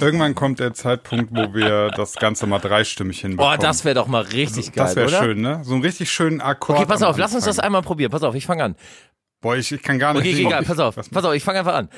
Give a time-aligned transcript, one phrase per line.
[0.00, 3.56] Irgendwann kommt der Zeitpunkt, wo wir das Ganze mal dreistimmig hinbekommen.
[3.58, 5.60] Boah, das wäre doch mal richtig geil, Das wäre schön, ne?
[5.64, 6.78] So einen richtig schönen Akkord.
[6.78, 8.10] Okay, pass auf, lass uns das einmal probieren.
[8.10, 8.76] Pass auf, ich fange an.
[9.40, 10.22] Boah, ich, ich kann gar nicht.
[10.22, 10.94] Okay, egal, pass auf.
[10.94, 11.88] Pass auf, ich fange einfach an.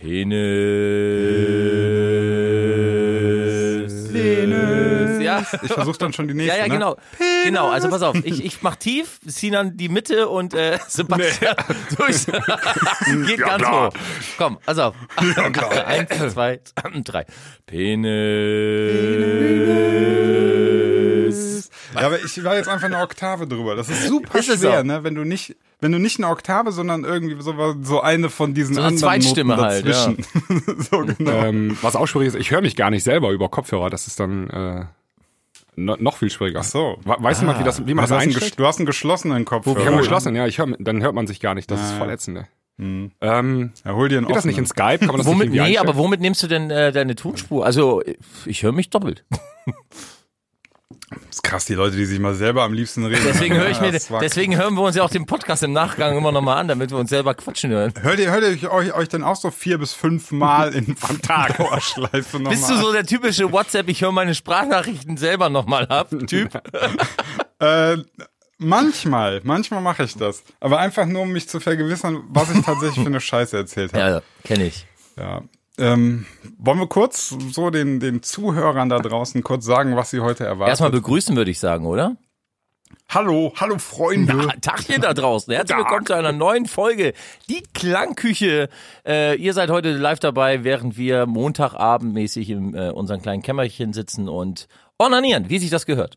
[0.00, 0.36] Penis.
[5.40, 5.58] Ja.
[5.62, 6.58] Ich versuche dann schon die Ja, nächste.
[6.58, 6.74] ja, ne?
[6.74, 6.96] genau.
[7.44, 11.54] Genau, also pass auf, ich, ich mach tief, Sinan die Mitte und äh, Sebastian
[11.96, 12.26] durch.
[13.26, 13.88] Geht ganz klar.
[13.88, 13.92] hoch.
[14.38, 14.94] Komm, pass auf.
[15.86, 16.60] Eins, zwei,
[17.04, 17.24] drei.
[20.36, 21.70] Penis.
[21.94, 23.74] Ja, aber ich war jetzt einfach eine Oktave drüber.
[23.74, 25.02] Das ist super Ist schwer, ne?
[25.02, 28.74] Wenn du nicht, wenn du nicht eine Oktave, sondern irgendwie so, so eine von diesen
[28.74, 30.24] So eine anderen Zweitstimme Noten halt, dazwischen.
[30.90, 31.30] so genau.
[31.30, 33.88] Ähm, was auch schwierig ist, ich höre mich gar nicht selber über Kopfhörer.
[33.88, 34.84] Das ist dann äh,
[35.76, 36.60] no, noch viel schwieriger.
[36.60, 36.98] Ach so.
[37.04, 38.58] We- Weißt du mal, wie, das, wie man das du, hast einen, einstellt?
[38.58, 39.78] du hast einen geschlossenen Kopfhörer.
[39.80, 40.46] Ich habe geschlossen, ja.
[40.46, 41.70] Ich hör, dann hört man sich gar nicht.
[41.70, 42.38] Das ist voll ätzend.
[42.78, 43.10] Ne?
[43.22, 44.66] Ähm, Ja, hol dir einen geht das nicht in.
[44.66, 44.98] Skype?
[44.98, 47.64] Kann man das Womit, nicht nee, aber womit nimmst du denn äh, deine Tonspur?
[47.64, 48.02] Also,
[48.44, 49.24] ich höre mich doppelt.
[51.10, 53.22] Das ist krass, die Leute, die sich mal selber am liebsten reden.
[53.24, 56.32] Deswegen höre ich mir, deswegen hören wir uns ja auch den Podcast im Nachgang immer
[56.32, 57.94] nochmal an, damit wir uns selber quatschen hören.
[58.00, 61.22] Hört ihr, hört ihr euch, euch denn auch so vier bis fünf Mal in am
[61.22, 65.86] Tag Dauerschleife nochmal Bist du so der typische WhatsApp, ich höre meine Sprachnachrichten selber nochmal
[65.86, 66.60] ab, Typ?
[67.60, 67.98] Äh,
[68.58, 70.42] manchmal, manchmal mache ich das.
[70.58, 74.02] Aber einfach nur, um mich zu vergewissern, was ich tatsächlich für eine Scheiße erzählt habe.
[74.10, 74.86] Ja, kenne ich.
[75.16, 75.42] Ja.
[75.78, 76.26] Ähm,
[76.58, 80.70] wollen wir kurz so den, den Zuhörern da draußen kurz sagen, was sie heute erwartet?
[80.70, 82.16] Erstmal begrüßen würde ich sagen, oder?
[83.08, 84.32] Hallo, hallo Freunde.
[84.32, 85.52] Ja, Tagchen da draußen.
[85.52, 87.14] Herzlich willkommen zu einer neuen Folge.
[87.48, 88.68] Die Klangküche.
[89.06, 94.28] Äh, ihr seid heute live dabei, während wir Montagabendmäßig in äh, unserem kleinen Kämmerchen sitzen
[94.28, 94.66] und
[94.98, 96.16] onanieren, wie sich das gehört.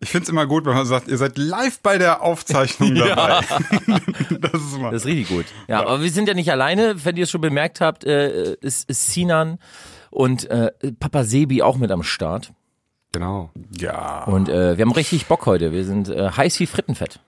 [0.00, 3.40] Ich find's immer gut, wenn man sagt, ihr seid live bei der Aufzeichnung dabei.
[4.40, 4.90] das ist immer.
[4.90, 5.46] Das ist richtig gut.
[5.68, 7.04] Ja, aber wir sind ja nicht alleine.
[7.04, 9.58] Wenn ihr es schon bemerkt habt, äh, ist, ist Sinan
[10.10, 12.52] und äh, Papa Sebi auch mit am Start.
[13.12, 13.50] Genau.
[13.78, 15.72] ja, Und äh, wir haben richtig Bock heute.
[15.72, 17.20] Wir sind äh, heiß wie Frittenfett.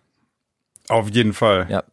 [0.88, 1.66] auf jeden Fall.
[1.68, 1.84] Ja.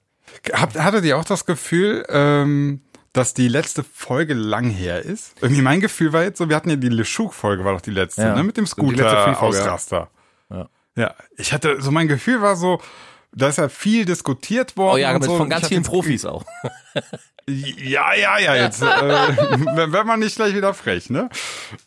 [0.53, 2.79] Habt, hattet ihr auch das Gefühl, ähm,
[3.13, 5.35] dass die letzte Folge lang her ist?
[5.41, 8.21] Irgendwie mein Gefühl war jetzt so, wir hatten ja die LeShook-Folge, war doch die letzte,
[8.21, 8.35] Ja.
[8.35, 8.43] ne?
[8.43, 8.65] Mit dem.
[8.67, 10.09] Scooter-Ausraster.
[10.49, 10.69] Ja.
[10.95, 12.81] Ja, ich hatte, so mein Gefühl war so,
[13.33, 14.95] da ist ja viel diskutiert worden.
[14.95, 15.37] Oh ja, und mit, so.
[15.37, 16.45] von ganz vielen Profis auch.
[17.47, 21.27] Ja, ja, ja, jetzt, äh, wenn man nicht gleich wieder frech, ne?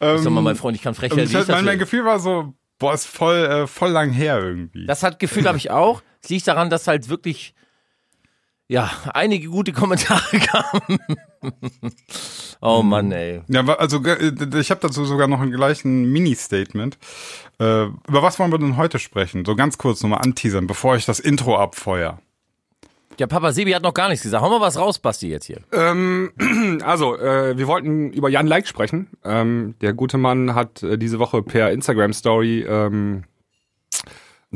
[0.01, 1.79] Ähm, Sag mal, mein Freund, ich kann frech werden, mein, mein.
[1.79, 4.85] Gefühl war so, boah, ist voll, äh, voll lang her irgendwie.
[4.87, 6.03] Das hat Gefühl habe ich auch.
[6.23, 7.55] Es liegt daran, dass halt wirklich
[8.69, 10.99] ja einige gute Kommentare kamen.
[12.61, 13.43] oh Mann, ey.
[13.49, 16.99] Ja, also äh, ich habe dazu sogar noch einen gleichen Mini-Statement.
[17.59, 19.45] Äh, über was wollen wir denn heute sprechen?
[19.45, 22.21] So ganz kurz nochmal anteasern, bevor ich das Intro abfeuer.
[23.19, 24.43] Der Papa Sebi hat noch gar nichts gesagt.
[24.43, 25.61] Hau mal was raus, Basti, jetzt hier.
[25.73, 26.33] Ähm,
[26.85, 29.09] also, äh, wir wollten über Jan Like sprechen.
[29.25, 33.25] Ähm, der gute Mann hat äh, diese Woche per Instagram Story ähm,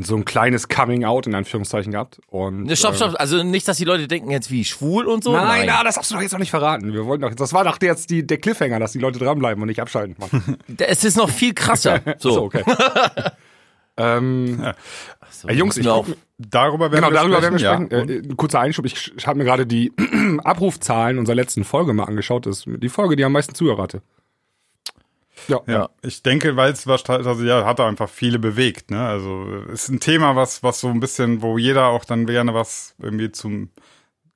[0.03, 2.19] so ein kleines Coming Out in Anführungszeichen gehabt.
[2.27, 3.15] Und, Ne, Stopp, äh, stopp.
[3.19, 5.31] Also nicht, dass die Leute denken jetzt wie schwul und so.
[5.33, 6.93] Nein, na, das darfst du doch jetzt noch nicht verraten.
[6.93, 9.67] Wir wollten doch, das war doch jetzt die, der Cliffhanger, dass die Leute dranbleiben und
[9.67, 10.15] nicht abschalten.
[10.77, 12.01] Es ist noch viel krasser.
[12.19, 12.31] So.
[12.31, 12.63] So, okay.
[13.97, 14.63] ähm,
[15.47, 16.07] äh, Jungs, ich guck,
[16.37, 17.59] Darüber werden genau, wir darüber sprechen.
[17.59, 18.03] werden wir ja.
[18.03, 18.31] sprechen.
[18.31, 19.91] Äh, kurzer Einschub, ich habe mir gerade die
[20.43, 22.45] Abrufzahlen unserer letzten Folge mal angeschaut.
[22.45, 24.01] Das ist die Folge, die am meisten Zuhörer hatte.
[25.47, 29.07] Ja, Ja, ich denke, weil es was, also ja, hat er einfach viele bewegt, ne?
[29.07, 32.95] Also ist ein Thema, was, was so ein bisschen, wo jeder auch dann gerne was
[32.99, 33.69] irgendwie zum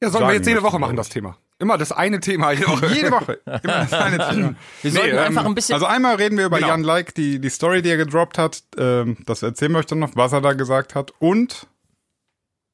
[0.01, 1.37] Ja, sollen wir jetzt jede Woche machen, das Thema.
[1.59, 2.87] Immer das eine Thema jede Woche.
[2.93, 3.39] jede Woche.
[3.45, 4.55] Immer das eine Thema.
[4.81, 5.75] Wir sollten ähm, einfach ein bisschen.
[5.75, 6.69] Also einmal reden wir über Genau.
[6.69, 8.63] Jan Like, die, die Story, die er gedroppt hat.
[8.77, 11.13] Ähm, das erzählen wir euch dann noch, was er da gesagt hat.
[11.19, 11.67] Und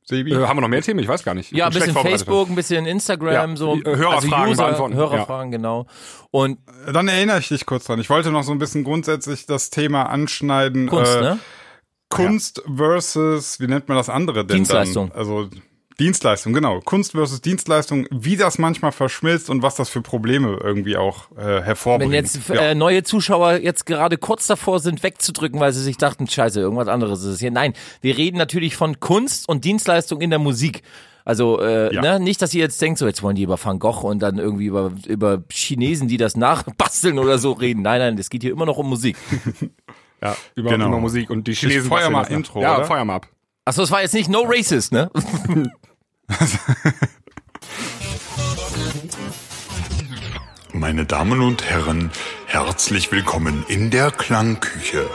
[0.10, 0.34] Sebi.
[0.34, 1.00] Äh, haben wir noch mehr Themen?
[1.00, 1.52] Ich weiß gar nicht.
[1.52, 1.94] Ich ja, ein bisschen.
[1.94, 4.96] Facebook, ein bisschen Instagram, Ja, so äh, Hörerfragen also User, beantworten.
[4.96, 5.86] Hörerfragen, genau.
[6.32, 6.58] Und
[6.92, 8.00] Dann erinnere ich dich kurz dran.
[8.00, 10.88] Ich wollte noch so ein bisschen grundsätzlich das Thema anschneiden.
[10.88, 11.40] Kunst, äh, ne?
[12.10, 15.10] Kunst versus, wie nennt man das andere denn Dienstleistung.
[15.10, 15.18] dann?
[15.20, 15.48] Also
[16.00, 16.80] Dienstleistung, genau.
[16.80, 21.62] Kunst versus Dienstleistung, wie das manchmal verschmilzt und was das für Probleme irgendwie auch äh,
[21.62, 22.12] hervorbringt.
[22.12, 22.56] Wenn jetzt ja.
[22.56, 26.88] äh, neue Zuschauer jetzt gerade kurz davor sind, wegzudrücken, weil sie sich dachten, scheiße, irgendwas
[26.88, 27.52] anderes ist es hier.
[27.52, 30.82] Nein, wir reden natürlich von Kunst und Dienstleistung in der Musik.
[31.26, 32.02] Also äh, Ja.
[32.02, 34.40] ne, nicht, dass ihr jetzt denkt, so jetzt wollen die über Van Gogh und dann
[34.40, 37.84] irgendwie über, über Chinesen, die das nachbasteln oder so reden.
[37.84, 39.18] Nein, nein, es geht hier immer noch um Musik.
[40.22, 40.88] Ja, über, Genau.
[40.88, 41.88] über Musik und die Chinesen.
[41.88, 42.28] feuer basteln mal.
[42.30, 42.86] Intro, Ja, oder?
[42.86, 43.28] feuer mal ab.
[43.64, 45.10] Achso, es war jetzt nicht No Racist, ne?
[50.74, 52.12] Meine Damen und Herren,
[52.46, 55.10] herzlich willkommen in der Klangküche.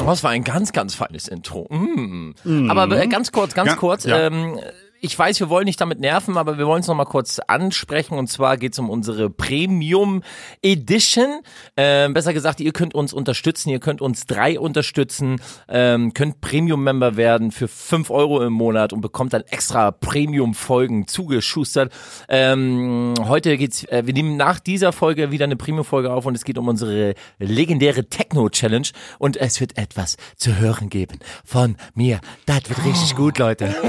[0.00, 1.66] Oh, das war ein ganz, ganz feines Intro.
[1.70, 2.34] Mm.
[2.44, 2.70] Mm.
[2.70, 4.04] Aber äh, ganz kurz, ganz ja, kurz.
[4.04, 4.26] Ja.
[4.26, 4.60] Ähm,
[5.04, 8.16] ich weiß, wir wollen nicht damit nerven, aber wir wollen es noch mal kurz ansprechen.
[8.16, 10.22] Und zwar geht es um unsere Premium
[10.62, 11.42] Edition.
[11.76, 13.68] Ähm, besser gesagt, ihr könnt uns unterstützen.
[13.68, 15.42] Ihr könnt uns drei unterstützen.
[15.68, 21.92] Ähm, könnt Premium-Member werden für fünf Euro im Monat und bekommt dann extra Premium-Folgen zugeschustert.
[22.30, 26.44] Ähm, heute geht's, äh, wir nehmen nach dieser Folge wieder eine Premium-Folge auf und es
[26.44, 28.88] geht um unsere legendäre Techno-Challenge.
[29.18, 32.20] Und es wird etwas zu hören geben von mir.
[32.46, 33.74] Das wird richtig gut, Leute.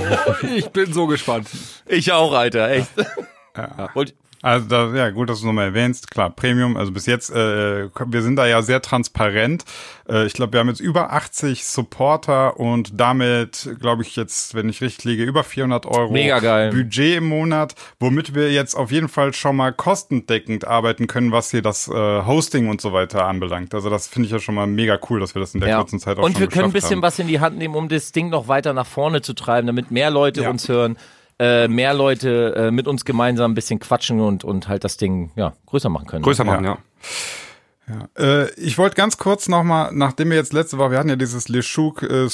[0.56, 1.48] Ich bin so gespannt.
[1.88, 2.90] Ich auch, Alter, echt.
[3.94, 4.14] Und,
[4.46, 6.12] Also da, ja, gut, dass du nochmal erwähnst.
[6.12, 9.66] Klar, Premium, also bis jetzt, äh, wir sind da ja sehr transparent.
[10.08, 14.70] Äh, ich glaube, wir haben jetzt über 80 Supporter und damit, glaube ich, jetzt, wenn
[14.70, 16.70] ich richtig liege, über 400 Euro Mega geil.
[16.70, 21.50] Budget im Monat, womit wir jetzt auf jeden Fall schon mal kostendeckend arbeiten können, was
[21.50, 23.74] hier das äh, Hosting und so weiter anbelangt.
[23.74, 25.78] Also das finde ich ja schon mal mega cool, dass wir das in der ja.
[25.78, 27.02] kurzen Zeit auch Und schon wir können ein bisschen haben.
[27.02, 29.90] was in die Hand nehmen, um das Ding noch weiter nach vorne zu treiben, damit
[29.90, 30.52] mehr Leute Ja.
[30.52, 30.98] uns hören,
[31.40, 35.32] äh, mehr Leute äh, mit uns gemeinsam ein bisschen quatschen und, und halt das Ding
[35.36, 36.24] ja, größer machen können.
[36.24, 36.78] Größer machen, ja.
[38.18, 41.50] Äh, ich wollte ganz kurz nochmal, nachdem wir jetzt letzte Woche, wir hatten ja dieses
[41.50, 42.28] Leschuk äh,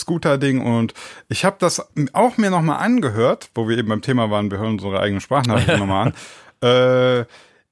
[0.60, 0.94] und
[1.28, 4.74] ich habe das auch mir nochmal angehört, wo wir eben beim Thema waren, wir hören
[4.74, 6.14] unsere eigenen Sprachnachrichten nochmal an.
[6.64, 7.26] Äh,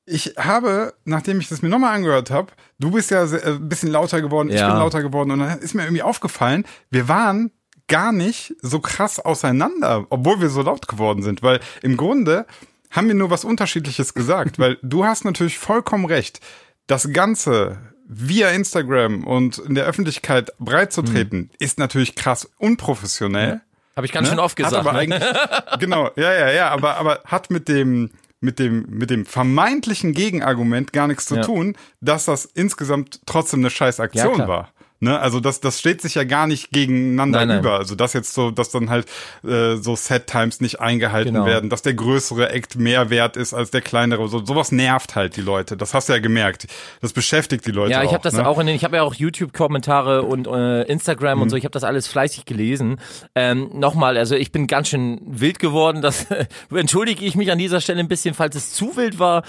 [0.06, 2.48] ich habe, nachdem ich das mir nochmal angehört habe,
[2.80, 4.68] du bist ja sehr, äh, ein bisschen lauter geworden, ich Ja.
[4.70, 7.52] bin lauter geworden und dann ist mir irgendwie aufgefallen, wir waren
[7.90, 12.46] gar nicht so krass auseinander, obwohl wir so laut geworden sind, weil im Grunde
[12.92, 16.40] haben wir nur was Unterschiedliches gesagt, weil du hast natürlich vollkommen recht.
[16.88, 17.78] Das Ganze
[18.08, 23.62] via Instagram und in der Öffentlichkeit breit zu treten, ist natürlich krass unprofessionell.
[23.96, 24.32] Habe ich ganz ne?
[24.32, 24.74] schön oft gesagt.
[24.76, 25.00] Hat aber ne?
[25.00, 25.24] eigentlich,
[25.80, 28.10] genau, ja, ja, ja, aber, aber hat mit dem,
[28.40, 31.42] mit dem, mit dem vermeintlichen Gegenargument gar nichts zu Ja.
[31.42, 34.48] tun, dass das insgesamt trotzdem eine scheiß Ja, Aktion klar.
[34.48, 34.74] war.
[35.02, 37.60] Ne, also das, das steht sich ja gar nicht gegeneinander Nein, nein.
[37.60, 37.78] über.
[37.78, 39.08] Also dass jetzt so, dass dann halt
[39.48, 41.46] äh, so Set-Times nicht eingehalten Genau.
[41.46, 44.28] werden, dass der größere Act mehr wert ist als der kleinere.
[44.28, 45.78] So, sowas nervt halt die Leute.
[45.78, 46.68] Das hast du ja gemerkt.
[47.02, 48.46] Das beschäftigt die Leute Ja, ich habe das ne?
[48.48, 51.42] auch in den, ich habe ja auch YouTube-Kommentare und äh, Instagram Mhm.
[51.44, 53.00] und so, ich habe das alles fleißig gelesen.
[53.36, 56.26] Ähm, Nochmal, also ich bin ganz schön wild geworden, das
[56.76, 59.44] entschuldige ich mich an dieser Stelle ein bisschen, falls es zu wild war.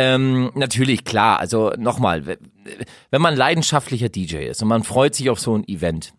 [0.00, 5.40] Ähm, natürlich, klar, also nochmal, wenn man leidenschaftlicher DJ ist und man freut sich auf
[5.40, 6.12] so ein Event,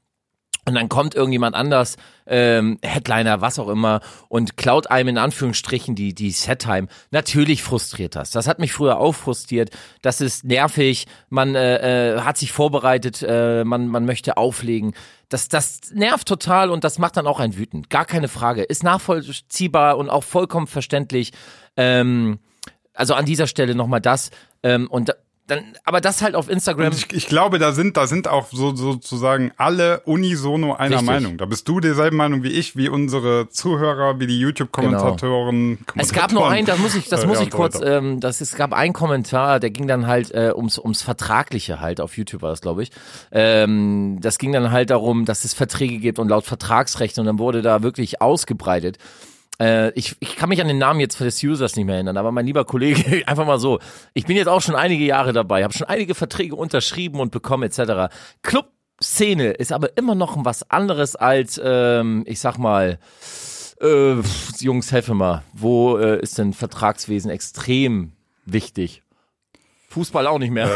[0.65, 1.95] und dann kommt irgendjemand anders,
[2.27, 6.87] ähm, Headliner, was auch immer, und klaut einem in Anführungsstrichen die, die Set-Time.
[7.09, 8.31] Natürlich frustriert das.
[8.31, 9.71] Das hat mich früher auch frustriert.
[10.01, 11.07] Das ist nervig.
[11.29, 14.93] Man äh, äh, hat sich vorbereitet, äh, man, man möchte auflegen.
[15.29, 17.89] Das, das nervt total und das macht dann auch einen wütend.
[17.89, 18.61] Gar keine Frage.
[18.61, 21.31] Ist nachvollziehbar und auch vollkommen verständlich.
[21.77, 22.39] Ähm,
[22.99, 24.29] also an dieser Stelle nochmal das.
[24.61, 25.13] Ähm, und da-
[25.47, 26.93] dann, aber das halt auf Instagram.
[26.93, 31.07] Ich, ich glaube, da sind, da sind auch so sozusagen alle unisono einer Richtig.
[31.07, 31.37] Meinung.
[31.39, 35.79] Da bist du derselben Meinung wie ich, wie unsere Zuhörer, wie die YouTube-Kommentatoren.
[35.95, 38.55] Es gab nur einen, das muss ich, das Äh, muss ich kurz, ähm, das, es
[38.57, 42.51] gab einen Kommentar, der ging dann halt äh, ums, ums Vertragliche halt, auf YouTube war
[42.51, 42.91] das, glaube ich.
[43.31, 47.39] Ähm, das ging dann halt darum, dass es Verträge gibt und laut Vertragsrecht und dann
[47.39, 48.99] wurde da wirklich ausgebreitet.
[49.59, 52.31] Äh, ich, ich kann mich an den Namen jetzt des Users nicht mehr erinnern, aber
[52.31, 53.79] mein lieber Kollege, einfach mal so,
[54.13, 57.63] ich bin jetzt auch schon einige Jahre dabei, habe schon einige Verträge unterschrieben und bekommen
[57.63, 58.13] etc.
[58.42, 62.99] Club-Szene ist aber immer noch was anderes als, ähm, ich sag mal,
[63.81, 64.16] äh,
[64.59, 65.44] Jungs, helfe mal.
[65.54, 68.13] Wo äh, ist denn Vertragswesen extrem
[68.45, 69.04] wichtig?
[69.91, 70.69] Fußball auch nicht mehr.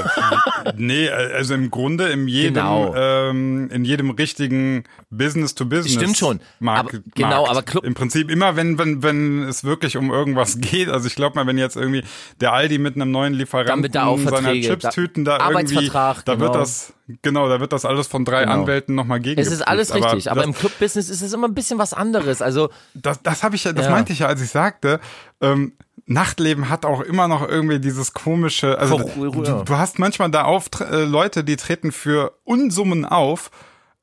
[0.76, 2.96] Nee, also im Grunde in jedem, Genau.
[2.96, 5.94] ähm, in jedem richtigen Business to Business.
[5.94, 6.40] Stimmt schon.
[6.60, 7.50] Markt, Aber- genau, Markt.
[7.52, 10.90] aber Club- im Prinzip immer, wenn wenn wenn es wirklich um irgendwas geht.
[10.90, 12.04] Also ich glaube mal, wenn jetzt irgendwie
[12.42, 16.26] der Aldi mit einem neuen Lieferanten wird da seiner Chipstüten da, da- irgendwie, da wird
[16.40, 16.54] genau.
[16.54, 18.62] das genau, da wird das alles von drei Genau.
[18.62, 19.40] Anwälten nochmal gegen.
[19.40, 22.42] es ist alles richtig, aber, das, im Club-Business ist es immer ein bisschen was anderes.
[22.42, 23.92] Also das, das habe ich ja, das Ja.
[23.92, 25.00] meinte ich ja, als ich sagte,
[25.42, 25.74] ähm,
[26.06, 29.64] Nachtleben hat auch immer noch irgendwie dieses komische, also du, ja.
[29.64, 33.52] du hast manchmal da auf äh, Leute, die treten für Unsummen auf,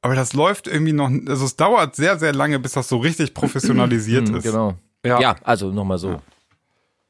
[0.01, 3.35] aber das läuft irgendwie noch, also es dauert sehr, sehr lange, bis das so richtig
[3.35, 4.45] professionalisiert ist.
[4.45, 4.75] genau.
[5.05, 5.21] Ja.
[5.21, 6.21] Ja, also nochmal so.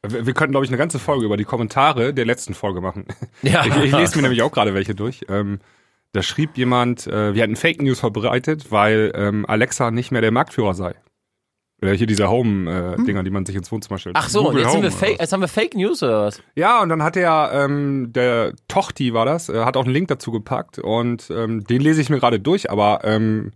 [0.03, 3.07] Wir, wir könnten, glaube ich, eine ganze Folge über die Kommentare der letzten Folge machen.
[3.43, 3.65] Ja.
[3.65, 5.25] Ich, ich lese mir nämlich auch gerade welche durch.
[5.29, 5.61] Ähm,
[6.13, 10.33] da schrieb jemand, äh, wir hatten Fake News verbreitet, weil ähm, Alexa nicht mehr der
[10.33, 10.95] Marktführer sei.
[11.83, 14.17] Oder hier diese Home-Dinger, die man sich ins Wohnzimmer stellt.
[14.17, 14.23] Hm.
[14.23, 16.43] Ach so, Google jetzt, sind wir Home, Fake, jetzt haben wir Fake News oder was?
[16.55, 20.09] Ja, und dann hat er, ähm, der Tochti war das, äh, hat auch einen Link
[20.09, 23.53] dazu gepackt und ähm, den lese ich mir gerade durch, aber ähm,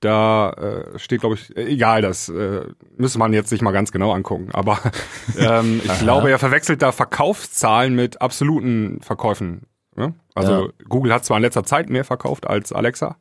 [0.00, 2.64] da äh, steht, glaube ich, äh, egal, das äh,
[2.96, 4.48] müsste man jetzt sich mal ganz genau angucken.
[4.52, 4.78] Aber
[5.38, 9.62] ähm, ich glaube, er verwechselt da Verkaufszahlen mit absoluten Verkäufen.
[9.94, 10.14] Ne?
[10.34, 10.68] Also Ja.
[10.88, 13.16] Google hat zwar in letzter Zeit mehr verkauft als Alexa,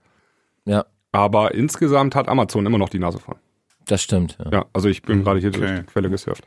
[0.66, 3.38] Ja, Aber insgesamt hat Amazon immer noch die Nase vorn.
[3.86, 4.38] Das stimmt.
[4.44, 4.52] Ja.
[4.52, 5.82] Ja, also ich bin gerade hier durch Okay.
[5.82, 6.44] die Quelle gesurft.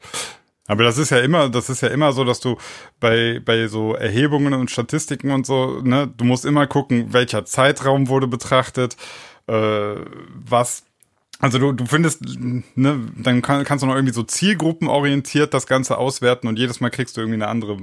[0.66, 2.56] Aber das ist ja immer, das ist ja immer so, dass du
[2.98, 8.08] bei, bei so Erhebungen und Statistiken und so, ne, du musst immer gucken, welcher Zeitraum
[8.08, 8.96] wurde betrachtet,
[9.46, 10.84] äh, was,
[11.38, 12.22] also du, du findest,
[12.76, 16.88] ne, dann kann, kannst du noch irgendwie so zielgruppenorientiert das Ganze auswerten und jedes Mal
[16.90, 17.76] kriegst du irgendwie eine andere.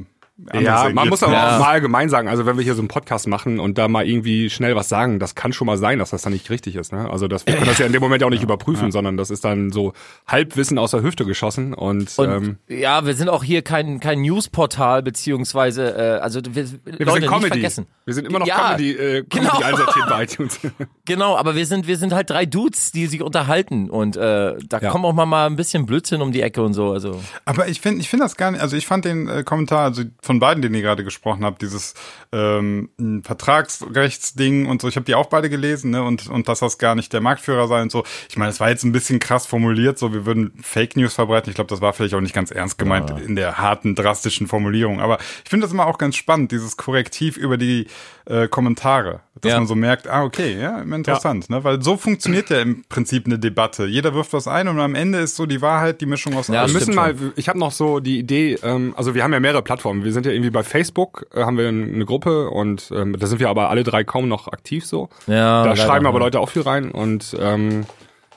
[0.54, 1.56] Ja, man muss aber Ergebnis.
[1.56, 4.08] auch mal allgemein sagen, also wenn wir hier so einen Podcast machen und da mal
[4.08, 6.92] irgendwie schnell was sagen, das kann schon mal sein, dass das dann nicht richtig ist.
[6.92, 7.10] Ne?
[7.10, 9.46] Also das, wir können das ja in dem Moment auch nicht überprüfen, sondern das ist
[9.46, 9.94] dann so
[10.28, 14.22] Halbwissen aus der Hüfte geschossen und, Und ähm, ja, wir sind auch hier kein, kein
[14.22, 17.48] Newsportal, beziehungsweise, äh, also wir, wir Leute, sind nicht Comedy.
[17.50, 17.86] vergessen.
[18.06, 19.50] Wir sind immer noch Ja, Comedy, äh, genau.
[19.50, 20.60] Comedy einsortiert bei iTunes.
[21.06, 24.80] Genau, aber wir sind, wir sind halt drei Dudes, die sich unterhalten und äh, da
[24.80, 24.92] Ja.
[24.92, 26.92] kommt auch mal, mal ein bisschen Blödsinn um die Ecke und so.
[26.92, 28.62] Also Aber ich finde, ich finde das gar nicht.
[28.62, 31.94] Also ich fand den äh, Kommentar, also von beiden, den ihr gerade gesprochen habt, dieses
[32.32, 32.90] ähm,
[33.24, 34.88] Vertragsrechtsding und so.
[34.88, 36.04] Ich habe die auch beide gelesen, ne?
[36.04, 38.04] Und und dass das gar nicht der Marktführer sei und so.
[38.30, 41.50] Ich meine, es war jetzt ein bisschen krass formuliert, so wir würden Fake News verbreiten.
[41.50, 45.00] Ich glaube, das war vielleicht auch nicht ganz ernst gemeint in der harten, drastischen Formulierung.
[45.02, 47.88] Aber ich finde das immer auch ganz spannend, dieses Korrektiv über die
[48.32, 49.58] äh, Kommentare, dass Ja.
[49.60, 51.64] man so merkt, ah okay, ja, interessant, ne?
[51.64, 53.86] Weil so funktioniert ja im Prinzip eine Debatte.
[53.86, 56.62] Jeder wirft was ein und am Ende ist so die Wahrheit die Mischung aus Ja,
[56.62, 56.70] allem.
[56.72, 59.62] wir müssen mal, ich habe noch so die Idee, ähm, also wir haben ja mehrere
[59.62, 60.04] Plattformen.
[60.06, 63.40] Wir sind ja irgendwie bei Facebook, äh, haben wir eine Gruppe und ähm, da sind
[63.40, 65.10] wir aber alle drei kaum noch aktiv so.
[65.28, 66.26] Ja, da leider, schreiben aber ja.
[66.26, 67.86] Leute auch viel rein und ähm,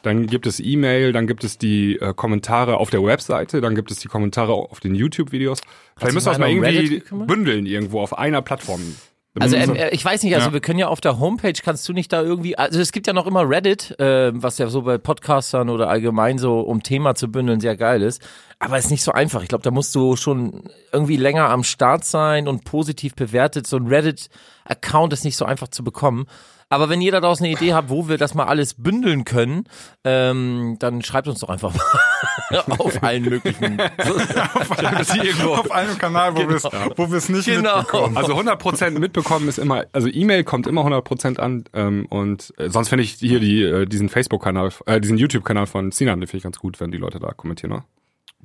[0.03, 3.91] dann gibt es E-Mail, dann gibt es die äh, Kommentare auf der Webseite, dann gibt
[3.91, 5.61] es die Kommentare auf den YouTube-Videos.
[5.97, 8.81] Vielleicht müssen wir das mal irgendwie bündeln irgendwo auf einer Plattform.
[9.39, 11.93] Also ähm, äh, ich weiß nicht, also wir können ja auf der Homepage, kannst du
[11.93, 14.97] nicht da irgendwie, also es gibt ja noch immer Reddit, äh, was ja so bei
[14.97, 18.23] Podcastern oder allgemein so um Thema zu bündeln sehr geil ist,
[18.61, 19.43] aber ist nicht so einfach.
[19.43, 23.67] Ich glaube, da musst du schon irgendwie länger am Start sein und positiv bewertet.
[23.67, 26.27] So ein Reddit-Account ist nicht so einfach zu bekommen.
[26.69, 29.65] Aber wenn jeder daraus eine Idee hat, wo wir das mal alles bündeln können,
[30.05, 33.81] ähm, dann schreibt uns doch einfach mal auf allen möglichen.
[34.61, 37.79] auf, auf einem Kanal, wo wir es wo wir es nicht Genau.
[37.79, 38.17] mitbekommen.
[38.17, 42.89] Also 100% mitbekommen ist immer, also E-Mail kommt immer 100% an ähm, und äh, sonst
[42.89, 46.45] finde ich hier die, äh, diesen Facebook-Kanal, äh, diesen YouTube-Kanal von Sinan, den finde ich
[46.45, 47.73] ganz gut, wenn die Leute da kommentieren.
[47.73, 47.85] Ne?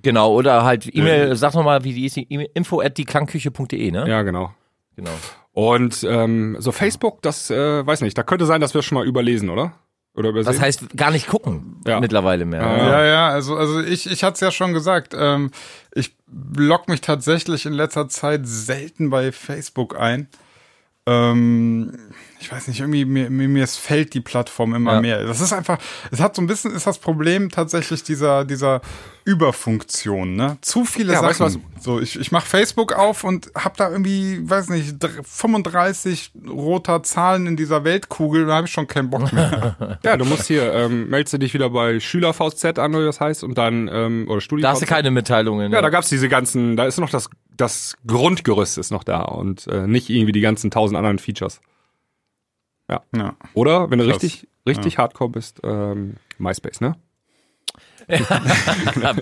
[0.02, 2.24] Genau, oder halt E-Mail, sag noch mal, wie die ist, die
[2.54, 4.08] info at dieklangküche.de, ne?
[4.08, 4.54] Ja, genau.
[4.96, 5.12] Genau.
[5.60, 8.98] Und ähm, so Facebook, das äh, weiß nicht, da könnte sein, dass wir es schon
[8.98, 9.74] mal überlesen, oder?
[10.16, 10.54] Oder übersehen?
[10.54, 12.00] Das heißt, gar nicht gucken Ja.
[12.00, 12.62] mittlerweile mehr.
[12.62, 12.78] Ja.
[12.88, 15.52] Ja, ja, also, also ich, ich hatte es ja schon gesagt, ähm,
[15.94, 16.16] ich
[16.56, 20.30] log mich tatsächlich in letzter Zeit selten bei Facebook ein.
[21.06, 21.92] Ähm,
[22.42, 25.02] ich weiß nicht, irgendwie mir, mir, mir fällt die Plattform immer Ja.
[25.02, 25.24] mehr.
[25.26, 25.78] Das ist einfach,
[26.12, 28.82] es hat so ein bisschen, ist das Problem tatsächlich dieser, dieser
[29.26, 30.58] Überfunktion, ne?
[30.62, 31.64] Zu viele Ja, weißt du Sachen.
[31.80, 37.04] So, ich, ich mache Facebook auf und hab da irgendwie, weiß nicht, dr- 35 roter
[37.04, 40.00] Zahlen in dieser Weltkugel, da habe ich schon keinen Bock mehr.
[40.04, 43.20] ja, du musst hier, ähm, meldest du dich wieder bei SchülerVZ an, oder wie das
[43.20, 44.64] heißt, und dann, ähm, oder StudiVZ.
[44.64, 45.72] Da hast du keine Mitteilungen.
[45.72, 49.68] Ja, da gab's diese ganzen, da ist noch das, das Grundgerüst ist noch da und
[49.68, 51.62] äh, nicht irgendwie die ganzen tausend anderen Features.
[52.90, 53.36] Ja.
[53.54, 54.22] Oder, wenn du Krass.
[54.24, 56.96] richtig, richtig hardcore bist, ähm, MySpace, ne?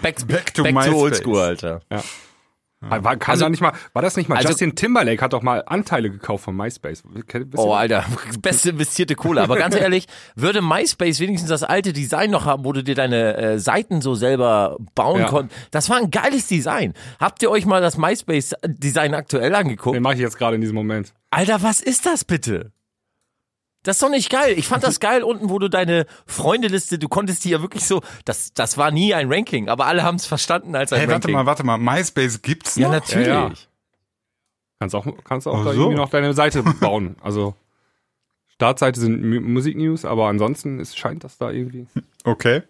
[0.01, 0.93] back, back to to, MySpace.
[0.93, 1.81] oldschool, Alter.
[2.79, 5.41] War, kann Also- da nicht mal, war das nicht mal, also- Justin Timberlake hat doch
[5.41, 7.03] mal Anteile gekauft von MySpace.
[7.05, 7.59] Oh, das?
[7.65, 8.05] Alter,
[8.41, 9.41] beste investierte Kohle.
[9.41, 10.05] Aber ganz ehrlich,
[10.35, 14.13] würde MySpace wenigstens das alte Design noch haben, wo du dir deine äh, Seiten so
[14.13, 15.27] selber bauen Ja.
[15.27, 15.59] konntest?
[15.71, 16.93] Das war ein geiles Design.
[17.19, 19.95] Habt ihr euch mal das MySpace-Design aktuell angeguckt?
[19.95, 21.13] Den mache ich jetzt gerade in diesem Moment.
[21.31, 22.71] Alter, was ist das bitte?
[23.87, 24.53] Das ist doch nicht geil.
[24.57, 28.01] Ich fand das geil unten, wo du deine Freundeliste, du konntest die ja wirklich so,
[28.25, 31.13] das, das war nie ein Ranking, aber alle haben es verstanden als ein Hey, warte
[31.29, 31.33] Ranking.
[31.35, 32.83] mal, warte mal, MySpace gibt's noch?
[32.83, 33.27] Ja, natürlich.
[33.27, 33.53] Ja, ja.
[34.79, 37.15] Kannst auch, kannst auch Ach da irgendwie noch deine Seite bauen.
[37.21, 37.55] Also
[38.55, 41.87] Startseite sind Mu- Musiknews, aber ansonsten ist, scheint das da irgendwie.
[42.23, 42.63] Okay.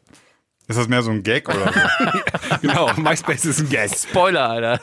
[0.67, 2.57] Ist das mehr so ein Gag oder so?
[2.61, 4.07] genau, MySpace ist ein Guest.
[4.09, 4.81] Spoiler, Alter.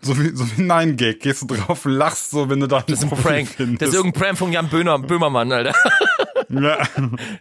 [0.00, 1.20] So wie, so wie Nein Gag.
[1.20, 3.48] Gehst du drauf, lachst so, wenn du da Das ist ein Prank.
[3.78, 5.74] Das ist irgendein Prank von Jan Böhner, Böhmermann, Alter.
[6.48, 6.78] ja.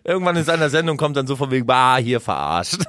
[0.04, 2.84] Irgendwann in seiner Sendung kommt dann so von wegen, bah, hier verarscht.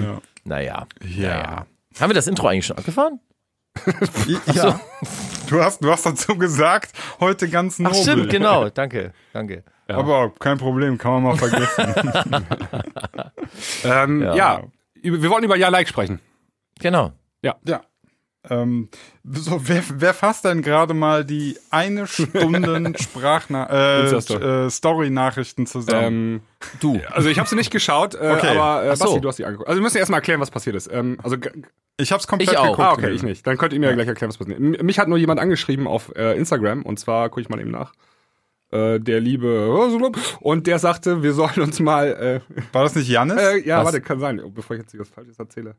[0.00, 0.20] Ja.
[0.44, 0.86] Naja.
[1.02, 1.28] Ja.
[1.28, 1.66] Naja.
[1.98, 3.20] Haben wir das Intro eigentlich schon abgefahren?
[4.52, 4.80] ja.
[5.48, 8.02] Du hast, du hast dazu gesagt, heute ganz Ach nobel.
[8.02, 8.68] stimmt, genau.
[8.68, 9.64] Danke, danke.
[9.88, 12.12] Aber kein Problem, kann man mal vergessen.
[13.84, 14.34] Ähm, Ja.
[14.34, 14.62] ja.
[15.02, 16.20] wir wollten über Ja Like sprechen.
[16.78, 17.12] Genau.
[17.42, 17.82] Ja.
[18.48, 18.88] Ähm,
[19.22, 26.06] so, wer, wer fasst denn gerade mal die eine Stunden Sprachna äh, äh, Story-Nachrichten zusammen?
[26.36, 26.40] Ähm,
[26.80, 26.98] Du.
[27.10, 28.56] also ich habe sie nicht geschaut, äh, Okay.
[28.56, 29.04] aber äh, so.
[29.04, 29.68] Basti, du hast sie angeguckt.
[29.68, 30.90] Also wir müssen erstmal erklären, was passiert ist.
[30.90, 31.36] Ähm, also
[31.98, 32.62] ich hab's komplett Ich auch.
[32.70, 32.80] geguckt.
[32.80, 33.46] ah, okay, ich nicht.
[33.46, 34.58] Dann könnt ihr mir gleich erklären, was passiert.
[34.58, 37.70] M- Mich hat nur jemand angeschrieben auf äh, Instagram und zwar gucke ich mal eben
[37.72, 37.92] nach.
[38.72, 39.70] äh, der liebe
[40.40, 43.36] und der sagte, wir sollen uns mal äh, War das nicht Janis?
[43.66, 43.84] ja, Was?
[43.86, 45.74] warte, kann sein, bevor ich jetzt was falsches erzähle.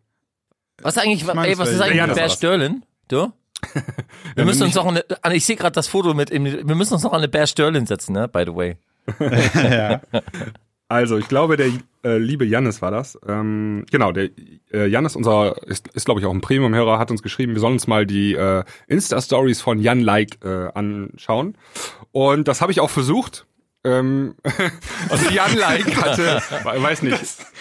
[0.82, 2.30] Was eigentlich, ey, was ist eigentlich Ja, mit Bear.
[2.30, 2.84] Sterling?
[3.08, 3.32] Du?
[4.36, 7.04] Wir müssen uns noch eine, ich sehe gerade das Foto mit, ihm, wir müssen uns
[7.04, 8.78] noch an eine Bear Sterling setzen, ne, by the way.
[10.92, 11.68] Also, ich glaube, der
[12.04, 13.18] äh, liebe Jannis war das.
[13.26, 14.28] Ähm, genau, der
[14.74, 17.76] äh, Jannis, unser, ist, ist glaube ich auch ein Premium-Hörer, hat uns geschrieben, wir sollen
[17.76, 21.56] uns mal die äh, Insta-Stories von Jan Like äh, anschauen.
[22.12, 23.46] Und das habe ich auch versucht.
[23.84, 24.36] Ähm,
[25.10, 27.20] also Jan Like hatte, we- weiß nicht,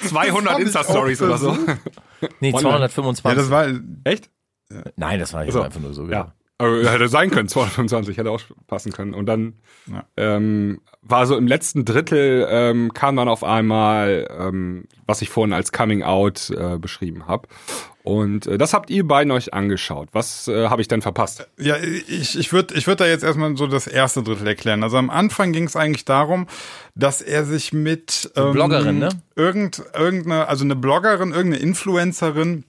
[0.09, 1.57] 200 hab ich Insta-Stories oder so.
[2.41, 2.89] Nee, Online.
[2.91, 3.25] 225.
[3.25, 3.67] ja, das war,
[4.05, 4.31] Echt?
[4.97, 5.62] Nein, das war jetzt So.
[5.62, 6.07] einfach nur so.
[6.07, 6.35] Ja.
[6.59, 9.15] Aber hätte sein können, 225, hätte auch passen können.
[9.15, 9.55] Und dann
[9.91, 10.05] Ja.
[10.19, 15.55] ähm, war so im letzten Drittel ähm, kam dann auf einmal, ähm, was ich vorhin
[15.55, 17.49] als Coming Out äh, beschrieben habe.
[18.02, 20.09] Und äh, das habt ihr beiden euch angeschaut.
[20.12, 21.49] Was äh, habe ich denn verpasst?
[21.59, 24.83] Ja, ich, ich würde ich würd da jetzt erstmal so das erste Drittel erklären.
[24.83, 26.47] Also am Anfang ging es eigentlich darum,
[26.95, 29.11] dass er sich mit ähm, Bloggerin, ne?
[29.37, 32.64] Irgend, irgendeine, also eine Bloggerin, irgendeine Influencerin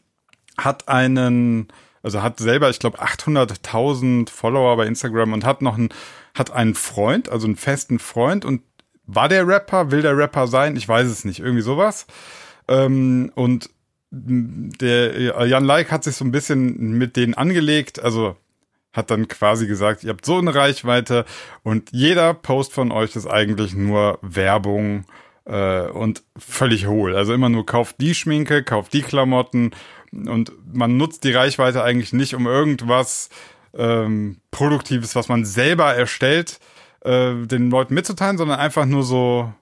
[0.58, 1.70] hat einen,
[2.04, 5.90] also hat selber, ich glaube, 800.000 Follower bei Instagram und hat noch einen,
[6.34, 8.64] hat einen Freund, also einen festen Freund und
[9.06, 10.76] war der Rapper, will der Rapper sein?
[10.76, 12.06] Ich weiß es nicht, irgendwie sowas.
[12.68, 13.70] Ähm, und
[14.12, 18.36] der Jan Like hat sich so ein bisschen mit denen angelegt, also
[18.94, 21.26] hat dann quasi gesagt, ihr habt so eine Reichweite
[21.64, 25.06] und jeder Post von euch ist eigentlich nur Werbung
[25.46, 27.16] äh, und völlig hohl.
[27.16, 29.72] Also immer nur kauft die Schminke, kauft die Klamotten
[30.12, 33.30] und man nutzt die Reichweite eigentlich nicht, um irgendwas
[33.74, 36.60] ähm, Produktives, was man selber erstellt,
[37.06, 39.54] äh, den Leuten mitzuteilen, sondern einfach nur so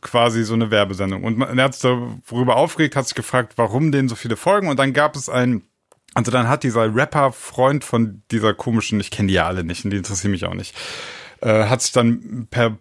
[0.00, 1.24] quasi so eine Werbesendung.
[1.24, 4.68] Und man, er hat sich darüber aufgeregt, hat sich gefragt, warum denen so viele folgen.
[4.68, 5.62] Und dann gab es einen,
[6.14, 9.90] also dann hat dieser Rapper-Freund von dieser komischen, ich kenne die ja alle nicht und
[9.90, 10.74] die interessieren mich auch nicht,
[11.40, 12.78] äh, hat sich dann per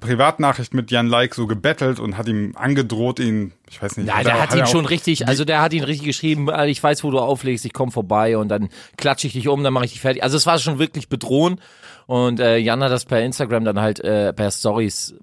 [0.00, 4.08] Privatnachricht mit Jan Like so gebettelt und hat ihm angedroht, ihn, ich weiß nicht.
[4.08, 6.66] Ja, der hat ihn er auch- schon richtig, also der hat ihn richtig geschrieben, äh,
[6.68, 9.72] ich weiß, wo du auflegst, ich komme vorbei und dann klatsche ich dich um, dann
[9.72, 10.22] mache ich dich fertig.
[10.22, 11.60] Also es war schon wirklich bedrohen
[12.06, 15.14] und äh, Jan hat das per Instagram dann halt äh, per Stories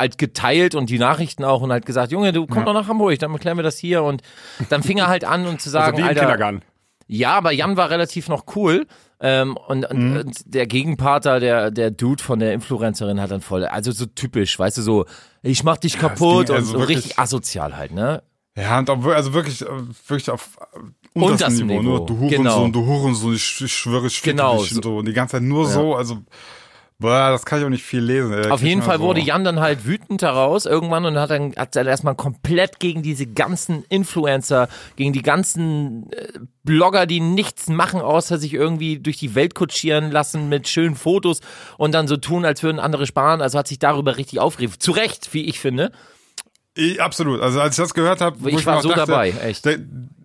[0.00, 3.18] halt geteilt und die Nachrichten auch und halt gesagt, Junge, du komm doch nach Hamburg,
[3.18, 4.22] dann klären wir das hier und
[4.68, 6.62] dann fing er halt an und zu sagen, Also wie im Kindergarten.
[7.06, 8.86] ja, aber Jan war relativ noch cool.
[9.18, 10.16] Ähm, und, und, Mhm.
[10.18, 14.58] und der Gegenparter, der, der Dude von der Influencerin hat dann voll, also so typisch,
[14.58, 15.06] weißt du, so,
[15.42, 18.22] ich mach dich kaputt und also so wirklich- richtig asozial halt, ne?
[18.58, 19.66] Ja, und auch, wir- also wirklich, äh,
[20.06, 21.80] wirklich auf äh, unterstem Niveau.
[21.80, 21.96] Niveau.
[21.98, 22.68] Nur, du Hurensohn, Genau.
[22.68, 24.76] du Hurensohn, ich, ich schwöre, ich Genau, dich so.
[24.76, 24.96] und so.
[24.98, 26.18] Und die ganze Zeit nur so, also,
[26.98, 28.32] boah, das kann ich auch nicht viel lesen.
[28.32, 28.50] ey.
[28.50, 29.04] Auf jeden Fall so.
[29.04, 33.02] wurde Jan dann halt wütend daraus irgendwann und hat dann, hat dann erstmal komplett gegen
[33.02, 39.18] diese ganzen Influencer, gegen die ganzen äh, Blogger, die nichts machen, außer sich irgendwie durch
[39.18, 41.40] die Welt kutschieren lassen mit schönen Fotos
[41.78, 43.40] und dann so tun, als würden andere sparen.
[43.42, 44.82] Also hat sich darüber richtig aufgeregt.
[44.82, 45.92] Zu Recht, wie ich finde.
[46.78, 47.40] Ich, absolut.
[47.40, 49.64] Also als ich das gehört habe, Ich ich, war so dachte, dabei, echt.
[49.64, 49.72] Da,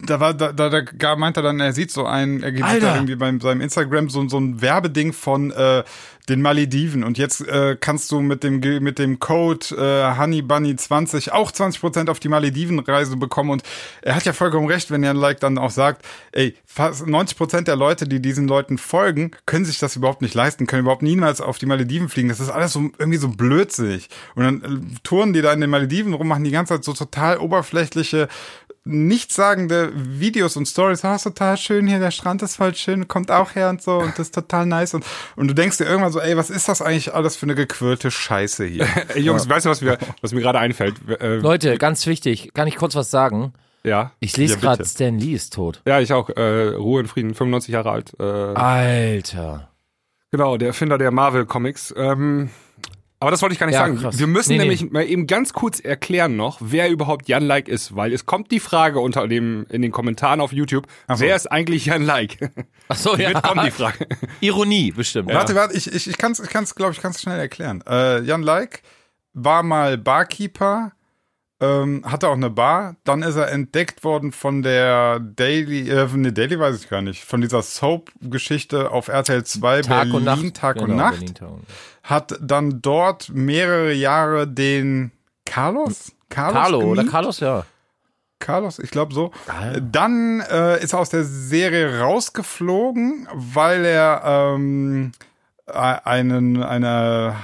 [0.05, 2.67] da war, da, da, da gar- meint er dann, er sieht so ein, er gibt
[2.67, 5.83] da irgendwie beim seinem Instagram so, so ein Werbeding von äh,
[6.29, 11.51] den Malediven und jetzt äh, kannst du mit dem mit dem Code äh, HoneyBunny20 auch
[11.51, 13.63] 20% auf die Malediven-Reise bekommen und
[14.01, 17.75] er hat ja vollkommen recht, wenn er like dann auch sagt, ey, fast 90% der
[17.75, 21.57] Leute, die diesen Leuten folgen, können sich das überhaupt nicht leisten, können überhaupt niemals auf
[21.57, 22.29] die Malediven fliegen.
[22.29, 24.07] Das ist alles so irgendwie so blödsinnig.
[24.35, 26.93] Und dann äh, touren die da in den Malediven rum, machen die ganze Zeit so
[26.93, 28.29] total oberflächliche
[28.83, 33.29] nichtssagende Videos und Stories, ah, ist total schön hier, der Strand ist voll schön, kommt
[33.29, 36.11] auch her und so und das ist total nice und, und du denkst dir irgendwann
[36.11, 38.87] so, ey, was ist das eigentlich alles für eine gequirlte Scheiße hier?
[39.15, 40.95] Ey, Jungs, weißt du, was mir, was mir gerade einfällt?
[41.19, 43.53] Äh, Leute, ganz wichtig, kann ich kurz was sagen?
[43.83, 44.11] ja.
[44.19, 45.81] Ich lese Ja, gerade, Stan Lee ist tot.
[45.87, 46.29] Ja, ich auch.
[46.29, 48.13] Äh, Ruhe in Frieden, 95 Jahre alt.
[48.19, 49.69] Äh, Alter.
[50.31, 51.93] Genau, der Erfinder der Marvel Comics.
[51.97, 52.49] Ähm,
[53.21, 53.97] aber das wollte ich gar nicht Ja, sagen.
[53.97, 54.19] krass.
[54.19, 54.63] Wir müssen Nee, nee.
[54.63, 58.51] nämlich mal eben ganz kurz erklären noch, wer überhaupt Jan Like ist, weil es kommt
[58.51, 61.19] die Frage unter dem in den Kommentaren auf YouTube, so.
[61.19, 62.51] wer ist eigentlich Jan Like?
[62.89, 63.29] Ach so, ja.
[63.29, 64.07] Wird kommen die Frage.
[64.41, 65.29] Ironie, bestimmt.
[65.29, 67.81] Warte, warte, ich, ich, ich kann es, ich kann's, glaube ich, ganz schnell erklären.
[67.87, 68.81] Äh, Jan Like
[69.33, 70.91] war mal Barkeeper,
[71.61, 76.23] ähm, hatte auch eine Bar, dann ist er entdeckt worden von der Daily, äh, von
[76.23, 80.23] der Daily weiß ich gar nicht, von dieser Soap-Geschichte auf RTL 2 Tag Berlin, und
[80.23, 80.53] Nacht.
[80.55, 81.19] Tag und Genau, Nacht.
[81.19, 81.69] Berlin, Tag und Nacht.
[82.03, 85.11] hat dann dort mehrere Jahre den
[85.45, 86.11] Carlos?
[86.29, 87.03] Carlos Carlo oder?
[87.05, 87.65] Carlos, ja.
[88.39, 89.31] Carlos, ich glaube so.
[89.47, 89.79] Ah, ja.
[89.79, 95.11] Dann äh, ist er aus der Serie rausgeflogen, weil er ähm,
[95.67, 97.35] äh, einen, eine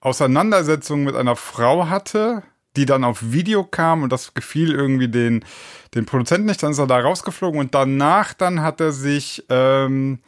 [0.00, 2.42] Auseinandersetzung mit einer Frau hatte,
[2.76, 5.44] die dann auf Video kam und das gefiel irgendwie den,
[5.94, 6.62] den Produzenten nicht.
[6.62, 10.18] Dann ist er da rausgeflogen und danach dann hat er sich ähm,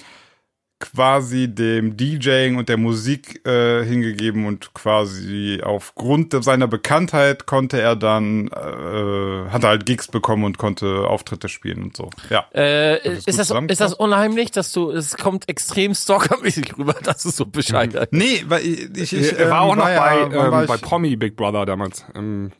[0.80, 7.96] quasi dem DJing und der Musik äh, hingegeben und quasi aufgrund seiner Bekanntheit konnte er
[7.96, 12.10] dann, äh, hat er halt Gigs bekommen und konnte Auftritte spielen und so.
[12.30, 12.46] Ja.
[12.52, 17.24] Äh, das ist, das, ist das unheimlich, dass du, es kommt extrem stalkermäßig rüber, dass
[17.24, 20.20] du so Bescheid Nee, weil ich, ich, ich er war ähm, auch noch ja, bei,
[20.36, 22.04] ähm, bei ich- Promi Big Brother damals.
[22.14, 22.52] Im,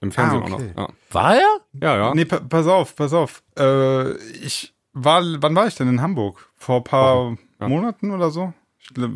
[0.00, 0.72] im Fernsehen Ah, auch okay.
[0.76, 0.92] noch.
[1.10, 1.40] War er?
[1.74, 1.96] Ja, ja.
[2.06, 2.14] ja.
[2.14, 3.42] Nee, pa pass auf, pass auf.
[3.58, 6.48] Äh, ich war, wann war ich denn in Hamburg?
[6.56, 7.68] Vor ein paar Ja.
[7.68, 8.52] Monaten oder so?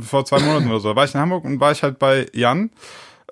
[0.01, 0.95] Vor zwei Monaten oder so.
[0.95, 2.71] War ich in Hamburg und war ich halt bei Jan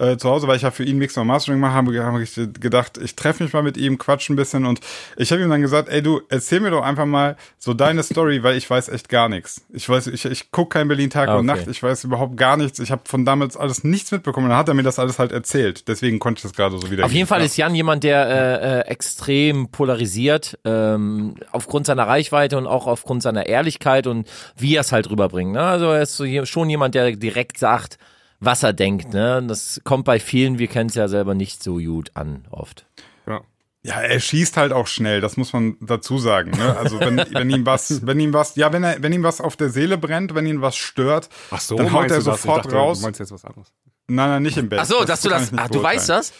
[0.03, 2.35] äh, zu Hause, weil ich ja für ihn Mix und Mastering mache, habe hab ich
[2.61, 4.81] gedacht, ich treffe mich mal mit ihm, quatsch ein bisschen und
[5.17, 8.43] ich habe ihm dann gesagt, ey du, erzähl mir doch einfach mal so deine Story,
[8.43, 9.63] weil ich weiß echt gar nichts.
[9.73, 11.59] Ich weiß, ich, ich gucke kein Berlin Tag Ah, und okay.
[11.61, 12.79] Nacht, ich weiß überhaupt gar nichts.
[12.81, 14.49] Ich habe von damals alles nichts mitbekommen.
[14.49, 15.87] Dann hat er mir das alles halt erzählt.
[15.89, 17.05] Deswegen konnte ich das gerade so wieder.
[17.05, 22.59] Auf jeden Fall ist Jan jemand, der äh, äh, extrem polarisiert, ähm, aufgrund seiner Reichweite
[22.59, 25.53] und auch aufgrund seiner Ehrlichkeit und wie er es halt rüberbringt.
[25.53, 25.61] Ne?
[25.63, 27.99] Also er ist so je- schon jemand, der direkt sagt,
[28.45, 29.13] was er denkt.
[29.15, 29.43] Ne?
[29.47, 32.87] Das kommt bei vielen, wir kennen es ja selber, nicht so gut an oft.
[33.27, 33.41] ja.
[33.85, 36.53] Ja, er schießt halt auch schnell, das muss man dazu sagen.
[36.53, 36.77] Ne?
[36.77, 39.57] Also wenn, wenn ihm was, wenn ihm was, ja, wenn er, wenn ihm was auf
[39.57, 42.37] der Seele brennt, wenn ihn was stört, Ach so, dann haut er du das?
[42.37, 43.01] Ich sofort dachte, raus.
[43.01, 43.73] Du meinst jetzt was anderes.
[44.07, 44.79] Nein, nein, nicht im Bett.
[44.79, 46.33] Ach so, dass du das, ah, du weißt das?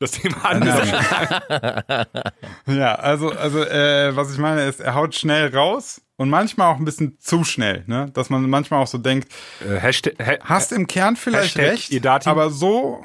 [0.00, 0.88] Das Thema anders.
[2.66, 6.78] Ja, also, also äh, was ich meine ist, er haut schnell raus und manchmal auch
[6.78, 8.10] ein bisschen zu schnell, ne?
[8.14, 11.92] Dass man manchmal auch so denkt, äh, Hashtag, ha hast im Kern vielleicht Hashtag recht,
[11.92, 12.28] Edati.
[12.28, 13.02] aber so.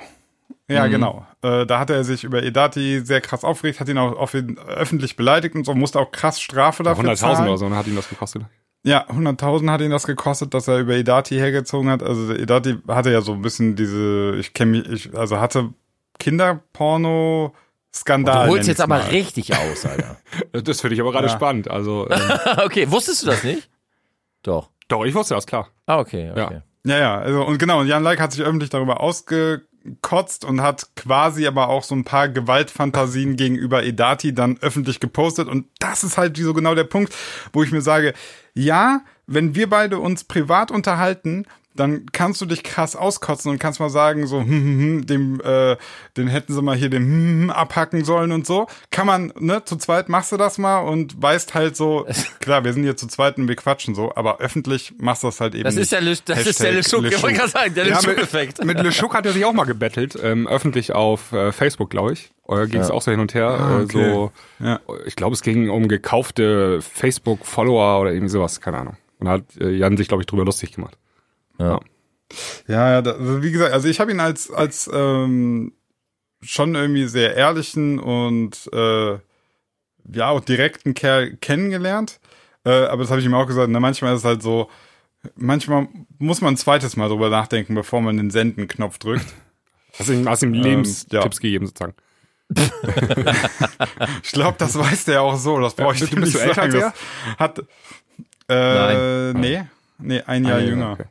[0.67, 0.75] Mhm.
[0.75, 1.25] Ja, genau.
[1.41, 4.57] Äh, da hat er sich über Edati sehr krass aufgeregt, hat ihn auch auf ihn
[4.57, 7.47] öffentlich beleidigt und so, musste auch krass Strafe dafür 100.000 zahlen.
[7.47, 8.43] oder so, ne, hat ihm das gekostet.
[8.83, 12.03] Ja, 100.000 hat ihn das gekostet, dass er über Edati hergezogen hat.
[12.03, 15.73] Also Edati hatte ja so ein bisschen diese, ich kenne mich, ich, also hatte
[16.19, 17.53] Kinderporno
[17.93, 18.47] Skandal.
[18.47, 19.07] Du holst jetzt aber mal.
[19.09, 20.17] richtig aus, Alter.
[20.63, 21.33] Das finde ich aber gerade Ja.
[21.33, 21.69] spannend.
[21.69, 22.19] Also, ähm,
[22.65, 23.69] okay, wusstest du das nicht?
[24.43, 24.69] Doch.
[24.89, 25.69] doch, ich wusste das, klar.
[25.85, 26.61] Ah, okay, okay.
[26.85, 30.95] Ja, ja, also und genau, und Jan Like hat sich öffentlich darüber ausgekotzt und hat
[30.95, 36.17] quasi aber auch so ein paar Gewaltfantasien gegenüber Edati dann öffentlich gepostet und das ist
[36.17, 37.15] halt so genau der Punkt,
[37.53, 38.13] wo ich mir sage,
[38.53, 43.79] ja, wenn wir beide uns privat unterhalten, dann kannst du dich krass auskotzen und kannst
[43.79, 45.75] mal sagen, so, hm, hm, hm, dem, äh,
[46.15, 48.67] den hätten sie mal hier den hm, hm, abhacken sollen und so.
[48.91, 52.07] Kann man, ne, zu zweit machst du das mal und weißt halt so,
[52.39, 55.41] klar, wir sind hier zu zweit und wir quatschen so, aber öffentlich machst du das
[55.41, 55.83] halt eben Das nicht.
[55.83, 57.11] ist der, Le das ist der Le Hashtag Schuck.
[57.11, 58.63] Ich wollte gerade sagen, der Le Ja, Schuck-Effekt.
[58.63, 62.13] Mit Le Schuck hat er sich auch mal gebettelt, ähm, öffentlich auf äh, Facebook, glaube
[62.13, 62.31] ich.
[62.47, 63.47] Äh, ging es auch so hin und her.
[63.49, 64.13] Ah, äh, okay.
[64.13, 64.79] so, Ja.
[65.05, 68.97] Ich glaube, es ging um gekaufte Facebook-Follower oder irgendwie sowas, keine Ahnung.
[69.19, 70.97] Und da hat äh, Jan sich, glaube ich, drüber lustig gemacht.
[71.59, 71.79] Ja.
[72.67, 75.73] Ja, ja, da, also wie gesagt, also ich habe ihn als als ähm,
[76.41, 79.13] schon irgendwie sehr ehrlichen und äh,
[80.11, 82.19] ja auch direkten Kerl kennengelernt.
[82.65, 83.69] Äh, aber das habe ich ihm auch gesagt.
[83.69, 84.69] Na, manchmal ist es halt so,
[85.35, 85.87] manchmal
[86.17, 89.25] muss man ein zweites Mal drüber nachdenken, bevor man den Senden-Knopf drückt.
[89.97, 91.41] Hast du ihm, hast ihm Lebenstipps ja.
[91.41, 91.93] gegeben, sozusagen.
[94.23, 95.57] Ich glaube, das weiß der auch so.
[95.59, 96.75] Das brauche ich bist nicht du älter sagen.
[96.75, 96.93] als
[97.37, 97.63] Das hat
[98.49, 99.63] äh, nee,
[99.99, 100.91] nee, ein Jahr Ah, ja, jünger.
[100.91, 101.05] okay.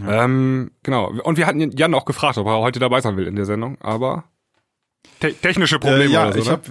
[0.00, 0.24] Ja.
[0.24, 1.08] Ähm, genau.
[1.22, 3.78] Und wir hatten Jan auch gefragt, ob er heute dabei sein will in der Sendung,
[3.80, 4.24] aber
[5.20, 6.52] te technische Probleme Äh, ja, oder so, ich ne?
[6.52, 6.62] habe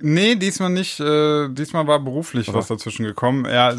[0.00, 1.00] Nee, diesmal nicht.
[1.00, 3.44] Äh, diesmal war beruflich was dazwischen gekommen.
[3.44, 3.76] Er,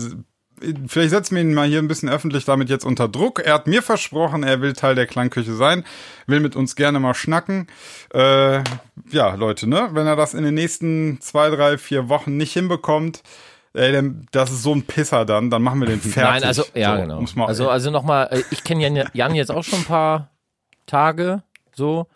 [0.87, 3.39] vielleicht setzen wir ihn mal hier ein bisschen öffentlich damit jetzt unter Druck.
[3.39, 5.83] Er hat mir versprochen, er will Teil der Klangküche sein,
[6.25, 7.67] will mit uns gerne mal schnacken.
[8.13, 8.63] Äh,
[9.11, 9.89] ja, Leute, ne?
[9.91, 13.21] Wenn er das in den nächsten zwei, drei, vier Wochen nicht hinbekommt,
[13.75, 16.23] ey, dann, das ist so ein Pisser dann, dann machen wir den fertig.
[16.23, 17.21] Nein, also, ja, so, genau.
[17.35, 20.31] Man, Also, also nochmal, ich kenne Jan, Jan jetzt auch schon ein paar
[20.85, 22.07] Tage, so.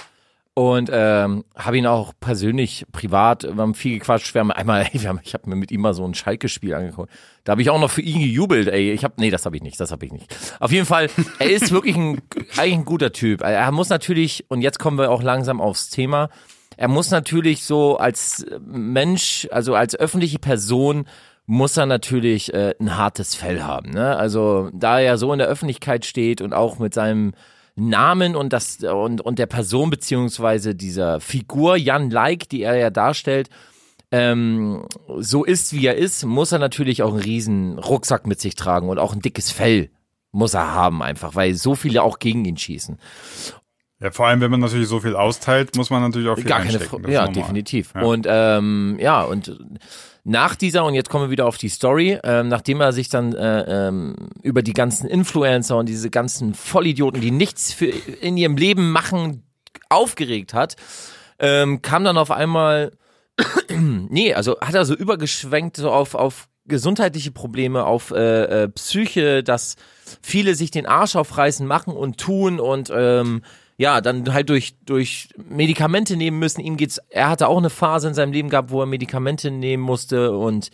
[0.55, 4.33] Und ähm, habe ihn auch persönlich, privat, wir haben viel gequatscht.
[4.33, 6.73] Wir haben einmal, ey, wir haben, ich habe mir mit ihm mal so ein Schalke-Spiel
[6.73, 7.09] angeguckt.
[7.45, 8.91] Da habe ich auch noch für ihn gejubelt, ey.
[8.91, 10.35] Ich habe, nee, das habe ich nicht, das habe ich nicht.
[10.59, 12.21] Auf jeden Fall, er ist wirklich ein,
[12.57, 13.41] eigentlich ein guter Typ.
[13.41, 16.29] Er muss natürlich, und jetzt kommen wir auch langsam aufs Thema,
[16.75, 21.07] er muss natürlich so als Mensch, also als öffentliche Person,
[21.49, 23.89] muss er natürlich äh, ein hartes Fell haben.
[23.89, 24.15] Ne?
[24.15, 27.33] Also da er so in der Öffentlichkeit steht und auch mit seinem
[27.75, 32.91] Namen und das und, und der Person beziehungsweise dieser Figur Jan Like, die er ja
[32.91, 33.49] darstellt,
[34.11, 34.85] ähm,
[35.17, 38.87] so ist wie er ist, muss er natürlich auch einen riesen Rucksack mit sich tragen
[38.87, 39.89] und auch ein dickes Fell
[40.31, 42.99] muss er haben einfach, weil so viele auch gegen ihn schießen.
[43.99, 46.59] ja, vor allem, wenn man natürlich so viel austeilt, muss man natürlich auch viel Gar
[46.59, 47.33] keine Ja, normal.
[47.33, 47.93] definitiv.
[47.95, 48.01] Ja.
[48.03, 49.57] Und ähm, ja, und
[50.23, 53.33] nach dieser, und jetzt kommen wir wieder auf die Story, ähm, nachdem er sich dann
[53.33, 58.57] äh, ähm, über die ganzen Influencer und diese ganzen Vollidioten, die nichts für in ihrem
[58.57, 59.43] Leben machen,
[59.89, 60.75] aufgeregt hat,
[61.39, 62.91] ähm, kam dann auf einmal,
[63.69, 69.43] nee, also hat er so übergeschwenkt so auf, auf gesundheitliche Probleme, auf äh, äh, Psyche,
[69.43, 69.75] dass
[70.21, 73.41] viele sich den Arsch aufreißen, machen und tun und ähm,
[73.79, 76.59] ja, dann halt durch, durch Medikamente nehmen müssen.
[76.59, 79.81] Ihm geht's, er hatte auch eine Phase in seinem Leben gehabt, wo er Medikamente nehmen
[79.81, 80.69] musste und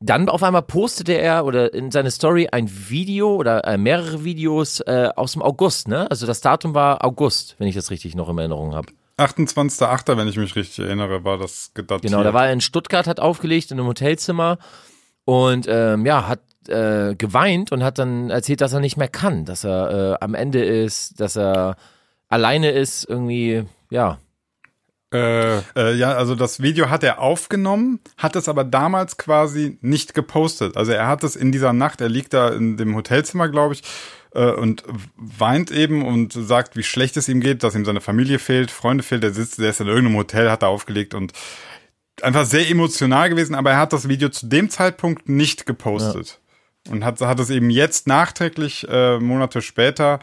[0.00, 4.80] dann auf einmal postete er oder in seine Story ein Video oder äh, mehrere Videos
[4.80, 6.10] äh, aus dem August, ne?
[6.10, 8.88] Also das Datum war August, wenn ich das richtig noch in Erinnerung habe.
[9.16, 12.12] 28.8., wenn ich mich richtig erinnere, war das gedatiert.
[12.12, 14.58] Genau, da war er in Stuttgart, hat aufgelegt in einem Hotelzimmer
[15.24, 19.46] und ähm, ja, hat äh, geweint und hat dann erzählt, dass er nicht mehr kann,
[19.46, 21.76] dass er äh, am Ende ist, dass er
[22.28, 24.18] alleine ist, irgendwie, ja.
[25.12, 30.14] Äh, Äh, ja, also das Video hat er aufgenommen, hat es aber damals quasi nicht
[30.14, 30.76] gepostet.
[30.76, 33.82] Also er hat es in dieser Nacht, er liegt da in dem Hotelzimmer, glaube ich,
[34.34, 34.82] äh, und
[35.16, 39.04] weint eben und sagt, wie schlecht es ihm geht, dass ihm seine Familie fehlt, Freunde
[39.04, 41.32] fehlt, der sitzt, der ist in irgendeinem Hotel, hat er aufgelegt und
[42.22, 46.40] einfach sehr emotional gewesen, aber er hat das Video zu dem Zeitpunkt nicht gepostet.
[46.88, 50.20] Und hat, hat es eben jetzt nachträglich, äh, Monate später,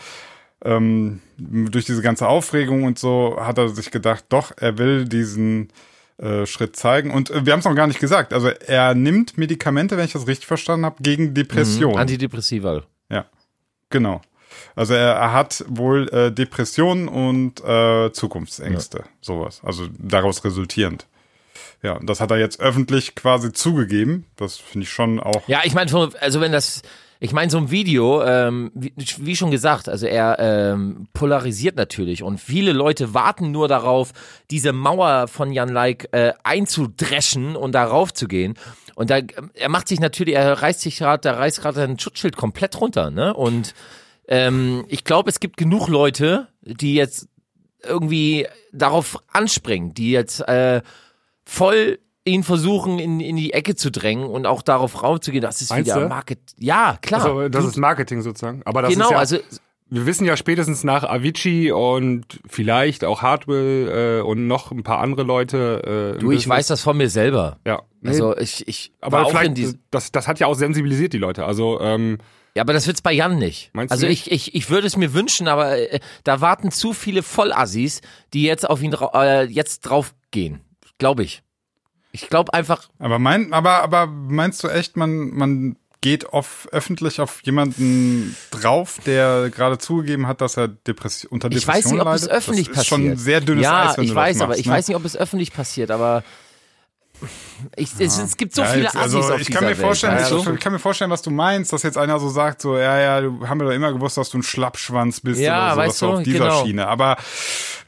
[0.63, 5.69] ähm, durch diese ganze Aufregung und so, hat er sich gedacht, doch, er will diesen
[6.17, 7.12] äh, Schritt zeigen.
[7.12, 8.34] Und äh, wir haben es noch gar nicht gesagt.
[8.34, 11.97] Also er nimmt Medikamente, wenn ich das richtig verstanden habe, gegen Depression.
[11.97, 12.84] Antidepressiva.
[13.10, 13.26] ja,
[13.89, 14.21] genau.
[14.76, 19.62] Also er, er hat wohl äh, Depressionen und äh, Zukunftsängste, sowas.
[19.63, 21.08] Also daraus resultierend.
[21.82, 24.26] Ja, und das hat er jetzt öffentlich quasi zugegeben.
[24.38, 25.47] Das finde ich schon auch.
[25.47, 26.82] Ja, ich meine, also wenn das,
[27.24, 32.22] ich meine, so ein Video, ähm, wie, wie schon gesagt, also er ähm, polarisiert natürlich
[32.22, 34.12] und viele Leute warten nur darauf,
[34.52, 38.56] diese Mauer von Jan Like äh, einzudreschen und darauf zu gehen.
[38.96, 39.20] Und da,
[39.54, 43.10] er macht sich natürlich, er reißt sich gerade, der reißt gerade sein Schutzschild komplett runter,
[43.10, 43.34] ne?
[43.34, 43.74] Und
[44.28, 47.30] ähm, ich glaube, es gibt genug Leute, die jetzt
[47.86, 50.82] irgendwie darauf anspringen, die jetzt äh,
[51.46, 55.70] voll ihn versuchen, in, in die Ecke zu drängen und auch darauf raufzugehen, das ist
[55.72, 56.08] Meinst wieder du?
[56.10, 56.40] Market.
[56.58, 57.24] Ja, klar.
[57.26, 58.62] also das Du- ist Marketing sozusagen.
[58.66, 59.38] Aber das genau, ist ja, also
[59.90, 65.00] wir wissen ja spätestens nach Avicii und vielleicht auch Hardwell äh, und noch ein paar
[65.00, 66.14] andere Leute.
[66.16, 66.50] Äh, du, ich Business.
[66.50, 67.60] weiß das von mir selber.
[67.68, 70.56] Ja, nee, Also ich, ich aber war auch in vielleicht, das, das hat ja auch
[70.56, 71.46] sensibilisiert die Leute.
[71.46, 72.18] Also ähm,
[72.56, 73.70] Ja, aber das wird's bei Jan nicht.
[73.74, 74.28] Meinst du also nicht?
[74.32, 78.02] ich, ich, ich würde es mir wünschen, aber äh, da warten zu viele Vollassis,
[78.34, 80.62] die jetzt auf ihn äh, jetzt draufgehen.
[80.98, 81.44] Glaube ich.
[82.15, 87.19] Ich glaube einfach, Aber mein, aber, aber meinst du echt, man, man geht off, öffentlich
[87.19, 92.02] auf jemanden drauf, der gerade zugegeben hat, dass er Depression, unter ich Depression weiß nicht,
[92.02, 92.38] ob es leidet?
[92.38, 93.10] öffentlich das ist passiert.
[93.10, 94.73] schon sehr dünnes ja, Eis, wenn ich du weiß, das aber machst, ich ne?
[94.73, 96.23] weiß nicht, ob es öffentlich passiert, aber
[97.76, 100.15] ich, es, es gibt so Ja, viele jetzt, Assis also auf ich kann mir vorstellen,
[100.17, 100.32] Welt.
[100.32, 100.54] ich, du?
[100.54, 103.21] ich kann mir vorstellen, was du meinst, dass jetzt einer so sagt, so ja, ja,
[103.21, 106.02] du haben wir doch immer gewusst, dass du ein Schlappschwanz bist Ja, oder so, weißt
[106.02, 106.63] du, auf dieser genau.
[106.63, 106.88] Schiene.
[106.88, 107.17] Aber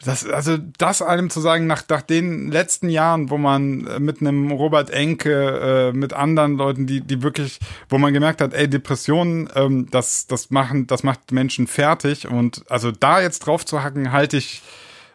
[0.05, 4.21] das, also das einem zu sagen, nach, nach den letzten Jahren, wo man äh, mit
[4.21, 7.59] einem Robert Enke, äh, mit anderen Leuten, die, die wirklich,
[7.89, 12.63] wo man gemerkt hat, ey, Depressionen, ähm, das, das machen, das macht Menschen fertig und
[12.69, 14.61] also da jetzt drauf zu hacken, halte ich,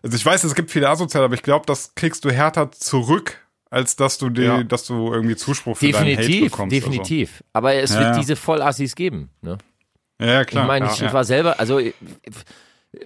[0.03, 3.39] also ich weiß, es gibt viele Asoziale, aber ich glaube, das kriegst du härter zurück,
[3.71, 4.63] als dass du die, Ja.
[4.65, 6.77] dass du irgendwie Zuspruch für deinen Hate Definitiv, bekommst.
[6.77, 7.45] definitiv.
[7.53, 9.31] Aber es Ja, wird diese Vollassis geben.
[9.43, 9.59] Ne?
[10.19, 10.33] Also.
[10.33, 10.65] Ja, klar.
[10.65, 11.13] ich meine, ja, ich ja.
[11.13, 11.81] war selber, also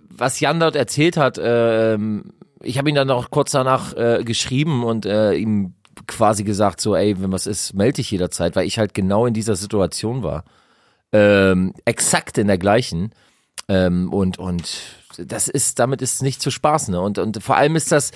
[0.08, 4.82] was Jan dort erzählt hat, ähm, ich habe ihn dann auch kurz danach äh, geschrieben
[4.84, 5.74] und äh, ihm
[6.06, 9.34] quasi gesagt, so, ey, wenn was ist, melde dich jederzeit, weil ich halt genau in
[9.34, 10.44] dieser Situation war.
[11.12, 13.12] Ähm, exakt in der gleichen.
[13.68, 14.80] Ähm, und, und
[15.18, 16.92] das ist, damit ist nicht zu spaßen.
[16.92, 17.00] Ne?
[17.00, 18.12] Und, und vor allem ist das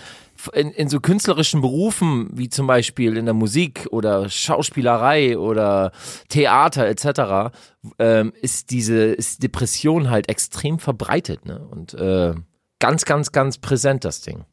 [0.53, 5.93] in, in so künstlerischen Berufen, wie zum Beispiel in der Musik oder Schauspielerei oder
[6.29, 7.57] Theater etc.,
[7.99, 11.45] ähm, ist diese ist Depression halt extrem verbreitet.
[11.47, 11.59] Ne?
[11.71, 12.35] Und äh,
[12.79, 14.45] ganz, ganz, ganz präsent, das Ding.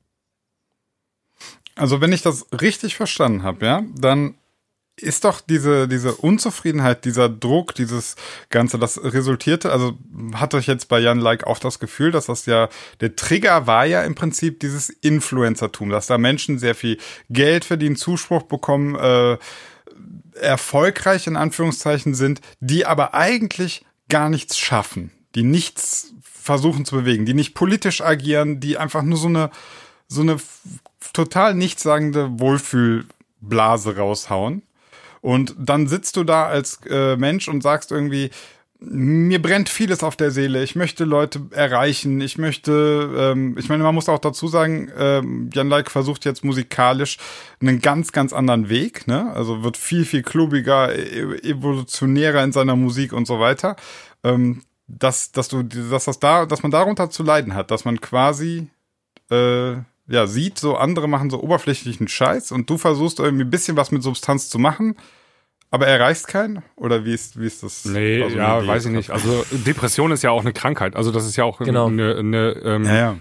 [1.75, 4.35] Also wenn ich das richtig verstanden habe, ja, dann
[4.97, 8.15] ist doch diese, diese Unzufriedenheit, dieser Druck, dieses
[8.49, 9.97] Ganze, das resultierte, also
[10.35, 12.69] hatte ich jetzt bei Jan Like auch das Gefühl, dass das ja,
[13.01, 16.97] der Trigger war ja im Prinzip dieses Influencertum, dass da Menschen sehr viel
[17.29, 19.37] Geld verdienen, Zuspruch bekommen, äh,
[20.39, 27.25] erfolgreich in Anführungszeichen sind, die aber eigentlich gar nichts schaffen, die nichts versuchen zu bewegen,
[27.25, 29.49] die nicht politisch agieren, die einfach nur so eine,
[30.07, 30.37] so eine
[31.13, 34.61] total nichtssagende Wohlfühlblase raushauen.
[35.25, 38.29] Und dann sitzt du da als äh, Mensch und sagst irgendwie,
[38.79, 40.61] mir brennt vieles auf der Seele.
[40.61, 42.21] Ich möchte Leute erreichen.
[42.21, 46.43] Ich möchte, ähm, ich meine, man muss auch dazu sagen, ähm, Jan Like versucht jetzt
[46.43, 47.17] musikalisch
[47.59, 49.07] einen ganz, ganz anderen Weg.
[49.07, 49.31] Ne?
[49.33, 53.77] Also wird viel, viel klubiger, e- evolutionärer in seiner Musik und so weiter.
[54.23, 57.99] Ähm, dass, dass du, dass das da, dass man darunter zu leiden hat, dass man
[57.99, 58.67] quasi
[59.31, 63.75] äh, ja, sieht, so andere machen so oberflächlichen Scheiß und du versuchst irgendwie ein bisschen
[63.77, 64.95] was mit Substanz zu machen,
[65.71, 66.61] Aber er erreicht keinen?
[66.77, 67.83] Oder wie ist, wie ist das?
[67.85, 69.09] Nee, also ja, die- weiß ich nicht.
[69.09, 70.95] Also Depression ist ja auch eine Krankheit.
[70.95, 71.87] Also das ist ja auch Genau.
[71.87, 73.15] eine, eine ähm, Ja, ja.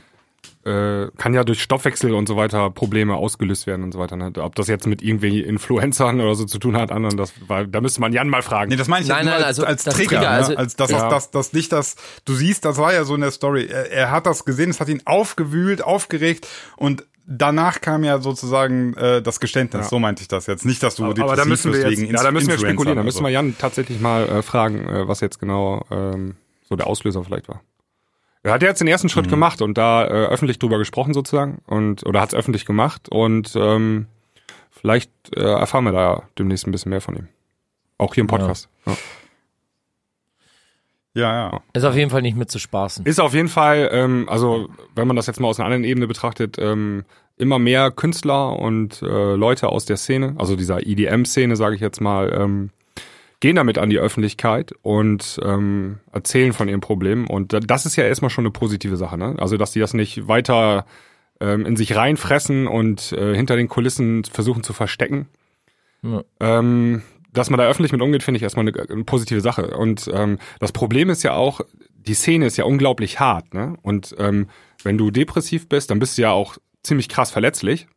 [0.64, 4.16] Äh, kann ja durch Stoffwechsel und so weiter Probleme ausgelöst werden und so weiter.
[4.16, 4.33] Ne?
[4.38, 7.81] Ob das jetzt mit irgendwie Influencern oder so zu tun hat, anderen, das war, da
[7.81, 8.70] müsste man Jan mal fragen.
[8.70, 10.29] Nee, das meine ich Nein, nein, als, also als Trigger, Trigger, ne?
[10.29, 11.09] also- als das, Ja.
[11.09, 13.66] das, das nicht das, du siehst, das war ja so in der Story.
[13.66, 18.94] Er, er hat das gesehen, es hat ihn aufgewühlt, aufgeregt und danach kam ja sozusagen
[18.94, 19.85] äh, das Geständnis.
[19.87, 19.88] Ja.
[19.88, 20.64] So meinte ich das jetzt.
[20.64, 22.96] Nicht, dass du aber da müssen wir jetzt, wegen ja, da müssen wir spekulieren.
[22.96, 26.37] Da müssen wir Jan tatsächlich mal äh, fragen, äh, was jetzt genau ähm,
[26.68, 27.62] so der Auslöser vielleicht war.
[28.44, 29.11] Er hat jetzt den ersten Mhm.
[29.11, 33.09] Schritt gemacht und da äh, öffentlich drüber gesprochen sozusagen und oder hat es öffentlich gemacht
[33.09, 34.07] und ähm,
[34.70, 37.28] vielleicht äh, erfahren wir da demnächst ein bisschen mehr von ihm.
[37.98, 38.68] Auch hier im Podcast.
[38.87, 38.92] Ja.
[41.16, 41.61] Ja, ja.
[41.74, 43.07] Ist auf jeden Fall nicht mit zu spaßen.
[43.07, 46.09] Ist auf jeden Fall, ähm, also wenn man das jetzt mal aus einer anderen Ebene
[46.09, 47.04] betrachtet, ähm,
[47.37, 52.00] immer mehr Künstler und äh, Leute aus der Szene, also dieser EDM-Szene, sage ich jetzt
[52.00, 52.70] mal, ähm,
[53.40, 57.27] gehen damit an die Öffentlichkeit und ähm, erzählen von ihren Problemen.
[57.27, 59.35] Und da- das ist ja erstmal schon eine positive Sache, ne?
[59.38, 60.87] Also dass die das nicht weiter
[61.40, 65.29] ähm, in sich reinfressen und äh, hinter den Kulissen versuchen zu verstecken.
[66.03, 66.23] Ja.
[66.40, 69.77] Ähm, dass man da öffentlich mit umgeht, finde ich erstmal eine, eine positive Sache.
[69.77, 71.61] Und ähm, das Problem ist ja auch,
[71.94, 73.77] die Szene ist ja unglaublich hart, ne?
[73.83, 74.49] Und ähm,
[74.85, 77.88] wenn du depressiv bist, dann bist du ja auch ziemlich krass verletzlich.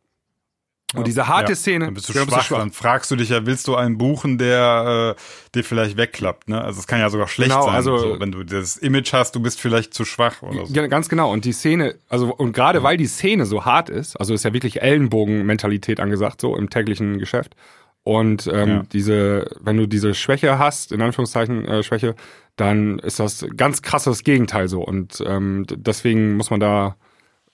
[0.94, 1.56] Und diese harte ja.
[1.56, 4.38] Szene, Dann bist du ja, schwach, dann fragst du dich ja, willst du einen buchen,
[4.38, 5.20] der äh,
[5.54, 6.62] dir vielleicht wegklappt, ne?
[6.62, 9.34] Also es kann ja sogar schlecht Genau, sein, also- so, wenn du das Image hast,
[9.34, 10.72] du bist vielleicht zu schwach oder so.
[10.72, 11.30] Ja, ganz genau.
[11.30, 14.54] Und die Szene, also und gerade weil die Szene so hart ist, also ist ja
[14.54, 17.54] wirklich Ellenbogen-Mentalität angesagt, so im täglichen Geschäft.
[18.02, 18.82] Und ähm, Ja.
[18.90, 22.14] diese, wenn du diese Schwäche hast, in Anführungszeichen äh, Schwäche,
[22.56, 24.80] dann ist das ganz krasses Gegenteil so.
[24.82, 26.96] Und ähm, deswegen muss man da,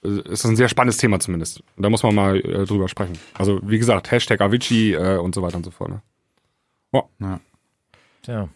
[0.04, 1.62] ist das ein sehr spannendes Thema zumindest.
[1.76, 3.18] Und da muss man mal äh, drüber sprechen.
[3.34, 5.90] Also wie gesagt, Hashtag Avicii äh, und so weiter und so fort.
[5.90, 6.02] Ne?
[8.22, 8.48] Tja.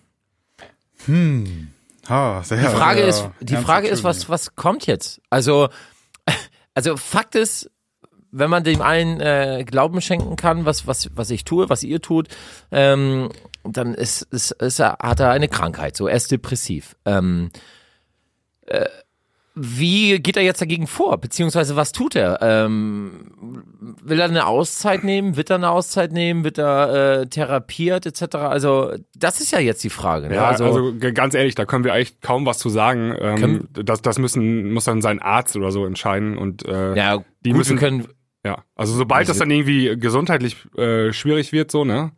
[2.07, 5.21] Ah, sehr, Die Frage sehr ist, die Frage ist, was, was kommt jetzt?
[5.31, 5.69] Also,
[6.75, 7.71] also Fakt ist,
[8.31, 12.01] wenn man dem allen äh, Glauben schenken kann, was, was, was ich tue, was ihr
[12.01, 12.29] tut,
[12.71, 13.31] ähm,
[13.65, 16.97] dann ist, ist, ist er, hat er eine Krankheit, so er ist depressiv.
[17.05, 17.51] Ähm,
[18.67, 18.87] äh,
[19.61, 21.19] wie geht er jetzt dagegen vor?
[21.19, 22.39] Beziehungsweise was tut er?
[22.43, 23.33] Ähm,
[24.03, 25.37] will er eine Auszeit nehmen?
[25.37, 26.45] Wird er eine Auszeit nehmen?
[26.45, 28.37] Wird er äh, therapiert etc.?
[28.37, 30.29] Also das ist ja jetzt die Frage.
[30.29, 30.37] Ne?
[30.37, 33.15] Ja, also, g- ganz ehrlich, da können wir eigentlich kaum was zu sagen.
[33.21, 36.39] Ähm, das, das müssen, muss dann sein Arzt oder so entscheiden.
[36.39, 38.07] Und äh, ja, die gut, müssen- können
[38.47, 42.13] ja, also sobald das dann irgendwie gesundheitlich äh, schwierig wird, so, ne,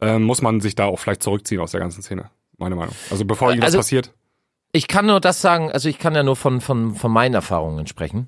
[0.00, 2.30] ähm, muss man sich da auch vielleicht zurückziehen aus der ganzen Szene.
[2.56, 2.94] Meine Meinung.
[3.10, 4.12] Also bevor irgendwas Also- passiert.
[4.76, 7.86] Ich kann nur das sagen, also ich kann ja nur von, von, von meinen Erfahrungen
[7.86, 8.26] sprechen,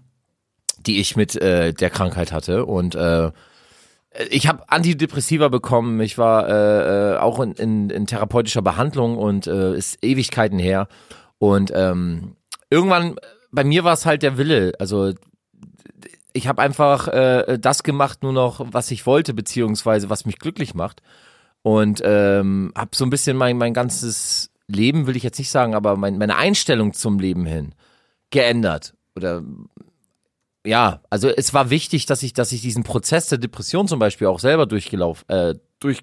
[0.79, 2.67] die ich mit äh, der Krankheit hatte.
[2.67, 3.33] Und äh,
[4.31, 9.49] ich habe Antidepressiva bekommen, ich war äh, äh, auch in, in, in therapeutischer Behandlung und
[9.49, 10.87] äh, ist Ewigkeiten her.
[11.39, 12.37] Und ähm,
[12.71, 13.17] irgendwann,
[13.51, 14.73] bei mir war es halt der Wille.
[14.79, 15.15] Also
[16.33, 20.77] ich habe einfach äh, das gemacht, nur noch, was ich wollte, beziehungsweise was mich glücklich
[20.77, 21.03] macht.
[21.63, 25.74] Und ähm, habe so ein bisschen mein, mein ganzes Leben, will ich jetzt nicht sagen,
[25.74, 27.74] aber mein, meine Einstellung zum Leben hin
[28.31, 28.94] geändert.
[29.14, 29.42] Oder
[30.66, 34.26] ja, also es war wichtig, dass ich, dass ich diesen Prozess der Depression zum Beispiel
[34.26, 36.00] auch selber durchgelaufen, äh, durch,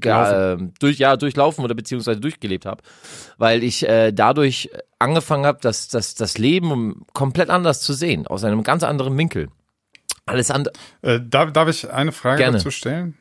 [0.00, 2.82] äh, durch, ja, durchlaufen oder beziehungsweise durchgelebt habe,
[3.36, 8.44] weil ich äh, dadurch angefangen habe, das, das, das Leben komplett anders zu sehen, aus
[8.44, 9.48] einem ganz anderen Winkel.
[10.24, 10.74] Alles andere.
[11.02, 12.56] Äh, darf, darf ich eine Frage Gerne.
[12.56, 13.16] dazu stellen?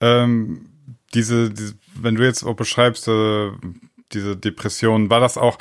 [0.00, 0.71] Ähm,
[1.14, 3.50] diese, diese, wenn du jetzt auch beschreibst, äh,
[4.12, 5.58] diese Depression, war das auch,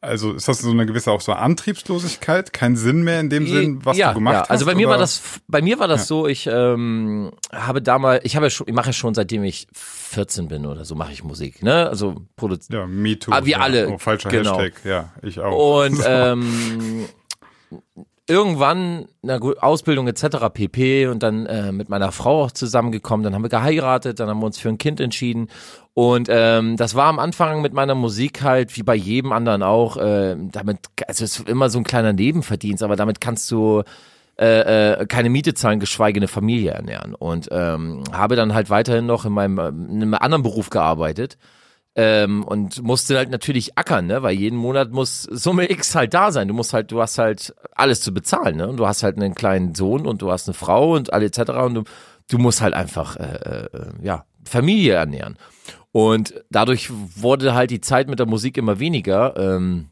[0.00, 3.84] also ist das so eine gewisse auch so Antriebslosigkeit, kein Sinn mehr in dem Sinn,
[3.84, 4.40] was ja, du gemacht ja.
[4.42, 4.50] hast?
[4.50, 5.02] Also bei mir war oder?
[5.02, 6.06] das, bei mir war das Ja.
[6.06, 9.66] so, ich ähm, habe damals, ich habe ja schon, ich mache ja schon seitdem ich
[9.72, 11.88] 14 bin oder so mache ich Musik, ne?
[11.88, 12.80] Also produziert.
[12.80, 13.32] Ja, me too.
[13.32, 14.58] Ah, wir alle, Oh, falscher genau.
[14.58, 15.84] Hashtag, ja, ich auch.
[15.86, 17.06] Und ähm,
[18.26, 20.48] irgendwann, na gut, Ausbildung etc.
[20.52, 21.06] pp.
[21.08, 23.24] Und dann äh, mit meiner Frau auch zusammengekommen.
[23.24, 25.48] Dann haben wir geheiratet, dann haben wir uns für ein Kind entschieden.
[25.92, 29.96] Und ähm, das war am Anfang mit meiner Musik halt, wie bei jedem anderen auch,
[29.96, 33.82] äh, damit, also es ist immer so ein kleiner Nebenverdienst, aber damit kannst du
[34.36, 37.14] äh, äh, keine Miete zahlen, geschweige eine Familie ernähren.
[37.14, 41.38] Und ähm, habe dann halt weiterhin noch in meinem ähm, in einem anderen Beruf gearbeitet.
[41.96, 44.22] Ähm, und musste halt natürlich ackern, ne?
[44.22, 46.48] Weil jeden Monat muss Summe X halt da sein.
[46.48, 48.68] Du musst halt, du hast halt alles zu bezahlen, ne?
[48.68, 51.50] Und du hast halt einen kleinen Sohn und du hast eine Frau und alle etc.
[51.50, 51.84] Und du,
[52.28, 55.36] du musst halt einfach äh, äh, ja Familie ernähren.
[55.92, 59.36] Und dadurch wurde halt die Zeit mit der Musik immer weniger.
[59.36, 59.90] Ähm,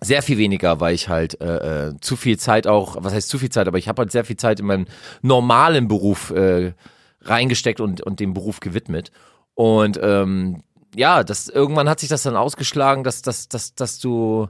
[0.00, 3.38] sehr viel weniger, weil ich halt äh, äh, zu viel Zeit auch, was heißt zu
[3.38, 4.86] viel Zeit, aber ich habe halt sehr viel Zeit in meinen
[5.22, 6.74] normalen Beruf äh,
[7.22, 9.12] reingesteckt und, und dem Beruf gewidmet.
[9.54, 10.62] Und ähm,
[10.94, 14.48] ja, das irgendwann hat sich das dann ausgeschlagen, dass, dass, dass, dass du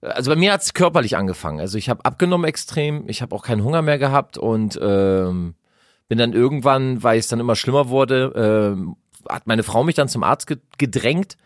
[0.00, 1.60] also bei mir hat's körperlich angefangen.
[1.60, 5.54] Also ich habe abgenommen extrem, ich habe auch keinen Hunger mehr gehabt und ähm,
[6.08, 8.96] bin dann irgendwann, weil es dann immer schlimmer wurde, ähm,
[9.28, 11.36] hat meine Frau mich dann zum Arzt ge gedrängt.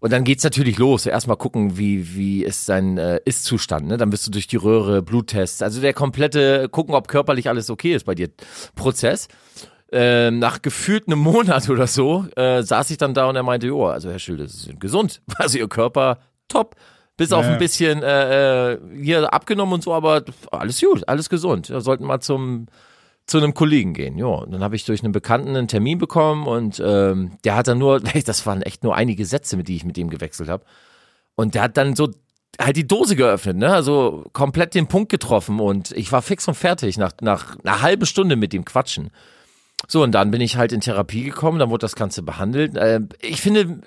[0.00, 1.06] Und dann geht's natürlich los.
[1.06, 3.86] Erstmal gucken, wie, wie ist sein äh, Ist-Zustand.
[3.86, 3.98] Ne?
[3.98, 5.62] Dann bist du durch die Röhre, Bluttests.
[5.62, 8.28] Also der komplette, gucken, ob körperlich alles okay ist bei dir,
[8.74, 9.28] Prozess.
[9.92, 13.66] Ähm, nach gefühlt einem Monat oder so äh, saß ich dann da und er meinte,
[13.66, 15.20] jo, also Herr Schilde, Sie sind gesund.
[15.36, 16.18] Also Ihr Körper
[16.48, 16.76] top.
[17.18, 17.52] Bis auf Ja.
[17.52, 21.68] ein bisschen äh, äh, hier abgenommen und so, aber alles gut, alles gesund.
[21.68, 22.66] Wir sollten mal zum
[23.26, 24.18] zu einem Kollegen gehen.
[24.18, 27.68] Ja, und dann habe ich durch einen Bekannten einen Termin bekommen und ähm, der hat
[27.68, 30.64] dann nur, das waren echt nur einige Sätze, mit die ich mit dem gewechselt habe.
[31.36, 32.08] Und der hat dann so
[32.60, 33.72] halt die Dose geöffnet, ne?
[33.72, 38.06] Also komplett den Punkt getroffen und ich war fix und fertig nach, nach einer halben
[38.06, 39.10] Stunde mit dem Quatschen.
[39.88, 42.76] So, und dann bin ich halt in Therapie gekommen, dann wurde das Ganze behandelt.
[42.76, 43.80] Äh, ich finde,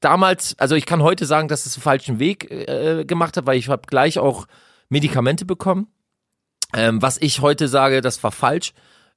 [0.00, 3.58] damals, also ich kann heute sagen, dass es einen falschen Weg äh, gemacht hat, weil
[3.58, 4.46] ich habe gleich auch
[4.88, 5.88] Medikamente bekommen.
[6.74, 8.72] Ähm, was ich heute sage, das war falsch.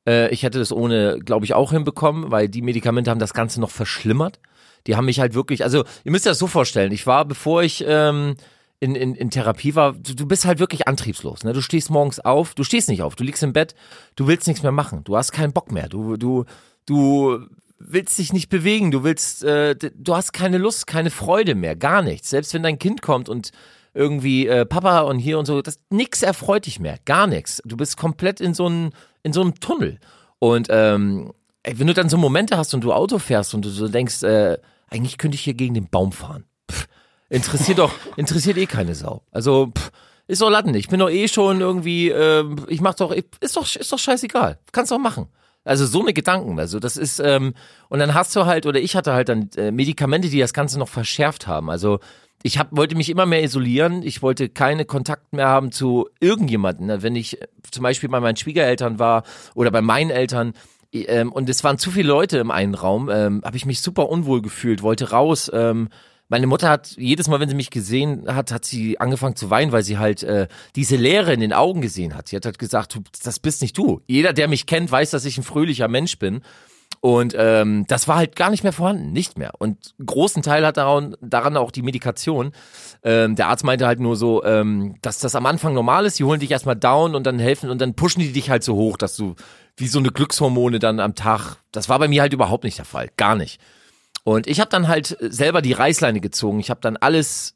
[0.08, 3.62] Äh, ich hätte das ohne, glaube ich, auch hinbekommen, weil die Medikamente haben das Ganze
[3.62, 4.40] noch verschlimmert.
[4.88, 7.84] Die haben mich halt wirklich, also ihr müsst das so vorstellen, ich war, bevor ich
[7.88, 8.36] ähm,
[8.84, 11.46] in, in, in Therapie war, du, du bist halt wirklich antriebslos.
[11.46, 11.54] Ne?
[11.54, 13.76] Du stehst morgens auf, du stehst nicht auf, du liegst im Bett,
[14.18, 16.44] du willst nichts mehr machen, du hast keinen Bock mehr, du, du,
[16.86, 17.48] du
[17.80, 22.02] willst dich nicht bewegen, du willst, äh, du hast keine Lust, keine Freude mehr, gar
[22.02, 22.30] nichts.
[22.30, 23.52] Selbst wenn dein Kind kommt und
[23.94, 27.62] irgendwie äh, Papa und hier und so, das nix erfreut dich mehr, gar nichts.
[27.64, 30.00] Du bist komplett in so einem in so einem Tunnel.
[30.40, 31.32] Und ähm,
[31.64, 34.24] ey, wenn du dann so Momente hast und du Auto fährst und du so denkst,
[34.24, 34.58] äh,
[34.90, 36.44] eigentlich könnte ich hier gegen den Baum fahren.
[37.30, 39.24] Interessiert doch, interessiert eh keine Sau.
[39.32, 39.92] Also pff,
[40.28, 40.74] ist doch Latten.
[40.76, 44.60] Ich bin doch eh schon irgendwie, äh, ich mach doch, ist doch, ist doch scheißegal.
[44.72, 45.28] Kannst doch machen.
[45.66, 46.60] Also so eine Gedanken.
[46.60, 47.54] Also das ist ähm,
[47.90, 50.78] und dann hast du halt oder ich hatte halt dann äh, Medikamente, die das Ganze
[50.78, 51.70] noch verschärft haben.
[51.70, 52.00] Also
[52.44, 54.04] ich hab, wollte mich immer mehr isolieren.
[54.04, 56.88] Ich wollte keine Kontakt mehr haben zu irgendjemanden.
[56.88, 57.02] Ne?
[57.02, 59.24] Wenn ich äh, zum Beispiel bei meinen Schwiegereltern war
[59.56, 60.54] oder bei meinen Eltern
[60.92, 64.10] ähm, und es waren zu viele Leute im einen Raum, ähm, habe ich mich super
[64.10, 65.50] unwohl gefühlt, wollte raus.
[65.54, 65.90] Ähm,
[66.34, 69.72] meine Mutter hat jedes Mal, wenn sie mich gesehen hat, hat sie angefangen zu weinen,
[69.72, 72.30] weil sie halt äh, diese Leere in den Augen gesehen hat.
[72.30, 74.02] Sie hat halt gesagt, du, das bist nicht du.
[74.08, 76.42] Jeder, der mich kennt, weiß, dass ich ein fröhlicher Mensch bin.
[77.02, 79.52] Und ähm, das war halt gar nicht mehr vorhanden, nicht mehr.
[79.60, 82.52] Und großen Teil hat daran, daran auch die Medikation.
[83.04, 86.18] Ähm, der Arzt meinte halt nur so, ähm, dass das am Anfang normal ist.
[86.18, 88.74] Die holen dich erstmal down und dann helfen und dann pushen die dich halt so
[88.74, 89.36] hoch, dass du
[89.78, 91.58] wie so eine Glückshormone dann am Tag.
[91.72, 93.62] Das war bei mir halt überhaupt nicht der Fall, gar nicht.
[94.24, 96.60] Und ich habe dann halt selber die Reißleine gezogen.
[96.60, 97.56] Ich habe dann alles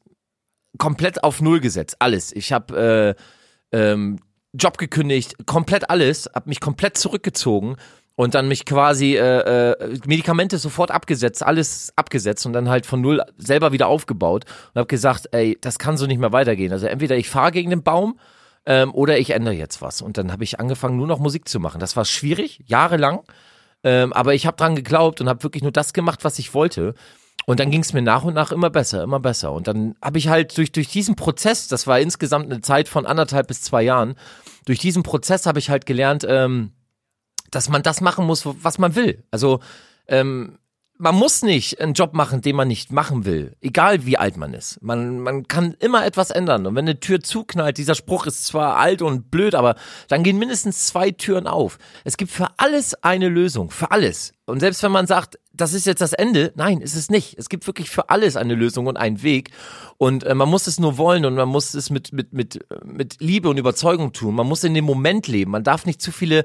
[0.76, 2.32] komplett auf Null gesetzt, alles.
[2.32, 3.16] Ich habe
[3.72, 4.18] äh, ähm,
[4.52, 7.76] Job gekündigt, komplett alles, habe mich komplett zurückgezogen
[8.16, 13.00] und dann mich quasi äh, äh, Medikamente sofort abgesetzt, alles abgesetzt und dann halt von
[13.00, 14.44] null selber wieder aufgebaut
[14.74, 16.72] und habe gesagt, ey, das kann so nicht mehr weitergehen.
[16.72, 18.18] Also entweder ich fahre gegen den Baum
[18.66, 20.02] ähm, oder ich ändere jetzt was.
[20.02, 21.78] Und dann habe ich angefangen, nur noch Musik zu machen.
[21.78, 23.20] Das war schwierig, jahrelang,
[23.84, 26.94] ähm, aber ich habe dran geglaubt und habe wirklich nur das gemacht, was ich wollte.
[27.46, 29.52] Und dann ging es mir nach und nach immer besser, immer besser.
[29.52, 33.06] Und dann habe ich halt durch, durch diesen Prozess, das war insgesamt eine Zeit von
[33.06, 34.16] anderthalb bis zwei Jahren,
[34.66, 36.72] durch diesen Prozess habe ich halt gelernt, ähm,
[37.50, 39.24] dass man das machen muss, was man will.
[39.30, 39.60] Also
[40.08, 40.58] ähm,
[40.98, 44.52] man muss nicht einen Job machen, den man nicht machen will, egal wie alt man
[44.52, 44.82] ist.
[44.82, 46.66] Man, man kann immer etwas ändern.
[46.66, 49.76] Und wenn eine Tür zuknallt, dieser Spruch ist zwar alt und blöd, aber
[50.08, 51.78] dann gehen mindestens zwei Türen auf.
[52.04, 54.34] Es gibt für alles eine Lösung, für alles.
[54.46, 57.38] Und selbst wenn man sagt, das ist jetzt das Ende, nein, ist es nicht.
[57.38, 59.50] Es gibt wirklich für alles eine Lösung und einen Weg.
[59.98, 63.16] Und äh, man muss es nur wollen und man muss es mit, mit, mit, mit
[63.20, 64.34] Liebe und Überzeugung tun.
[64.34, 65.52] Man muss in dem Moment leben.
[65.52, 66.44] Man darf nicht zu viele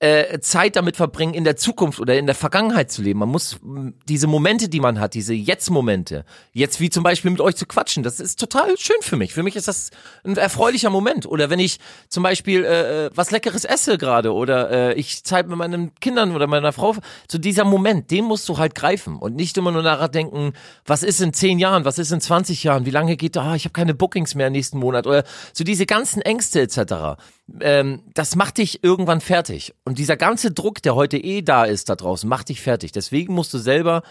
[0.00, 3.20] äh, Zeit damit verbringen, in der Zukunft oder in der Vergangenheit zu leben.
[3.20, 3.60] Man muss
[4.08, 8.02] diese Momente, die man hat, diese Jetzt-Momente, jetzt wie zum Beispiel mit euch zu quatschen,
[8.02, 9.34] das ist total schön für mich.
[9.34, 9.90] Für mich ist das
[10.24, 11.26] ein erfreulicher Moment.
[11.26, 15.46] Oder wenn ich zum Beispiel äh, äh, was Leckeres esse gerade oder äh, ich Zeit
[15.46, 16.96] mit meinen Kindern oder meiner Frau,
[17.30, 20.54] so dieser Moment, den musst du halt greifen und nicht immer nur nachher denken,
[20.86, 23.54] was ist in zehn Jahren, was ist in 20 Jahren, wie lange geht da, ah,
[23.54, 27.18] ich habe keine Bookings mehr nächsten Monat oder so diese ganzen Ängste etc
[27.60, 29.74] ähm, das macht dich irgendwann fertig.
[29.84, 32.92] Und dieser ganze Druck, der heute eh da ist da draußen, macht dich fertig.
[32.92, 34.02] Deswegen musst du selber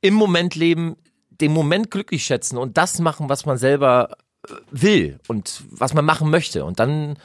[0.00, 0.96] im Moment leben,
[1.30, 4.16] den Moment glücklich schätzen und das machen, was man selber
[4.48, 6.64] äh, will und was man machen möchte.
[6.64, 7.16] Und dann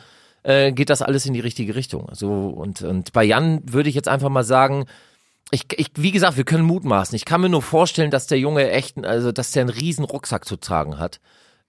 [0.44, 2.10] äh, geht das alles in die richtige Richtung.
[2.14, 4.86] So und und bei Jan würde ich jetzt einfach mal sagen,
[5.52, 7.16] ich, ich, wie gesagt, wir können mutmaßen.
[7.16, 10.46] Ich kann mir nur vorstellen, dass der Junge echt, also dass der einen riesen Rucksack
[10.46, 11.20] zu tragen hat.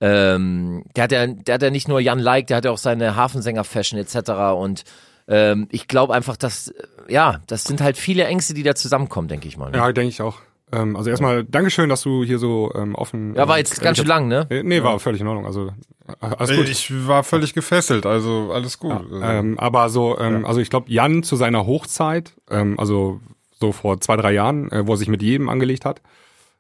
[0.01, 2.79] Ähm, der hat ja, der hat ja nicht nur Jan Like, der hat ja auch
[2.79, 4.31] seine Hafensänger-Fashion etc.
[4.57, 4.85] Und
[5.27, 6.75] ähm, ich glaube einfach, dass, äh,
[7.09, 9.71] ja, das sind halt viele Ängste, die da zusammenkommen, denke ich mal.
[9.71, 9.79] ne?
[9.79, 10.39] Ja, denke ich auch.
[10.71, 13.35] Ähm, also erstmal Dankeschön, dass du hier so ähm, offen.
[13.35, 14.47] Ja, war äh, jetzt ganz schön lang, ne?
[14.51, 15.47] Äh, Nee, war völlig in Ordnung.
[15.47, 15.69] Also
[16.07, 16.69] äh, alles gut.
[16.69, 18.93] Ich war völlig gefesselt, also alles gut.
[18.93, 23.21] Also, Ähm, aber so, ähm, also ich glaube, Jan zu seiner Hochzeit, ähm, also
[23.59, 26.03] so vor zwei, drei Jahren, äh, wo er sich mit jedem angelegt hat.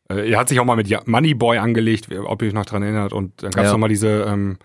[0.09, 3.12] Äh, er hat sich auch mal mit Moneyboy angelegt, ob ihr euch noch dran erinnert.
[3.12, 3.72] Und dann gab es Ja.
[3.72, 4.59] noch mal diese, ähm,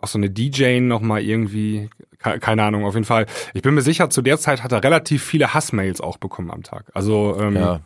[0.00, 3.26] auch so eine DJ noch mal irgendwie, ke- keine Ahnung, auf jeden Fall.
[3.54, 6.62] Ich bin mir sicher, zu der Zeit hat er relativ viele Hassmails auch bekommen am
[6.62, 6.86] Tag.
[6.94, 7.80] Also ähm, Ja.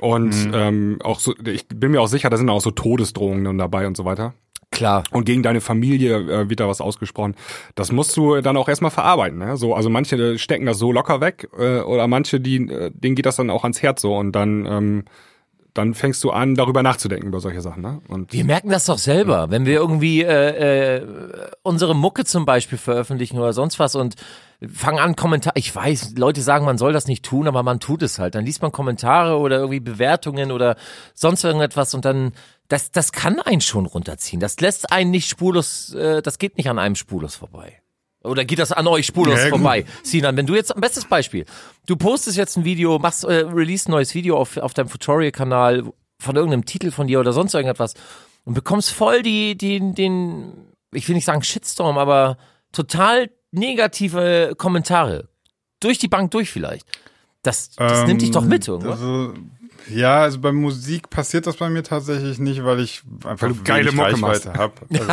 [0.00, 3.86] und ähm, auch so, ich bin mir auch sicher, da sind auch so Todesdrohungen dabei
[3.86, 4.32] und so weiter.
[4.72, 5.02] Klar.
[5.10, 7.34] Und gegen deine Familie äh, wird da was ausgesprochen.
[7.74, 9.38] Das musst du dann auch erstmal verarbeiten.
[9.38, 9.56] Ne?
[9.56, 13.16] So, also manche äh, stecken das so locker weg äh, oder manche, die, äh, denen
[13.16, 15.04] geht das dann auch ans Herz so und dann, ähm,
[15.74, 17.82] dann fängst du an, darüber nachzudenken über solche Sachen.
[17.82, 18.00] Ne?
[18.08, 21.06] Und Wir merken das doch selber, wenn wir irgendwie äh, äh,
[21.62, 24.16] unsere Mucke zum Beispiel veröffentlichen oder sonst was und
[24.72, 25.54] fangen an Kommentare.
[25.56, 28.34] Ich weiß, Leute sagen, man soll das nicht tun, aber man tut es halt.
[28.34, 30.76] Dann liest man Kommentare oder irgendwie Bewertungen oder
[31.14, 32.32] sonst irgendetwas und dann
[32.68, 34.40] das das kann einen schon runterziehen.
[34.40, 35.94] Das lässt einen nicht spurlos.
[35.94, 37.79] Äh, das geht nicht an einem spurlos vorbei.
[38.22, 39.86] Oder geht das an euch spurlos Ja, vorbei?
[40.02, 41.46] Sinan, wenn du jetzt, ein bestes Beispiel,
[41.86, 45.84] du postest jetzt ein Video, machst, äh, release ein neues Video auf, auf deinem Tutorial-Kanal
[46.18, 47.94] von irgendeinem Titel von dir oder sonst irgendetwas
[48.44, 50.52] und bekommst voll die, die, den,
[50.92, 52.36] ich will nicht sagen Shitstorm, aber
[52.72, 55.28] total negative Kommentare.
[55.80, 56.86] Durch die Bank durch vielleicht.
[57.42, 58.90] Das, das nimmt dich doch mit irgendwo.
[58.90, 59.32] Also,
[59.88, 63.62] ja, also bei Musik passiert das bei mir tatsächlich nicht, weil ich einfach Weil du
[63.64, 64.08] geile Mucke.
[64.12, 64.80] Reichweite hab.
[64.90, 65.04] Also,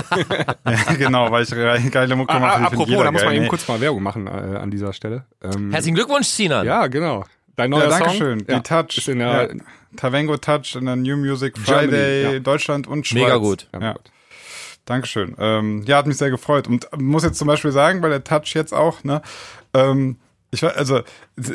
[0.90, 2.62] ja, genau, weil ich geile Mucke ah, mache.
[2.62, 5.26] ah, apropos, da muss man eben kurz mal Werbung machen äh, an dieser Stelle.
[5.44, 6.66] Ähm, Herzlichen Glückwunsch, Sinan.
[6.66, 7.24] ja, genau.
[7.56, 8.00] Dein neuer Ja, Song.
[8.00, 8.40] danke schön.
[8.46, 8.98] Die Ja, Touch.
[8.98, 9.60] Ist in der, ja,
[9.96, 12.40] Tavengo Touch in der New Music Germany, Friday, ja.
[12.40, 13.24] Deutschland und Schweiz.
[13.24, 13.68] Mega gut.
[13.74, 13.92] Ja, Ja.
[13.94, 14.12] gut.
[14.86, 15.36] Dankeschön.
[15.40, 16.68] Ähm, ja, hat mich sehr gefreut.
[16.68, 19.22] Und muss jetzt zum Beispiel sagen, bei der Touch jetzt auch, ne,
[19.74, 20.18] ähm,
[20.52, 21.02] ich war, also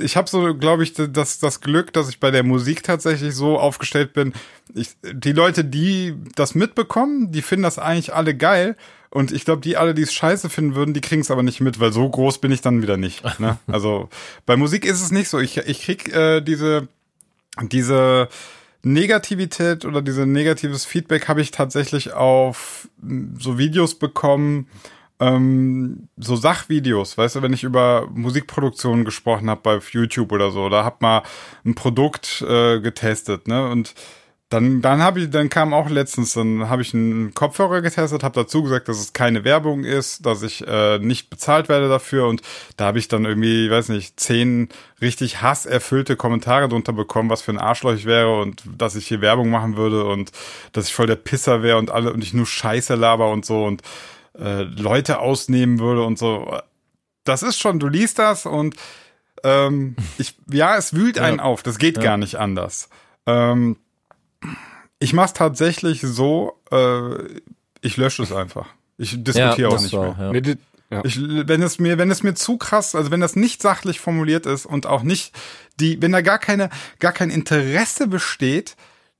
[0.00, 3.58] ich habe so, glaube ich, das, das Glück, dass ich bei der Musik tatsächlich so
[3.58, 4.34] aufgestellt bin.
[4.74, 8.76] Ich, die Leute, die das mitbekommen, die finden das eigentlich alle geil.
[9.08, 11.60] Und ich glaube, die alle, die es scheiße finden würden, die kriegen es aber nicht
[11.60, 13.22] mit, weil so groß bin ich dann wieder nicht.
[13.38, 13.58] Ne?
[13.66, 14.08] Also
[14.46, 15.38] bei Musik ist es nicht so.
[15.38, 16.88] Ich, ich krieg äh, diese,
[17.60, 18.28] diese
[18.82, 22.88] Negativität oder diese negatives Feedback habe ich tatsächlich auf
[23.38, 24.66] so Videos bekommen,
[25.22, 30.68] ähm, so Sachvideos, weißt du, wenn ich über Musikproduktion gesprochen habe bei YouTube oder so,
[30.68, 31.22] da hab mal
[31.64, 33.68] ein Produkt äh, getestet, ne?
[33.68, 33.94] Und
[34.48, 38.34] dann, dann habe ich, dann kam auch letztens, dann habe ich einen Kopfhörer getestet, habe
[38.34, 42.42] dazu gesagt, dass es keine Werbung ist, dass ich äh, nicht bezahlt werde dafür und
[42.76, 44.68] da habe ich dann irgendwie, weiß nicht, zehn
[45.00, 49.22] richtig hasserfüllte Kommentare drunter bekommen, was für ein Arschloch ich wäre und dass ich hier
[49.22, 50.32] Werbung machen würde und
[50.72, 53.64] dass ich voll der Pisser wäre und alle und ich nur Scheiße laber und so
[53.64, 53.82] und
[54.38, 56.58] äh, Leute ausnehmen würde und so.
[57.24, 58.76] Das ist schon, du liest das und
[59.44, 61.62] ähm, ich, ja, es wühlt einen auf.
[61.62, 62.88] Das geht gar nicht anders.
[63.26, 63.76] Ähm,
[64.98, 67.40] ich mache es tatsächlich so, äh,
[67.80, 68.68] ich lösche es einfach.
[68.98, 70.12] Ich diskutiere auch das nicht war mehr.
[70.12, 70.40] auch, ja.
[70.40, 70.56] Nee,
[70.90, 71.04] ja.
[71.04, 74.44] Ich, wenn es mir, wenn es mir zu krass, also wenn das nicht sachlich formuliert
[74.44, 75.34] ist und auch nicht
[75.80, 76.68] die, wenn da gar keine,
[76.98, 78.76] gar kein Interesse besteht,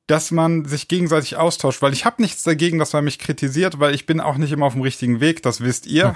[0.08, 3.94] dass man sich gegenseitig austauscht, weil ich habe nichts dagegen, dass man mich kritisiert, weil
[3.94, 6.14] ich bin auch nicht immer auf dem richtigen Weg, das wisst ihr.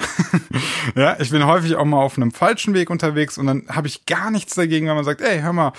[0.97, 4.05] ja, ich bin häufig auch mal auf einem falschen Weg unterwegs und dann habe ich
[4.07, 5.72] gar nichts dagegen, wenn man sagt, ey, hör mal,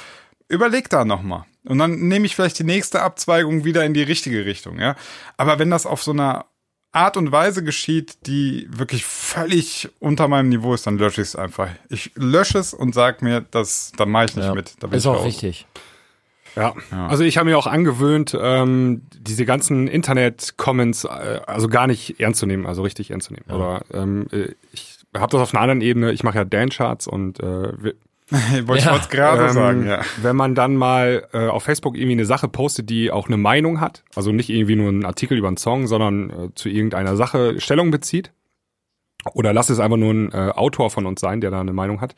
[0.47, 1.45] überleg da noch mal.
[1.65, 4.95] Und dann nehme ich vielleicht die nächste Abzweigung wieder in die richtige Richtung, ja.
[5.35, 6.45] Aber wenn das auf so einer
[6.93, 11.35] Art und Weise geschieht, die wirklich völlig unter meinem Niveau ist, dann lösche ich es
[11.35, 11.67] einfach.
[11.89, 14.55] Ich lösche es und sag mir, das, da mache ich nicht Ja.
[14.55, 14.75] mit.
[14.79, 15.25] Da bin Ist ich auch raus.
[15.25, 15.67] richtig.
[16.57, 16.73] Ja.
[17.07, 22.39] also ich habe mir auch angewöhnt, ähm, diese ganzen Internet-Comments äh, also gar nicht ernst
[22.39, 23.45] zu nehmen, also richtig ernst zu nehmen.
[23.49, 26.11] Oder ähm, äh, ich habe das auf einer anderen Ebene.
[26.11, 27.93] Ich mache ja Dan-Charts und äh,
[28.67, 28.97] Wollte Ja.
[28.97, 30.01] ich gerade ähm, sagen, ja.
[30.21, 33.79] wenn man dann mal äh, auf Facebook irgendwie eine Sache postet, die auch eine Meinung
[33.79, 37.61] hat, also nicht irgendwie nur einen Artikel über einen Song, sondern äh, zu irgendeiner Sache
[37.61, 38.33] Stellung bezieht,
[39.33, 42.01] oder lass es einfach nur ein äh, Autor von uns sein, der da eine Meinung
[42.01, 42.15] hat,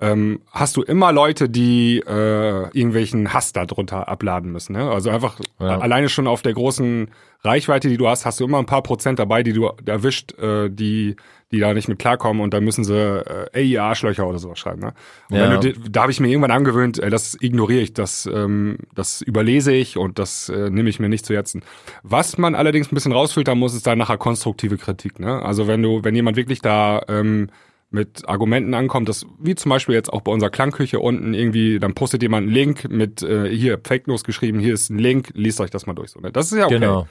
[0.00, 4.72] ähm, hast du immer Leute, die äh, irgendwelchen Hass darunter abladen müssen.
[4.74, 4.90] Ne?
[4.90, 5.78] Also einfach Ja.
[5.78, 7.10] alleine schon auf der großen
[7.42, 10.68] Reichweite, die du hast, hast du immer ein paar Prozent dabei, die du erwischt, äh,
[10.70, 11.16] die
[11.50, 14.80] die da nicht mit klarkommen und dann müssen sie äh, ey, Arschlöcher oder sowas schreiben.
[14.80, 14.92] Ne?
[15.30, 15.50] Und Ja.
[15.50, 19.22] wenn du, da habe ich mir irgendwann angewöhnt, äh, das ignoriere ich, das, ähm, das
[19.22, 21.62] überlese ich und das äh, nehme ich mir nicht zu Herzen.
[22.02, 25.18] Was man allerdings ein bisschen rausfiltern muss, ist dann nachher konstruktive Kritik.
[25.20, 25.42] Ne?
[25.42, 27.48] Also wenn du, wenn jemand wirklich da ähm,
[27.90, 31.94] mit Argumenten ankommt, das wie zum Beispiel jetzt auch bei unserer Klangküche unten irgendwie, dann
[31.94, 35.60] postet jemand einen Link mit äh, hier Fake News geschrieben, hier ist ein Link, liest
[35.62, 36.10] euch das mal durch.
[36.10, 36.30] So, ne?
[36.30, 36.74] Das ist ja okay.
[36.80, 37.08] Genau.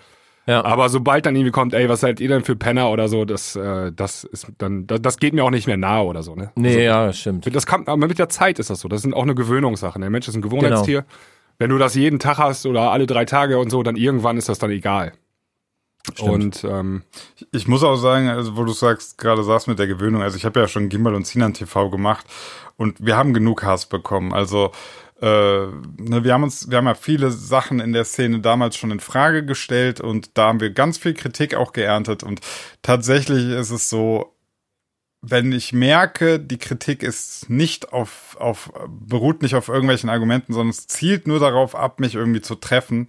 [0.48, 0.64] Ja.
[0.64, 3.58] Aber sobald dann irgendwie kommt, ey, was seid ihr denn für Penner oder so, das,
[3.58, 6.52] äh, das ist dann, das, das geht mir auch nicht mehr nahe oder so, ne?
[6.56, 7.54] nee, ja, stimmt.
[7.54, 8.88] Das kommt, aber mit der Zeit ist das so.
[8.88, 10.00] Das sind auch eine Gewöhnungssache.
[10.00, 11.06] Der Mensch ist ein Gewohnheitstier.
[11.60, 14.48] wenn du das jeden Tag hast oder alle drei Tage und so, dann irgendwann ist
[14.48, 15.12] das dann egal.
[16.22, 17.04] Und ähm,
[17.52, 20.46] Ich muss auch sagen, also wo du sagst, gerade sagst mit der Gewöhnung, also ich
[20.46, 22.26] habe ja schon Gimbal und Sinan TV gemacht
[22.78, 24.34] und wir haben genug Hass bekommen.
[24.34, 24.72] Also
[25.22, 29.00] ne, wir haben uns, wir haben ja viele Sachen in der Szene damals schon in
[29.00, 32.42] Frage gestellt und da haben wir ganz viel Kritik auch geerntet und
[32.82, 34.36] tatsächlich ist es so,
[35.22, 40.70] wenn ich merke, die Kritik ist nicht auf, auf, beruht nicht auf irgendwelchen Argumenten, sondern
[40.70, 43.08] es zielt nur darauf ab, mich irgendwie zu treffen,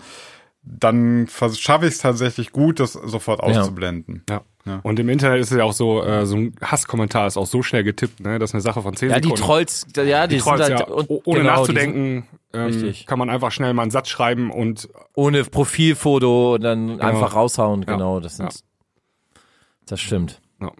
[0.63, 4.25] dann schaffe ich es tatsächlich gut, das sofort auszublenden.
[4.29, 4.43] ja.
[4.67, 4.81] Ja.
[4.83, 7.63] Und im Internet ist es ja auch so, äh, so ein Hasskommentar ist auch so
[7.63, 8.39] schnell getippt, ne?
[8.39, 9.43] Das ist eine Sache von zehn Ja, die Sekunden.
[9.43, 10.85] Trolls, ja, die, Die Trolls, sind ja.
[10.85, 14.11] halt, und, O- ohne genau, die nachzudenken, ähm, kann man einfach schnell mal einen Satz
[14.11, 17.95] schreiben und ohne Profilfoto und dann einfach raushauen, Ja.
[17.95, 19.41] genau, das sind, Ja.
[19.87, 20.43] das stimmt.
[20.61, 20.71] ja.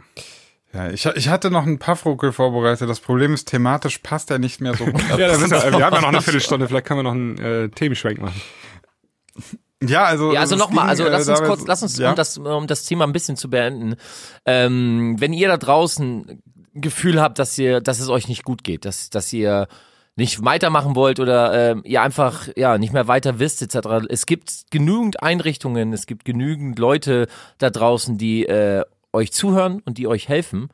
[0.75, 2.91] Ja, ich, ich hatte noch einen Paffruckel vorbereitet.
[2.91, 5.01] Das Problem ist, thematisch passt er nicht mehr so gut.
[5.17, 7.39] Ja, da sind wir, wir haben ja noch eine Viertelstunde, vielleicht können wir noch einen
[7.39, 8.39] äh, Themenschwenk machen.
[9.83, 10.33] Ja, also.
[10.33, 12.11] Ja, also nochmal, also äh, lass uns kurz, lass uns, ja?
[12.11, 13.95] um, das, um das Thema ein bisschen zu beenden.
[14.45, 16.43] Ähm, wenn ihr da draußen
[16.75, 19.69] ein Gefühl habt, dass ihr, dass es euch nicht gut geht, dass, dass ihr
[20.17, 24.07] nicht weitermachen wollt oder ähm, ihr einfach ja nicht mehr weiter wisst etc.
[24.09, 29.97] Es gibt genügend Einrichtungen, es gibt genügend Leute da draußen, die äh, euch zuhören und
[29.97, 30.71] die euch helfen.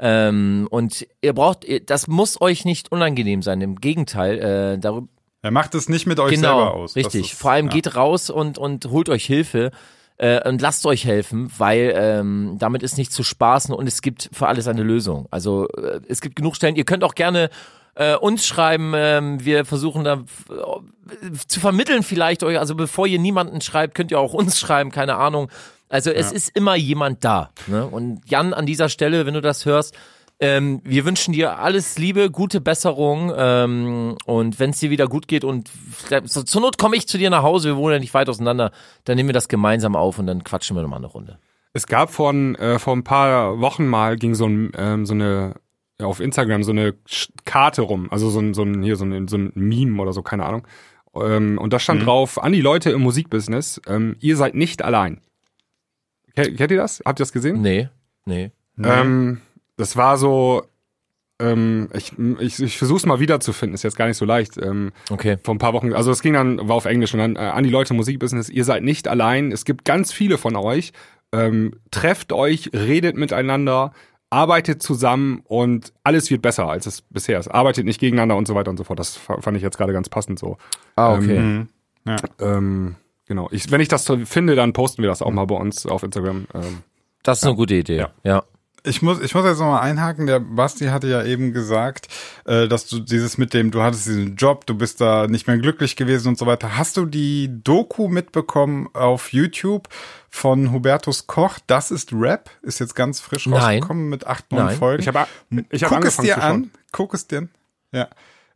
[0.00, 3.60] Ähm, und ihr braucht, das muss euch nicht unangenehm sein.
[3.60, 5.08] Im Gegenteil, äh, darüber,
[5.42, 6.96] Er macht es nicht mit euch genau, selber aus.
[6.96, 7.32] Richtig.
[7.32, 7.72] ist- Vor allem ja.
[7.72, 9.70] geht raus und und holt euch Hilfe
[10.16, 14.30] äh, und lasst euch helfen, weil ähm, damit ist nicht zu spaßen und es gibt
[14.32, 15.28] für alles eine Lösung.
[15.30, 16.74] Also äh, es gibt genug Stellen.
[16.76, 17.50] Ihr könnt auch gerne
[17.94, 18.92] äh, uns schreiben.
[18.96, 20.14] Ähm, wir versuchen da
[20.50, 22.58] äh, zu vermitteln vielleicht euch.
[22.58, 24.90] Also bevor ihr niemanden schreibt, könnt ihr auch uns schreiben.
[24.90, 25.48] Keine Ahnung.
[25.88, 27.50] Also es ist immer jemand da.
[27.66, 27.86] Ne?
[27.86, 29.94] Und Jan an dieser Stelle, wenn du das hörst.
[30.40, 35.26] Ähm, wir wünschen dir alles Liebe, gute Besserung ähm, und wenn es dir wieder gut
[35.26, 35.68] geht und
[36.26, 38.70] so, zur Not komme ich zu dir nach Hause, wir wohnen ja nicht weit auseinander,
[39.04, 41.38] dann nehmen wir das gemeinsam auf und dann quatschen wir nochmal eine Runde.
[41.72, 45.14] Es gab vor, ein- äh, vor ein paar Wochen mal ging so, ein, ähm, so
[45.14, 45.54] eine
[46.00, 46.94] auf Instagram so eine
[47.44, 50.22] Karte rum, also so ein, so ein hier so ein, so ein Meme oder so,
[50.22, 50.64] keine Ahnung.
[51.20, 55.20] Ähm, und da stand drauf, an die Leute im Musikbusiness, ähm, ihr seid nicht allein.
[56.36, 57.02] Ke- Kennt ihr das?
[57.04, 57.60] Habt ihr das gesehen?
[57.60, 57.88] Nee,
[58.26, 58.52] nee.
[58.80, 59.40] Ähm,
[59.78, 60.62] das war so,
[61.40, 64.58] ähm, ich, ich, ich versuch's mal wiederzufinden, ist jetzt gar nicht so leicht.
[64.58, 65.38] Ähm, Okay.
[65.42, 67.64] vor ein paar Wochen, also es ging dann, war auf Englisch und dann äh, an
[67.64, 70.92] die Leute im Musikbusiness, ihr seid nicht allein, es gibt ganz viele von euch,
[71.32, 73.92] ähm, trefft euch, redet miteinander,
[74.30, 77.48] arbeitet zusammen und alles wird besser, als es bisher ist.
[77.48, 78.98] Arbeitet nicht gegeneinander und so weiter und so fort.
[78.98, 80.58] Das fa- fand ich jetzt gerade ganz passend so.
[80.96, 81.36] Ah, okay.
[81.36, 81.68] Ähm,
[82.40, 83.48] ähm, genau.
[83.52, 86.46] Ich, wenn ich das finde, dann posten wir das auch mal bei uns auf Instagram.
[86.54, 86.78] Ähm,
[87.22, 87.96] Das ist eine gute Idee.
[87.96, 88.10] Ja.
[88.24, 88.42] ja.
[88.84, 90.26] Ich muss, ich muss jetzt nochmal einhaken.
[90.26, 92.08] Der Basti hatte ja eben gesagt,
[92.44, 95.58] äh, dass du dieses mit dem, du hattest diesen Job, du bist da nicht mehr
[95.58, 96.76] glücklich gewesen und so weiter.
[96.78, 99.88] Hast du die Doku mitbekommen auf YouTube
[100.30, 101.58] von Hubertus Koch?
[101.66, 103.60] Das ist Rap, ist jetzt ganz frisch Nein.
[103.60, 104.76] rausgekommen mit acht, neun Nein.
[104.76, 105.02] Folgen.
[105.02, 105.26] ich habe
[105.70, 106.70] ich hab Guck es dir an.
[106.92, 107.48] Guck es dir an.
[107.92, 108.08] Ja.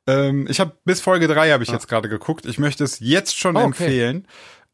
[0.06, 2.44] Ähm, ich habe bis Folge drei habe ich jetzt gerade geguckt.
[2.46, 3.66] Ich möchte es jetzt schon Oh, okay.
[3.66, 4.26] empfehlen.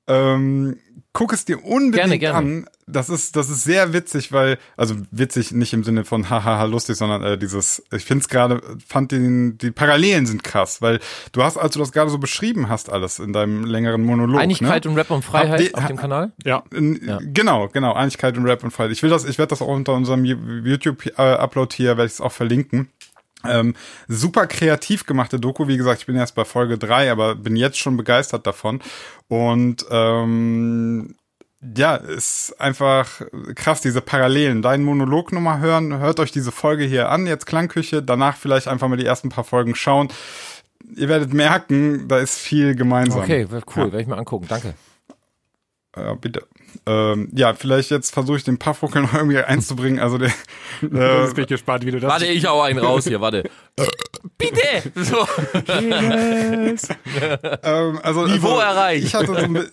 [0.09, 0.77] Ähm,
[1.13, 2.39] guck es dir unbedingt Gerne, gerne.
[2.39, 2.67] an.
[2.91, 6.97] Das ist, das ist sehr witzig, weil, also witzig nicht im Sinne von hahaha lustig,
[6.97, 10.99] sondern äh, dieses, ich finde es gerade, fand den, die Parallelen sind krass, weil
[11.33, 14.41] du hast, als du das gerade so beschrieben hast, alles in deinem längeren Monolog.
[14.41, 14.91] Einigkeit ne?
[14.91, 16.33] und Rap und Freiheit ihr- auf dem Kanal.
[16.45, 16.63] Ja.
[16.75, 17.19] In, Ja.
[17.23, 18.93] Genau, genau, Einigkeit und Rap und Freiheit.
[18.93, 22.33] Ich will das, ich werde das auch unter unserem YouTube-Upload hier, werde ich es auch
[22.33, 22.89] verlinken.
[23.45, 23.75] Ähm,
[24.09, 27.79] super kreativ gemachte Doku, wie gesagt, ich bin erst bei Folge drei, aber bin jetzt
[27.79, 28.81] schon begeistert davon.
[29.29, 31.15] Und ähm,
[31.77, 33.23] ja, ist einfach
[33.55, 34.63] krass, diese Parallelen.
[34.63, 38.89] Deinen Monolog nochmal hören, hört euch diese Folge hier an, jetzt Klangküche, danach vielleicht einfach
[38.89, 40.09] mal die ersten paar Folgen schauen.
[40.97, 43.23] Ihr werdet merken, da ist viel gemeinsam.
[43.23, 44.47] Okay, cool, werde ich mir angucken.
[44.49, 44.75] Danke.
[45.97, 46.47] Ja, bitte.
[46.87, 50.01] Ähm, ja, vielleicht jetzt versuche ich den Puffruckel noch irgendwie einzubringen.
[50.01, 50.29] Also der,
[50.81, 53.45] Jetzt äh, bin ich gespannt, wie du das Warte, ich hau einen raus hier, warte.
[54.37, 54.93] Bitte!
[54.95, 55.27] So.
[57.63, 59.07] ähm, also, Niveau also, erreicht.
[59.07, 59.67] Ich hatte so ein,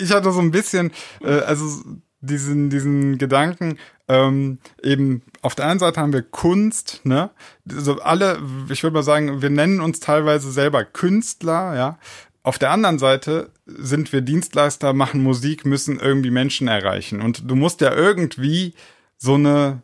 [0.00, 1.82] ich hatte so ein bisschen, äh, also
[2.20, 3.78] diesen diesen Gedanken.
[4.08, 7.30] Ähm, eben auf der einen Seite haben wir Kunst, ne?
[7.64, 11.98] So alle, ich würde mal sagen, wir nennen uns teilweise selber Künstler, ja.
[12.42, 17.20] Auf der anderen Seite sind wir Dienstleister, machen Musik, müssen irgendwie Menschen erreichen.
[17.20, 18.74] Und du musst ja irgendwie
[19.16, 19.82] so eine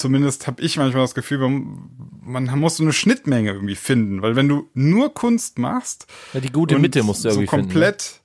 [0.00, 4.48] zumindest habe ich manchmal das Gefühl, man, muss so eine Schnittmenge irgendwie finden, weil wenn
[4.48, 7.66] du nur Kunst machst, Ja, die gute Mitte musst du so irgendwie finden.
[7.68, 8.20] komplett,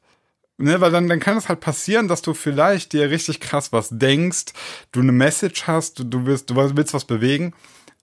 [0.57, 0.79] ne?
[0.81, 4.45] weil dann, dann kann es halt passieren, dass du vielleicht dir richtig krass was denkst,
[4.91, 7.53] du eine Message hast, du, du willst, du willst was bewegen,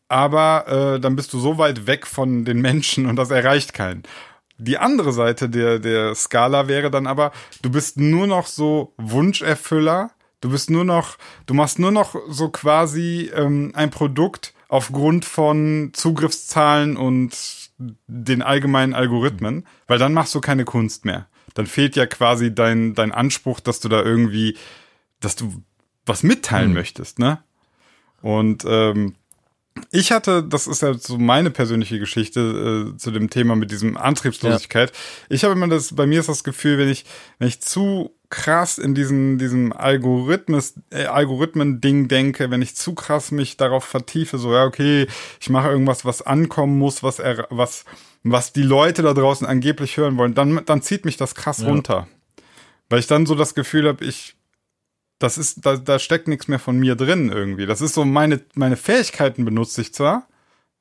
[0.09, 4.03] aber äh, dann bist du so weit weg von den Menschen und das erreicht keinen.
[4.59, 7.33] Die andere Seite der, der Skala wäre dann aber,
[7.63, 12.49] du bist nur noch so Wunscherfüller, du bist nur noch, du machst nur noch so
[12.49, 17.37] quasi ähm, ein Produkt aufgrund von Zugriffszahlen und
[18.07, 21.27] den allgemeinen Algorithmen, weil dann machst du keine Kunst mehr.
[21.55, 24.57] Dann fehlt ja quasi dein, dein Anspruch, dass du da irgendwie,
[25.21, 25.63] dass du
[26.07, 27.43] was mitteilen möchtest, ne?
[28.23, 29.17] Und ähm,
[29.91, 33.97] ich hatte, das ist ja so meine persönliche Geschichte äh, zu dem Thema mit diesem
[33.97, 34.93] Antriebslosigkeit.
[35.29, 37.05] Ich habe immer das, bei mir ist das Gefühl, wenn ich,
[37.39, 43.31] wenn ich zu krass in diesen, diesem Algorithmus, äh, Algorithmen-Ding denke, wenn ich zu krass
[43.31, 45.07] mich darauf vertiefe, so, ja, okay,
[45.41, 47.85] ich mache irgendwas, was ankommen muss, was er, was,
[48.23, 52.09] was die Leute da draußen angeblich hören wollen, dann, dann zieht mich das krass runter.
[52.89, 54.35] Weil ich dann so das Gefühl habe, ich,
[55.23, 57.67] das ist, da, da steckt nichts mehr von mir drin irgendwie.
[57.67, 60.27] Das ist so meine, meine Fähigkeiten benutze ich zwar,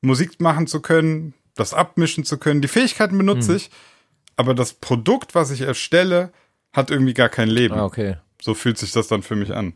[0.02, 3.70] Musik machen zu können, das abmischen zu können, die Fähigkeiten benutze ich,
[4.36, 6.32] aber das Produkt, was ich erstelle,
[6.74, 7.76] hat irgendwie gar kein Leben.
[7.76, 8.18] Ah, okay.
[8.42, 9.74] So fühlt sich das dann für mich an.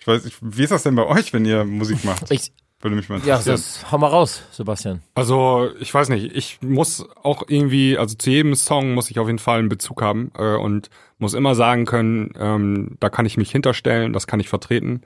[0.00, 2.30] Ich weiß nicht, wie ist das denn bei euch, wenn ihr Musik macht?
[2.32, 2.52] Ich,
[2.84, 3.54] Würde mich mal ja, interessieren.
[3.56, 5.00] das, hau mal raus, Sebastian.
[5.14, 9.26] Also, ich weiß nicht, ich muss auch irgendwie, also zu jedem Song muss ich auf
[9.26, 13.38] jeden Fall einen Bezug haben äh, und muss immer sagen können, ähm, da kann ich
[13.38, 15.00] mich hinterstellen, das kann ich vertreten.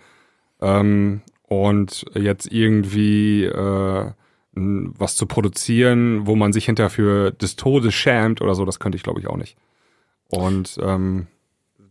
[0.60, 4.10] Ähm, und jetzt irgendwie äh,
[4.54, 8.96] was zu produzieren, wo man sich hinterher für des Todes schämt oder so, das könnte
[8.96, 9.56] ich glaube ich auch nicht.
[10.26, 11.28] Und ähm,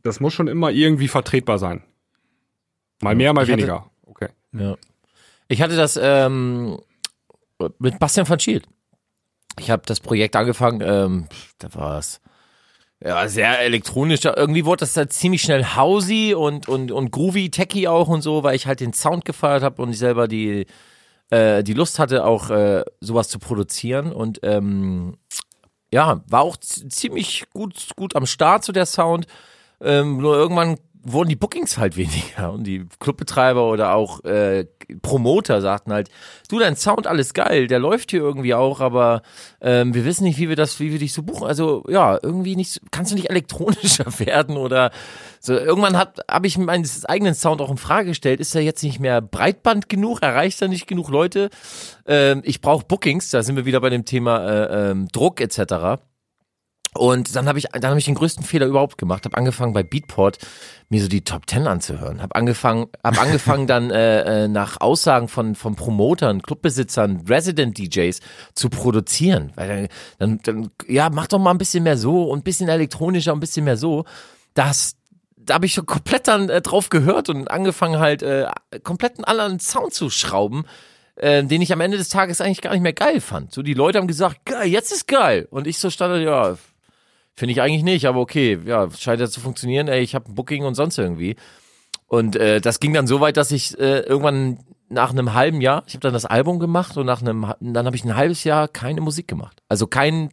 [0.03, 1.81] das muss schon immer irgendwie vertretbar sein.
[3.01, 3.89] Mal mehr, mal Ich hatte- weniger.
[4.05, 4.27] Okay.
[4.51, 4.75] Ja.
[5.47, 6.79] Ich hatte das ähm,
[7.79, 8.65] mit Bastian van Schielt.
[9.59, 11.27] Ich habe das Projekt angefangen, ähm,
[11.57, 12.21] da war es
[13.03, 14.25] ja sehr elektronisch.
[14.25, 18.43] Irgendwie wurde das da ziemlich schnell housey und und und groovy, techy auch und so,
[18.43, 20.65] weil ich halt den Sound gefeiert habe und ich selber die
[21.29, 25.17] äh, die Lust hatte, auch äh, sowas zu produzieren und ähm,
[25.91, 29.25] ja, war auch ziemlich gut gut am Start so der Sound.
[29.79, 30.77] Ähm, nur irgendwann
[31.11, 34.65] wurden die Bookings halt weniger und die Clubbetreiber oder auch äh,
[35.01, 36.09] Promoter sagten halt,
[36.49, 39.21] du, dein Sound alles geil, der läuft hier irgendwie auch, aber
[39.61, 41.47] ähm, wir wissen nicht, wie wir das, wie wir dich so buchen.
[41.47, 44.91] Also ja, irgendwie nicht, kannst du nicht elektronischer werden oder
[45.39, 45.53] so.
[45.53, 48.39] Irgendwann habe ich meinen eigenen Sound auch in Frage gestellt.
[48.39, 50.21] Ist er jetzt nicht mehr Breitband genug?
[50.21, 51.49] Erreicht er nicht genug Leute?
[52.05, 53.29] Ähm, ich brauche Bookings.
[53.29, 56.01] Da sind wir wieder bei dem Thema äh, ähm, Druck etc.
[56.93, 59.25] Und dann habe ich, dann habe ich den größten Fehler überhaupt gemacht.
[59.25, 60.39] Habe angefangen bei Beatport
[60.89, 62.21] mir so die Top Ten anzuhören.
[62.21, 68.19] Habe angefangen, habe angefangen dann äh, äh, nach Aussagen von von Promotern, Clubbesitzern, Resident DJs
[68.53, 69.51] zu produzieren.
[69.55, 73.33] Weil dann, dann, ja, mach doch mal ein bisschen mehr so und ein bisschen elektronischer,
[73.33, 74.05] ein bisschen mehr so.
[74.53, 74.95] Das
[75.47, 78.47] da habe ich schon komplett dann äh, drauf gehört und angefangen halt äh,
[78.83, 80.65] komplett einen anderen Sound zu schrauben,
[81.15, 83.53] äh, den ich am Ende des Tages eigentlich gar nicht mehr geil fand.
[83.53, 86.57] So die Leute haben gesagt, geil, jetzt ist geil und ich so stand da, ja,
[87.37, 89.87] finde ich eigentlich nicht, aber okay, ja, scheint ja zu funktionieren.
[89.87, 91.35] Ey, ich habe ein Booking und sonst irgendwie.
[92.07, 94.59] Und äh, das ging dann so weit, dass ich äh, irgendwann
[94.89, 97.95] nach einem halben Jahr, ich habe dann das Album gemacht und nach einem, dann habe
[97.95, 99.61] ich ein halbes Jahr keine Musik gemacht.
[99.69, 100.31] Also kein,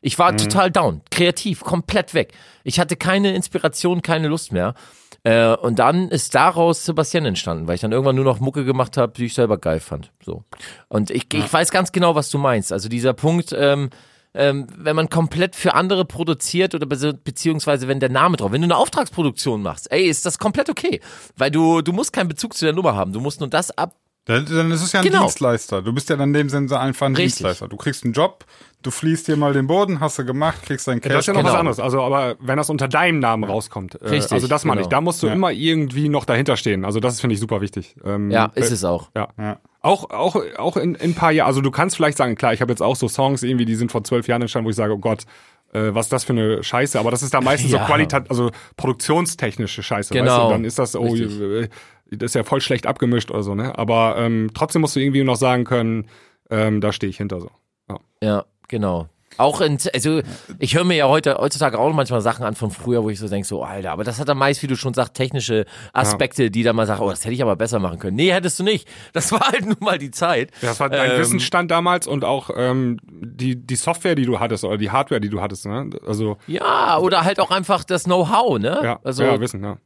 [0.00, 2.32] ich war total down, kreativ, komplett weg.
[2.64, 4.74] Ich hatte keine Inspiration, keine Lust mehr.
[5.22, 8.96] Äh, und dann ist daraus Sebastian entstanden, weil ich dann irgendwann nur noch Mucke gemacht
[8.96, 10.10] habe, die ich selber geil fand.
[10.24, 10.42] So.
[10.88, 12.72] Und ich, ich weiß ganz genau, was du meinst.
[12.72, 13.90] Also dieser Punkt, ähm,
[14.34, 18.62] ähm, wenn man komplett für andere produziert oder be beziehungsweise wenn der Name drauf, wenn
[18.62, 21.00] du eine Auftragsproduktion machst, ey, ist das komplett okay,
[21.36, 23.96] weil du du musst keinen Bezug zu der Nummer haben, du musst nur das ab.
[24.26, 25.22] Dann, dann ist es ja ein Genau.
[25.22, 25.82] Dienstleister.
[25.82, 27.38] Du bist ja dann in dem Sinne einfach ein Richtig.
[27.38, 27.66] Dienstleister.
[27.66, 28.44] Du kriegst einen Job,
[28.82, 31.12] du fließt hier mal den Boden, hast du gemacht, kriegst dein Ja, Cash.
[31.12, 31.52] das ist ja noch genau.
[31.52, 31.80] was anderes.
[31.80, 34.86] Also, aber wenn das unter deinem Namen rauskommt, äh, Richtig, also das meine genau.
[34.86, 35.32] ich, da musst du Ja.
[35.32, 36.84] immer irgendwie noch dahinter stehen.
[36.84, 37.96] Also das finde ich super wichtig.
[38.04, 39.10] Ähm, Ja, ist äh, es auch.
[39.16, 39.28] Ja.
[39.38, 39.58] Ja.
[39.80, 42.60] Auch, auch, auch in, in ein paar Jahren, also du kannst vielleicht sagen, klar, ich
[42.60, 44.92] habe jetzt auch so Songs irgendwie, die sind vor zwölf Jahren entstanden, wo ich sage,
[44.92, 45.24] oh Gott,
[45.72, 47.80] äh, was ist das für eine Scheiße, aber das ist da meistens Ja.
[47.80, 50.44] so qualitat, also produktionstechnische Scheiße, weißt Genau.
[50.46, 50.50] du?
[50.52, 51.70] Dann ist das, oh, Richtig.
[52.16, 53.78] Das ist ja voll schlecht abgemischt oder so, ne?
[53.78, 56.06] Aber ähm, trotzdem musst du irgendwie noch sagen können,
[56.50, 57.50] ähm, da stehe ich hinter so.
[57.88, 57.98] Ja.
[58.22, 59.08] Ja, genau.
[59.38, 60.20] Auch in, also
[60.58, 63.28] ich höre mir ja heute heutzutage auch manchmal Sachen an von früher, wo ich so
[63.28, 66.62] denke, so Alter, aber das hat dann meist, wie du schon sagst, technische Aspekte, die
[66.62, 68.14] dann mal sagen, oh, das hätte ich aber besser machen können.
[68.16, 68.86] Nee, hättest du nicht.
[69.14, 70.50] Das war halt nun mal die Zeit.
[70.60, 74.64] Das war dein Ähm, Wissensstand damals und auch ähm, die, die Software, die du hattest
[74.64, 75.88] oder die Hardware, die du hattest, ne?
[76.06, 78.80] Also, Ja, oder halt auch einfach das Know-how, ne?
[78.84, 79.78] ja, also ja, Wissen, ja.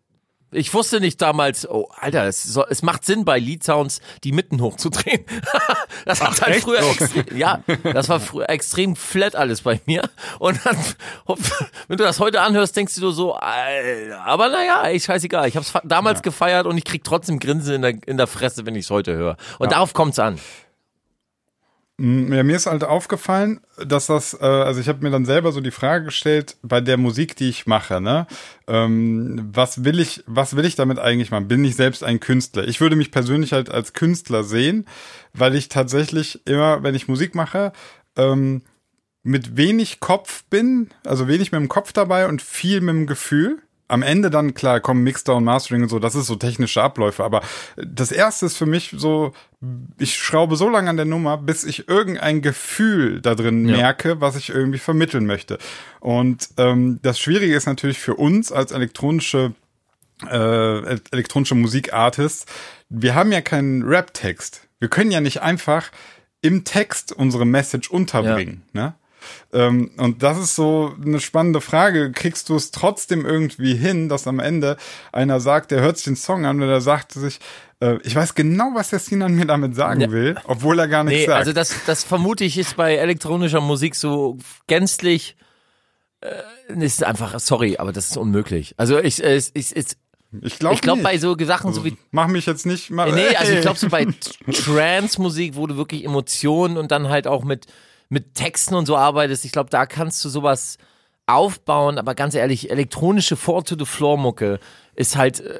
[0.52, 4.32] Ich wusste nicht damals, oh Alter, es, so, es macht Sinn bei Lead Sounds die
[4.32, 5.24] Mitten hochzudrehen.
[6.04, 6.64] das hat halt echt?
[6.64, 6.90] früher Oh.
[6.90, 10.02] extrem, ja, das war früher extrem flat alles bei mir
[10.38, 10.76] und dann
[11.88, 15.72] wenn du das heute anhörst, denkst du so, Alter, aber naja, ey, scheißegal, ich hab's
[15.84, 19.14] damals gefeiert und ich krieg trotzdem Grinsen in der in der Fresse, wenn ich's heute
[19.14, 19.36] höre.
[19.58, 20.38] Und darauf kommt's an.
[21.98, 25.62] Ja, mir ist halt aufgefallen, dass das, äh, also ich habe mir dann selber so
[25.62, 28.26] die Frage gestellt, bei der Musik, die ich mache, ne,
[28.66, 31.48] ähm, was will ich, was will ich damit eigentlich machen?
[31.48, 32.68] Bin ich selbst ein Künstler?
[32.68, 34.84] Ich würde mich persönlich halt als Künstler sehen,
[35.32, 37.72] weil ich tatsächlich immer, wenn ich Musik mache,
[38.16, 38.60] ähm,
[39.22, 43.62] mit wenig Kopf bin, also wenig mit dem Kopf dabei und viel mit dem Gefühl.
[43.88, 47.40] Am Ende dann, klar, kommen Mixdown, Mastering und so, das ist so technische Abläufe, aber
[47.76, 49.32] das erste ist für mich so,
[49.98, 53.76] ich schraube so lange an der Nummer, bis ich irgendein Gefühl da drin Ja.
[53.76, 55.58] merke, was ich irgendwie vermitteln möchte.
[56.00, 59.54] Und ähm, das Schwierige ist natürlich für uns als elektronische
[60.30, 62.46] äh, elektronische Musikartists,
[62.88, 64.62] wir haben ja keinen Rap-Text.
[64.78, 65.90] Wir können ja nicht einfach
[66.40, 68.62] im Text unsere Message unterbringen.
[68.72, 68.94] Ne?
[69.52, 72.12] Ähm, und das ist so eine spannende Frage.
[72.12, 74.76] Kriegst du es trotzdem irgendwie hin, dass am Ende
[75.12, 77.38] einer sagt, der hört sich den Song an und der sagt sich,
[77.80, 80.10] äh, ich weiß genau, was der Sinan mir damit sagen Ja.
[80.10, 81.38] will, obwohl er gar nichts Nee, sagt.
[81.38, 85.36] also das, das vermute ich ist bei elektronischer Musik so gänzlich
[86.20, 88.74] äh, ist einfach, sorry, aber das ist unmöglich.
[88.78, 89.86] Also ich, äh, ich, ich, ich,
[90.42, 93.12] ich glaube ich glaube bei so Sachen so wie Mach mich jetzt nicht mal.
[93.12, 94.06] Nee, also ich glaube so bei
[94.52, 97.66] Trance-Musik, wo du wirklich Emotionen und dann halt auch mit,
[98.08, 100.78] mit Texten und so arbeitest, ich glaube, da kannst du sowas
[101.26, 104.60] aufbauen, aber ganz ehrlich, elektronische Four-to-the-Floor-Mucke
[104.94, 105.58] ist halt, äh,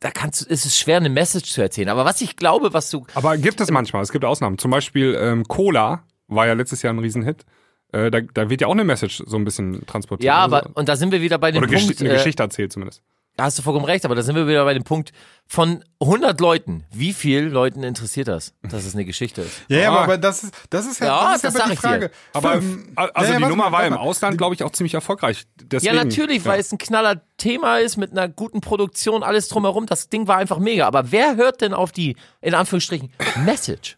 [0.00, 1.88] da kannst du, ist es schwer, eine Message zu erzählen.
[1.88, 4.58] Aber was ich glaube, was du, Aber gibt es manchmal, es gibt Ausnahmen.
[4.58, 7.44] Zum Beispiel ähm, Cola war ja letztes Jahr ein Riesenhit.
[7.92, 10.26] Äh, da, da wird ja auch eine Message so ein bisschen transportiert.
[10.26, 12.14] ja, Also- aber, und da sind wir wieder bei dem oder Gesch Punkt, eine äh,
[12.14, 13.02] Geschichte erzählt zumindest.
[13.40, 15.12] Da hast du vollkommen recht, aber da sind wir wieder bei dem Punkt,
[15.46, 19.62] von 100 Leuten, wie viel Leuten interessiert das, dass es eine Geschichte ist?
[19.68, 20.02] Ja, ja, Ah.
[20.04, 21.76] aber das ist, das ist ja, Ja, das ist das sag aber die.
[21.78, 22.10] Frage.
[22.34, 23.94] Aber Ähm, also ja, die Nummer war im.
[23.94, 25.46] Ausland, glaube ich, auch ziemlich erfolgreich.
[25.56, 29.86] Deswegen, Ja, natürlich, weil es ein knaller Thema ist mit einer guten Produktion, alles drumherum.
[29.86, 30.86] Das Ding war einfach mega.
[30.86, 33.10] Aber wer hört denn auf die, in Anführungsstrichen,
[33.46, 33.96] Message?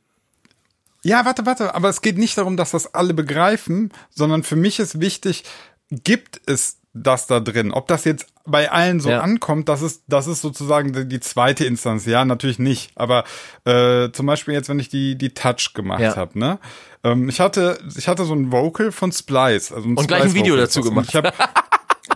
[1.02, 4.78] Ja, warte, warte, aber es geht nicht darum, dass das alle begreifen, sondern für mich
[4.78, 5.42] ist wichtig,
[5.90, 7.72] gibt es das da drin?
[7.72, 9.20] Ob das jetzt bei allen so Ja.
[9.20, 12.04] ankommt, das ist, das ist sozusagen die, zweite Instanz.
[12.06, 12.90] Ja, natürlich nicht.
[12.96, 13.24] Aber
[13.64, 16.16] äh, zum Beispiel jetzt, wenn ich die, die Touch gemacht Ja.
[16.16, 16.58] habe, ne?
[17.04, 19.72] Ähm, ich hatte, ich hatte so ein Vocal von Splice.
[19.72, 20.66] Also ein Und gleich ein Video Splice-Vocal.
[20.66, 21.06] dazu gemacht.
[21.08, 21.32] Ich habe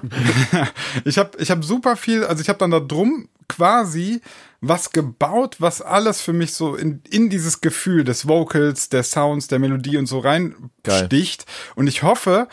[1.04, 4.20] ich habe ich hab super viel, also ich habe dann da drum quasi
[4.60, 9.46] was gebaut, was alles für mich so in, in dieses Gefühl des Vocals, der Sounds,
[9.48, 11.46] der Melodie und so reinsticht.
[11.76, 12.48] Und ich hoffe,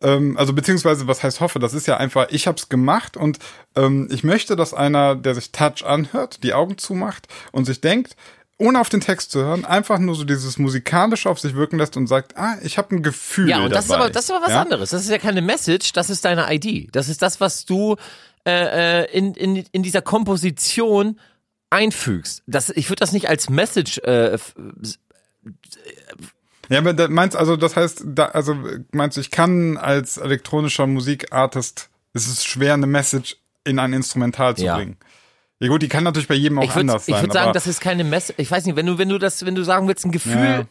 [0.00, 3.38] ähm, also beziehungsweise was heißt hoffe, das ist ja einfach, ich habe es gemacht und
[3.74, 8.16] ähm, ich möchte, dass einer, der sich Touch anhört, die Augen zumacht und sich denkt,
[8.58, 11.96] ohne auf den Text zu hören, einfach nur so dieses musikalische auf sich wirken lässt
[11.96, 14.44] und sagt, ah, ich habe ein Gefühl Ja, und das ist aber, das ist aber
[14.44, 14.62] was ja?
[14.62, 14.90] anderes.
[14.90, 16.88] Das ist ja keine Message, das ist deine ID.
[16.94, 17.96] Das ist das, was du
[18.44, 21.20] äh, äh, in, in, in dieser Komposition
[21.70, 22.42] einfügst.
[22.46, 24.38] Das, ich würde das nicht als Message äh,
[26.68, 28.56] Ja, aber da meinst also, das heißt, da, also
[28.92, 34.56] meinst du, ich kann als elektronischer Musikartist, es ist schwer, eine Message in ein Instrumental
[34.56, 34.76] zu Ja.
[34.76, 34.96] bringen.
[35.60, 37.16] Ja gut, die kann natürlich bei jedem auch ich würde anders sein.
[37.16, 38.38] ich würd sagen, das ist keine Message.
[38.38, 40.64] Ich weiß nicht, wenn du, wenn du das, wenn du sagen willst, ein Gefühl, Ja.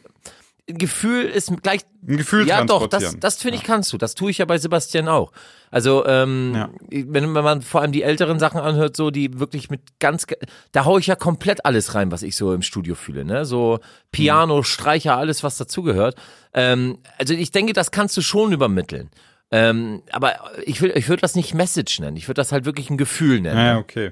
[0.70, 3.97] Ein Gefühl ist gleich ein Gefühl Ja, doch, das, das finde ich kannst du.
[3.97, 5.32] Das tue ich ja bei Sebastian auch.
[5.72, 6.70] Also, ähm, Ja.
[6.89, 10.26] wenn, wenn man vor allem die älteren Sachen anhört, so die wirklich mit ganz,
[10.72, 13.45] da hau ich ja komplett alles rein, was ich so im Studio fühle, ne?
[13.45, 13.80] So
[14.11, 16.15] Piano, Streicher, alles, was dazugehört.
[16.53, 19.09] Ähm, also ich denke, das kannst du schon übermitteln.
[19.51, 22.18] Ähm, aber ich will, ich würde das nicht Message nennen.
[22.18, 23.57] Ich würde das halt wirklich ein Gefühl nennen.
[23.57, 24.11] Ja, okay.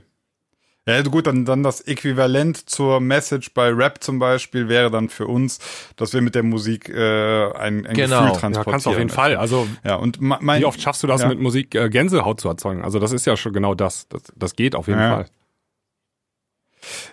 [0.87, 5.25] Ja, gut, dann, dann das Äquivalent zur Message bei Rap zum Beispiel wäre dann für
[5.25, 5.57] uns,
[5.95, 8.19] dass wir mit der Musik äh, ein, ein Genau.
[8.25, 8.53] Gefühl transportieren.
[8.53, 9.35] Ja, kannst auf jeden Fall.
[9.35, 11.27] Also Ja, und mein, wie oft schaffst du das ja.
[11.27, 12.83] mit Musik äh, Gänsehaut zu erzeugen?
[12.83, 14.07] Also das ist ja schon genau das.
[14.09, 15.09] Das, das geht auf jeden Ja.
[15.15, 15.25] Fall.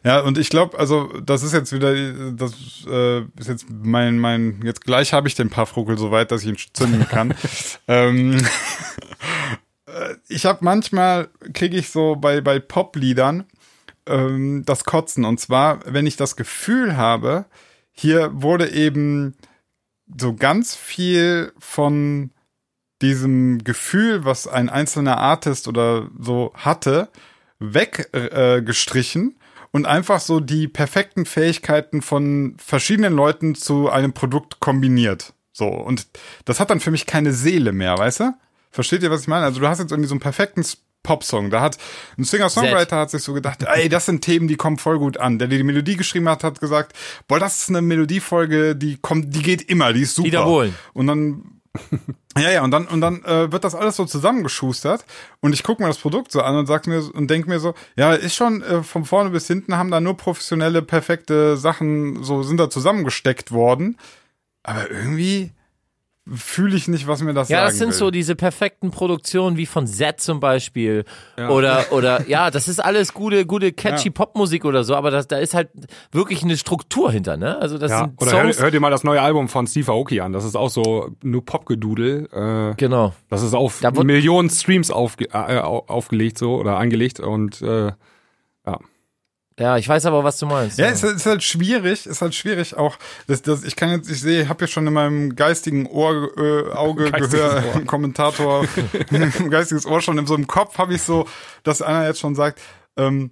[0.05, 1.95] Ja, und ich glaube, also das ist jetzt wieder,
[2.33, 2.53] das
[2.87, 6.49] äh, ist jetzt mein, mein, jetzt gleich habe ich den Paffruckel so weit, dass ich
[6.49, 7.33] ihn zünden kann.
[7.89, 8.43] ähm, äh,
[10.29, 13.45] ich habe manchmal, kriege ich so bei, bei Popliedern
[14.07, 15.25] ähm, das Kotzen.
[15.25, 17.47] Und zwar, wenn ich das Gefühl habe,
[17.93, 19.35] hier wurde eben
[20.19, 22.31] so ganz viel von
[23.01, 27.09] diesem Gefühl, was ein einzelner Artist oder so hatte,
[27.59, 29.35] weggestrichen äh,
[29.73, 35.35] und einfach so die perfekten Fähigkeiten von verschiedenen Leuten zu einem Produkt kombiniert.
[35.53, 36.07] So, und
[36.45, 38.33] das hat dann für mich keine Seele mehr, weißt du?
[38.73, 39.45] Versteht ihr, was ich meine?
[39.45, 40.65] Also du hast jetzt irgendwie so einen perfekten
[41.03, 41.51] Popsong.
[41.51, 41.79] Da hat
[42.17, 45.39] ein Singer-Songwriter hat sich so gedacht, ey, das sind Themen, die kommen voll gut an.
[45.39, 46.97] Der, der die Melodie geschrieben hat, hat gesagt,
[47.29, 50.27] boah, das ist eine Melodiefolge, die kommt, die geht immer, die ist super.
[50.27, 50.75] Wiederholen.
[50.95, 51.63] Und dann
[52.37, 55.07] ja, ja, und dann, und dann äh, wird das alles so zusammengeschustert
[55.41, 57.73] und ich gucke mir das Produkt so an und sag mir und denk mir so,
[57.97, 62.43] ja, ist schon äh, von vorne bis hinten haben da nur professionelle, perfekte Sachen so
[62.43, 63.97] sind da zusammengesteckt worden.
[64.63, 65.53] aber irgendwie
[66.33, 67.95] fühle ich nicht, was mir das Ja, sagen das sind will.
[67.95, 71.05] so diese perfekten Produktionen wie von Z zum Beispiel
[71.51, 74.13] oder oder ja, das ist alles gute gute catchy Ja.
[74.15, 75.71] Popmusik oder so, aber das, da ist halt
[76.13, 77.59] wirklich eine Struktur hinter, ne?
[77.59, 78.61] Also das Ja, sind oder hör, Songs.
[78.61, 80.33] hör dir mal das neue Album von Steve Aoki an.
[80.33, 82.29] Das ist auch so nur Popgedudel.
[82.33, 83.13] Äh, genau.
[83.29, 87.91] das ist auf Da Millionen Streams aufge äh, au- aufgelegt so oder angelegt und äh,
[89.59, 90.79] Ja, ich weiß aber, was du meinst.
[90.79, 92.97] Ja, ist, ist halt schwierig, ist halt schwierig auch,
[93.27, 96.73] das, das, ich kann jetzt, ich sehe, habe ja schon in meinem geistigen Ohr, äh,
[96.73, 97.81] Auge, Geistiges Gehör, Ohr.
[97.87, 98.67] Kommentator,
[99.51, 101.27] geistiges Ohr schon in so einem Kopf habe ich so,
[101.65, 102.61] dass einer jetzt schon sagt,
[102.97, 103.31] ähm,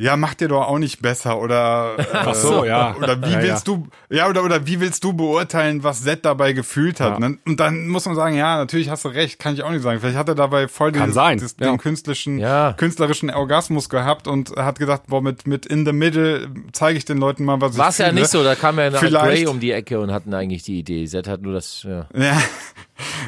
[0.00, 2.94] ja, mach dir doch auch nicht besser oder äh, Ach so, ja.
[2.96, 6.52] oder wie Ja, willst du ja oder oder wie willst du beurteilen, was Zed dabei
[6.52, 7.20] gefühlt hat?
[7.20, 7.28] Ja.
[7.28, 7.38] Ne?
[7.46, 10.00] Und dann muss man sagen, ja, natürlich hast du recht, kann ich auch nicht sagen.
[10.00, 11.34] Vielleicht hat er dabei voll dieses, ja.
[11.34, 12.72] den künstlerischen Ja.
[12.72, 17.18] künstlerischen Orgasmus gehabt und hat gedacht, boah, mit mit in the middle zeige ich den
[17.18, 19.72] Leuten mal, was War ich es ja nicht so, da kam ja Gray um die
[19.72, 21.04] Ecke und hatten eigentlich die Idee.
[21.06, 22.06] Z hat nur das, ja.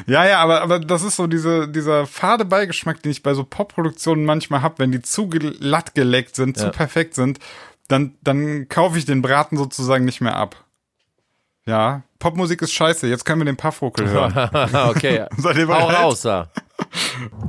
[0.07, 0.25] Ja.
[0.25, 4.25] Ja, aber, aber das ist so diese, dieser fade Beigeschmack, den ich bei so Popproduktionen
[4.25, 6.71] manchmal hab, wenn die zu glatt geleckt sind, zu Ja.
[6.71, 7.39] perfekt sind,
[7.87, 10.55] dann, dann kaufe ich den Braten sozusagen nicht mehr ab.
[11.65, 14.33] Ja, Popmusik ist scheiße, jetzt können wir den Puffruckel hören.
[14.89, 15.25] okay.
[15.37, 15.97] Seid ihr bereit?
[16.03, 16.49] raus da.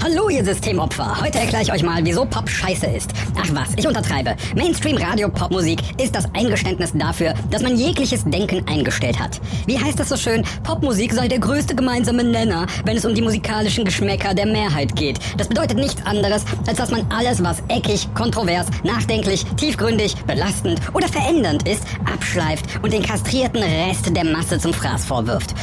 [0.03, 1.23] Hallo, ihr Systemopfer.
[1.23, 3.11] Heute erkläre ich euch mal, wieso Pop scheiße ist.
[3.41, 4.37] Ach was, ich untertreibe.
[4.55, 9.41] Mainstream-Radio-Popmusik ist das Eingeständnis dafür, dass man jegliches Denken eingestellt hat.
[9.67, 10.45] Wie heißt das so schön?
[10.65, 15.19] Popmusik sei der größte gemeinsame Nenner, wenn es um die musikalischen Geschmäcker der Mehrheit geht.
[15.39, 21.09] Das bedeutet nichts anderes, als dass man alles, was eckig, kontrovers, nachdenklich, tiefgründig, belastend oder
[21.09, 25.55] verändernd ist, abschleift und den kastrierten Rest der Masse zum Fraß vorwirft.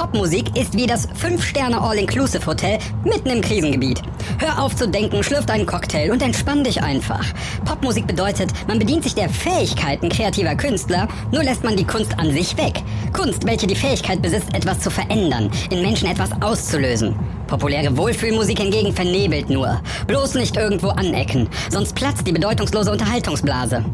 [0.00, 4.00] Popmusik ist wie das 5-Sterne-All-Inclusive-Hotel mitten im Krisengebiet.
[4.38, 7.24] Hör auf zu denken, schlürf deinen Cocktail und entspann dich einfach.
[7.66, 12.32] Popmusik bedeutet, man bedient sich der Fähigkeiten kreativer Künstler, nur lässt man die Kunst an
[12.32, 12.82] sich weg.
[13.12, 17.14] Kunst, welche die Fähigkeit besitzt, etwas zu verändern, in Menschen etwas auszulösen.
[17.48, 19.82] Populäre Wohlfühlmusik hingegen vernebelt nur.
[20.06, 23.84] Bloß nicht irgendwo anecken, sonst platzt die bedeutungslose Unterhaltungsblase.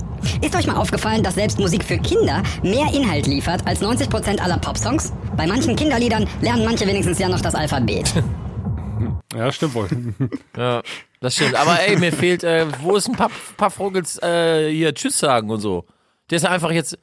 [0.43, 4.59] Ist euch mal aufgefallen, dass selbst Musik für Kinder mehr Inhalt liefert als 90% aller
[4.59, 5.13] Popsongs?
[5.37, 8.13] Bei manchen Kinderliedern lernen manche wenigstens ja noch das Alphabet.
[9.35, 9.89] ja, stimmt wohl.
[10.57, 10.83] Ja,
[11.21, 11.55] das stimmt.
[11.55, 15.51] Aber ey, mir fehlt, äh, wo ist ein paar, paar Vogels äh, hier Tschüss sagen
[15.51, 15.85] und so?
[16.31, 16.99] Der ist einfach jetzt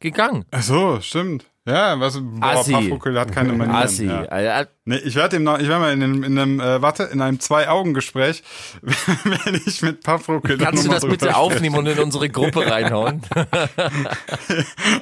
[0.00, 0.44] gegangen.
[0.50, 1.46] Ach so, stimmt.
[1.66, 2.72] Ja, was, boah, Assi.
[2.72, 3.82] Puffruckel hat keine Manieren.
[3.82, 4.06] Assi.
[4.06, 4.24] Ja.
[4.60, 7.04] Äh, Nee, ich werde ihm noch, ich werde mal in einem, in einem äh, warte,
[7.04, 8.42] in einem Zwei-Augen-Gespräch,
[8.82, 10.20] wenn ich mit dann
[10.58, 11.36] Kannst du das bitte spreche.
[11.38, 13.22] aufnehmen und in unsere Gruppe reinhauen?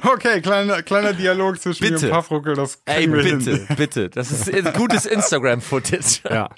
[0.05, 2.05] Okay, kleiner, kleiner Dialog zwischen mir Bitte.
[2.07, 3.67] und Puffruckel, das Ey, bitte, hin.
[3.75, 4.09] bitte.
[4.09, 6.21] Das ist gutes Instagram-Footage.
[6.29, 6.49] Ja.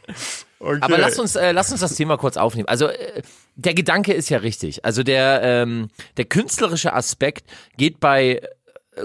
[0.60, 0.80] Okay.
[0.82, 2.68] Aber lass uns, äh, lass uns das Thema kurz aufnehmen.
[2.68, 3.22] Also äh,
[3.56, 4.86] der Gedanke ist ja richtig.
[4.86, 8.42] Also der, ähm, der künstlerische Aspekt geht bei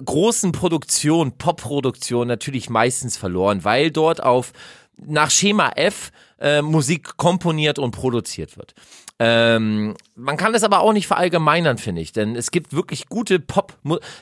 [0.05, 4.53] großen Produktionen, Pop-Produktionen natürlich meistens verloren, weil dort auf
[4.97, 8.75] nach Schema F äh, Musik komponiert und produziert wird.
[9.19, 13.39] Ähm, man kann das aber auch nicht verallgemeinern, finde ich, denn es gibt wirklich gute
[13.39, 13.77] Pop.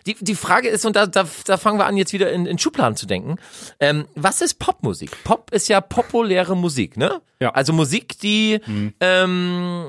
[0.07, 2.59] Die, die Frage ist, und da, da, da fangen wir an, jetzt wieder in, in
[2.59, 3.37] Schubladen zu denken.
[3.79, 5.13] Ähm, was ist Popmusik?
[5.23, 7.23] Pop ist ja populäre Musik, ne?
[7.39, 7.51] Ja.
[7.51, 8.61] Also Musik, die
[8.99, 9.87] ähm,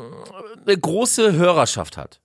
[0.63, 2.21] eine große Hörerschaft hat.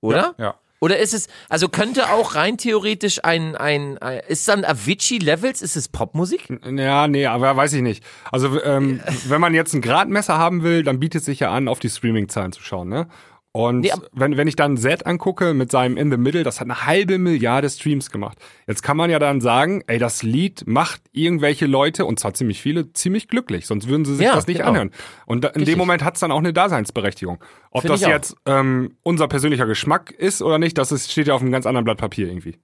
[0.00, 0.34] Oder?
[0.38, 0.58] Ja.
[0.80, 5.60] Oder ist es, also könnte auch rein theoretisch ein, ein, ein ist dann Avicii Levels,
[5.60, 6.48] ist es Popmusik?
[6.70, 8.04] Ja, nee, aber weiß ich nicht.
[8.30, 11.80] Also ähm, wenn man jetzt ein Gradmesser haben will, dann bietet sich ja an, auf
[11.80, 13.08] die Streaming-Zahlen zu schauen, ne?
[13.52, 16.60] Und Nee, ab- wenn, wenn ich dann Zed angucke mit seinem In the Middle, das
[16.60, 18.38] hat eine halbe Milliarde Streams gemacht.
[18.66, 22.60] Jetzt kann man ja dann sagen, ey, das Lied macht irgendwelche Leute, und zwar ziemlich
[22.60, 24.70] viele, ziemlich glücklich, sonst würden sie sich Ja, das nicht genau.
[24.70, 24.90] anhören.
[25.26, 25.74] Und da, in Richtig.
[25.74, 27.42] dem Moment hat es dann auch eine Daseinsberechtigung.
[27.70, 31.34] Ob Finde das jetzt ähm, unser persönlicher Geschmack ist oder nicht, das ist, steht ja
[31.34, 32.58] auf einem ganz anderen Blatt Papier irgendwie.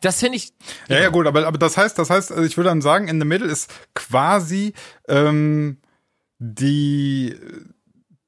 [0.00, 0.52] Das finde ich,
[0.88, 3.20] Ja, ja, gut, aber, aber das heißt, das heißt, also ich würde dann sagen, in
[3.20, 4.72] the middle ist quasi
[5.08, 5.78] ähm,
[6.38, 7.34] die,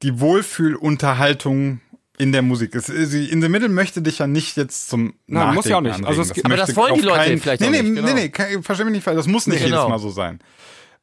[0.06, 1.80] die Wohlfühlunterhaltung
[2.18, 2.74] in der Musik.
[2.74, 5.80] Es, sie- in the middle möchte dich ja nicht jetzt zum Nein, muss ja auch
[5.82, 5.92] nicht.
[5.94, 6.22] Also anregen.
[6.22, 8.14] es gibt- aber das wollen die Leute keinen- vielleicht nee, auch nee, nicht, Nee, genau.
[8.14, 9.82] nee, ke- versteh mich nicht falsch, das muss nicht Nee, genau.
[9.82, 10.38] jedes Mal so sein.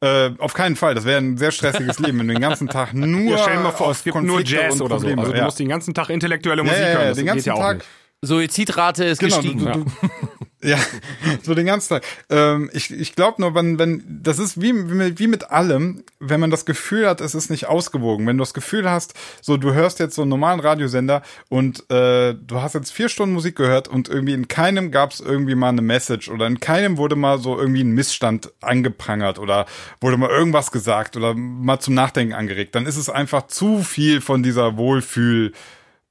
[0.00, 2.92] Äh, auf keinen Fall, das wäre ein sehr stressiges Leben, wenn du den ganzen Tag
[2.94, 5.06] nur Ja, stell dir mal vor, es gibt nur Konflikte Jazz und oder so.
[5.06, 5.44] Also du ja.
[5.44, 7.00] musst den ganzen Tag intellektuelle ja, Musik ja, hören.
[7.02, 7.88] ja, Das den geht ganzen ja auch Tag nicht.
[8.22, 9.58] Suizidrate ist Genau, gestiegen.
[9.60, 9.84] du, du,
[10.64, 10.78] Ja,
[11.42, 12.04] so den ganzen Tag.
[12.30, 14.72] Ähm, ich ich glaube nur, wenn, wenn, das ist wie,
[15.18, 18.26] wie mit- allem, wenn man das Gefühl hat, es ist nicht ausgewogen.
[18.26, 19.12] Wenn du das Gefühl hast,
[19.42, 23.34] so du hörst jetzt so einen normalen Radiosender und äh, du hast jetzt vier Stunden
[23.34, 26.96] Musik gehört und irgendwie in keinem gab es irgendwie mal eine Message oder in keinem
[26.96, 29.66] wurde mal so irgendwie ein Missstand angeprangert oder
[30.00, 34.22] wurde mal irgendwas gesagt oder mal zum Nachdenken angeregt, dann ist es einfach zu viel
[34.22, 35.52] von dieser Wohlfühl.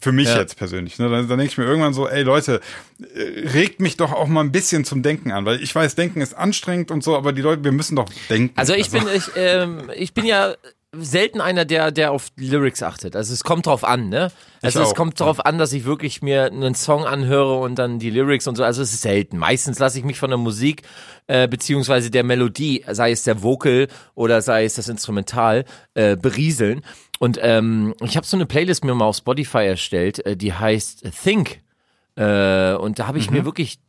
[0.04, 0.38] Für mich Ja.
[0.38, 0.99] jetzt persönlich.
[0.99, 1.10] Ne?
[1.10, 2.60] Dann, dann denke ich mir irgendwann so, ey Leute,
[3.16, 6.20] äh, regt mich doch auch mal ein bisschen zum Denken an, weil ich weiß, Denken
[6.20, 8.54] ist anstrengend und so, aber die Leute, wir müssen doch denken.
[8.58, 10.56] Also ich bin, ich, ähm, ich bin ja
[10.95, 13.16] selten einer, der, der auf Lyrics achtet.
[13.16, 14.30] Also es kommt drauf an, ne?
[14.62, 17.97] Also es auch, kommt drauf an, dass ich wirklich mir einen Song anhöre und dann
[17.97, 18.64] die Lyrics und so.
[18.64, 19.38] Also es ist selten.
[19.38, 20.84] Meistens lasse ich mich von der Musik
[21.28, 26.84] äh, beziehungsweise der Melodie, sei es der Vocal oder sei es das Instrumental, äh, berieseln.
[27.24, 31.05] Und ähm, ich habe so eine Playlist mir mal auf Spotify erstellt, äh, die heißt
[31.24, 31.61] Think.
[32.17, 33.80] Äh, und da habe ich mir wirklich,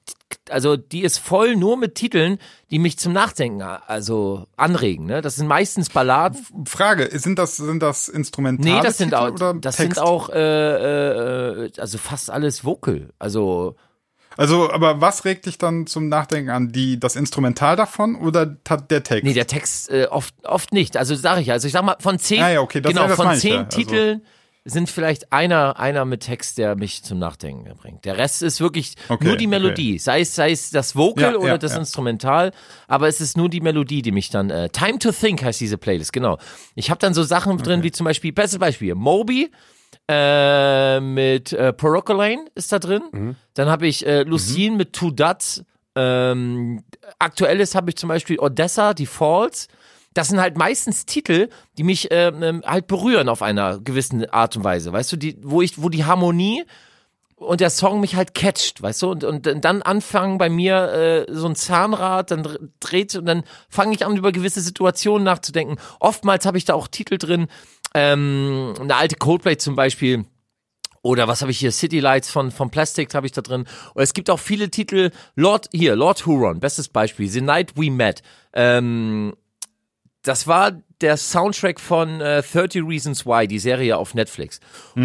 [0.50, 2.38] also die ist voll nur mit Titeln,
[2.70, 5.06] die mich zum Nachdenken also anregen.
[5.06, 5.20] Ne?
[5.20, 6.46] Das sind meistens Balladen.
[6.64, 9.96] Frage, sind das, sind das Instrumentale Nee, das sind Titel auch, das Text?
[9.96, 13.10] sind auch, äh, äh, also fast alles Vocal.
[13.18, 13.74] Also
[14.36, 16.72] Also, aber was regt dich dann zum Nachdenken an?
[16.72, 19.24] Die, das Instrumental davon oder der Text?
[19.24, 20.96] Nee, der Text äh, oft, oft nicht.
[20.96, 23.14] Also sage ich, also ich sag mal, von zehn, Ah ja, okay, das- genau, ja,
[23.16, 24.22] von zehn ja, also- Titeln
[24.66, 28.06] sind vielleicht einer, einer mit Text, der mich zum Nachdenken bringt.
[28.06, 29.50] Der Rest ist wirklich Okay, nur die okay.
[29.60, 29.98] Melodie.
[29.98, 31.76] Sei es, sei es das Vocal oder das.
[31.76, 32.50] Instrumental,
[32.88, 35.76] aber es ist nur die Melodie, die mich dann, äh, Time to Think heißt diese
[35.76, 36.38] Playlist, genau.
[36.76, 39.50] Ich habe dann so Sachen drin, wie zum Beispiel, bestes Beispiel, Moby,
[40.08, 43.02] äh, mit äh, Lane ist da drin.
[43.12, 43.36] Mhm.
[43.54, 45.64] Dann habe ich äh, Lucine mit Two Dots.
[45.96, 46.82] Ähm,
[47.18, 49.68] aktuelles habe ich zum Beispiel Odessa, die Falls.
[50.12, 54.56] Das sind halt meistens Titel, die mich ähm, ähm, halt berühren auf einer gewissen Art
[54.56, 54.92] und Weise.
[54.92, 56.64] Weißt du, die, wo ich, wo die Harmonie
[57.36, 61.32] und der Song mich halt catcht, weißt du, und, und dann anfangen bei mir äh,
[61.32, 65.76] so ein Zahnrad, dann dr- dreht und dann fange ich an, über gewisse Situationen nachzudenken.
[65.98, 67.48] Oftmals habe ich da auch Titel drin,
[67.94, 70.24] ähm, eine alte Coldplay zum Beispiel.
[71.02, 71.70] Oder was habe ich hier?
[71.70, 73.66] City Lights von, von Plastic habe ich da drin.
[73.94, 75.10] Oder es gibt auch viele Titel.
[75.36, 77.28] Lord, hier, Lord Huron, bestes Beispiel.
[77.28, 78.22] The Night We Met.
[78.54, 79.34] Ähm,
[80.22, 80.72] das war
[81.02, 84.60] der Soundtrack von äh, 30 Reasons Why, die Serie auf Netflix.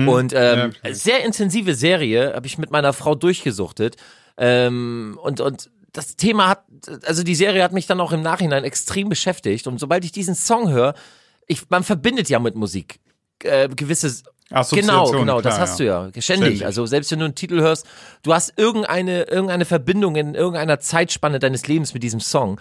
[0.08, 3.98] Und ähm, sehr intensive Serie, habe ich mit meiner Frau durchgesuchtet.
[4.38, 6.64] Ähm, und, und das Thema hat,
[7.06, 9.68] also die Serie hat mich dann auch im Nachhinein extrem beschäftigt.
[9.68, 10.94] Und sobald ich diesen Song höre,
[11.50, 13.00] ich, man verbindet ja mit Musik
[13.44, 14.24] äh, gewisse
[14.72, 16.06] Genau, genau, das klar, hast ja.
[16.06, 16.22] du ja.
[16.22, 16.24] Ständig.
[16.24, 16.66] Ständig.
[16.66, 17.86] Also selbst wenn du einen Titel hörst,
[18.24, 22.60] du hast irgendeine, irgendeine Verbindung in irgendeiner Zeitspanne deines Lebens mit diesem Song.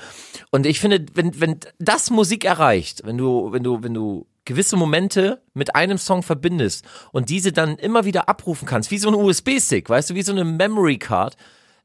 [0.51, 4.77] Und ich finde, wenn, wenn das Musik erreicht, wenn du, wenn du, wenn du gewisse
[4.77, 9.15] Momente mit einem Song verbindest und diese dann immer wieder abrufen kannst, wie so ein
[9.15, 11.37] USB-Stick, weißt du, wie so eine Memory Card,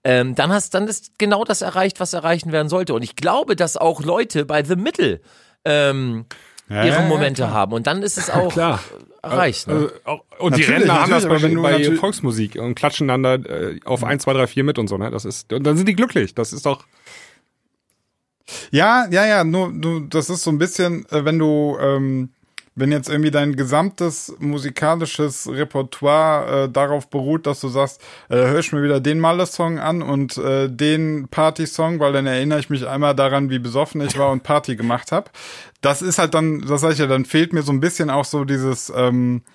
[0.03, 2.93] ähm, dann hast, dann ist genau das erreicht, was erreichen werden sollte.
[2.93, 5.21] Und ich glaube, dass auch Leute bei The Middle
[5.63, 6.25] ähm,
[6.73, 7.53] Ja, ihre ja, ja, Momente klar.
[7.53, 8.79] haben und dann ist es auch Klar.
[9.21, 9.67] erreicht.
[9.67, 9.73] Ne?
[9.73, 12.73] Also, auch- und die Natürlich, Rentner haben das bei, aber wenn du bei Volksmusik und
[12.75, 15.11] klatschen dann da äh, auf 1, 2, 3, 4 mit und so, ne?
[15.11, 16.33] Das ist, und dann sind die glücklich.
[16.33, 16.85] Das ist doch.
[18.71, 22.29] Ja, ja, ja, nur du, das ist so ein bisschen, äh, wenn du, ähm,
[22.75, 28.59] wenn jetzt irgendwie dein gesamtes musikalisches Repertoire äh, darauf beruht, dass du sagst, äh, hör
[28.59, 32.87] ich mir wieder den Malle-Song an und äh, den Party-Song, weil dann erinnere ich mich
[32.87, 35.29] einmal daran, wie besoffen ich war und Party gemacht habe.
[35.81, 38.25] Das ist halt dann, das sag ich ja, dann fehlt mir so ein bisschen auch
[38.25, 39.51] so dieses, ähm, äh,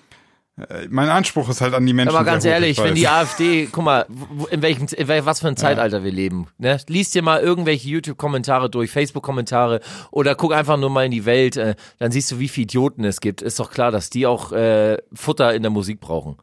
[0.89, 2.15] mein Anspruch ist halt an die Menschen.
[2.15, 4.05] Aber ganz ehrlich, ich wenn die AfD, guck mal,
[4.51, 6.47] in welchem, in wel, was für ein Zeitalter wir leben.
[6.57, 6.79] Ne?
[6.87, 9.81] Lies dir mal irgendwelche YouTube-Kommentare durch, Facebook-Kommentare
[10.11, 13.03] oder guck einfach nur mal in die Welt, äh, dann siehst du, wie viele Idioten
[13.03, 13.41] es gibt.
[13.41, 16.37] Ist doch klar, dass die auch äh, Futter in der Musik brauchen.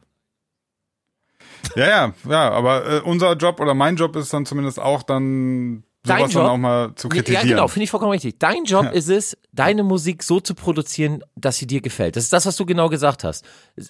[1.75, 5.83] Ja, ja, ja, aber äh, unser Job oder mein Job ist dann zumindest auch dann
[6.03, 6.45] Dein Job?
[6.45, 7.47] auch mal zu Ja, kritisieren.
[7.49, 8.39] genau, finde ich vollkommen richtig.
[8.39, 12.15] Dein Job ist es, deine Musik so zu produzieren, dass sie dir gefällt.
[12.15, 13.43] Das ist das, was du genau gesagt hast.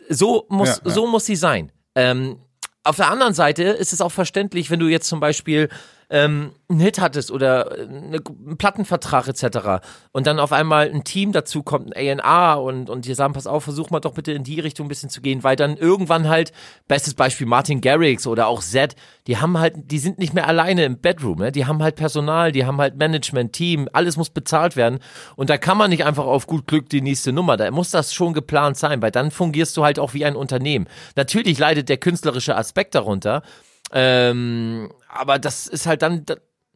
[0.09, 0.91] So muss, Ja, ja.
[0.91, 1.71] so muss sie sein.
[1.95, 2.37] Ähm,
[2.83, 5.69] auf der anderen Seite ist es auch verständlich, wenn du jetzt zum Beispiel
[6.09, 9.85] ähm, einen Hit hattest oder eine, einen Plattenvertrag etc.
[10.11, 13.47] und dann auf einmal ein Team dazu kommt, ein A&A und, und die sagen, pass
[13.47, 16.29] auf, versuch mal doch bitte in die Richtung ein bisschen zu gehen, weil dann irgendwann
[16.29, 16.53] halt,
[16.87, 18.95] bestes Beispiel Martin Garrix oder auch Zed,
[19.27, 21.51] die haben halt, die sind nicht mehr alleine im Bedroom, ne?
[21.51, 24.99] die haben halt Personal, die haben halt Management, Team, alles muss bezahlt werden
[25.35, 28.13] und da kann man nicht einfach auf gut Glück die nächste Nummer, da muss das
[28.13, 30.87] schon geplant sein, weil dann fungierst du halt auch wie ein Unternehmen.
[31.15, 33.41] Natürlich leidet der künstlerische Aspekt darunter,
[33.91, 36.25] ähm, aber das ist halt dann,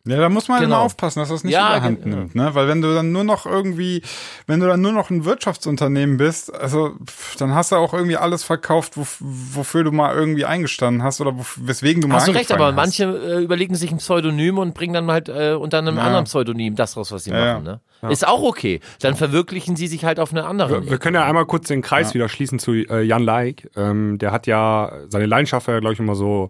[0.07, 0.77] Ja, da muss man Genau.
[0.77, 2.15] immer aufpassen, dass das nicht Ja, überhand genau.
[2.17, 2.55] nimmt, ne?
[2.55, 4.01] Weil wenn du dann nur noch irgendwie,
[4.47, 8.17] wenn du dann nur noch ein Wirtschaftsunternehmen bist, also pff, dann hast du auch irgendwie
[8.17, 12.31] alles verkauft, wof- wofür du mal irgendwie eingestanden hast oder weswegen du mal Hast du
[12.31, 12.75] recht, aber hast.
[12.75, 16.03] manche äh, überlegen sich ein Pseudonym und bringen dann halt äh, unter einem Ja.
[16.03, 17.63] anderen Pseudonym das raus, was sie Ja, machen.
[17.65, 17.79] Ne?
[18.09, 18.79] Ist auch okay.
[19.01, 20.81] Dann verwirklichen sie sich halt auf eine andere.
[20.83, 23.69] Wir, wir können ja einmal kurz den Kreis wieder schließen zu äh, Jan Laik.
[23.75, 26.49] Ähm, der hat ja seine Leidenschaft ja, glaube ich, immer so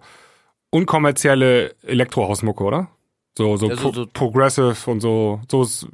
[0.71, 2.87] unkommerzielle Elektrohausmucke, oder?
[3.37, 5.87] So, so, Ja, so- pro so- progressive und so, so ist,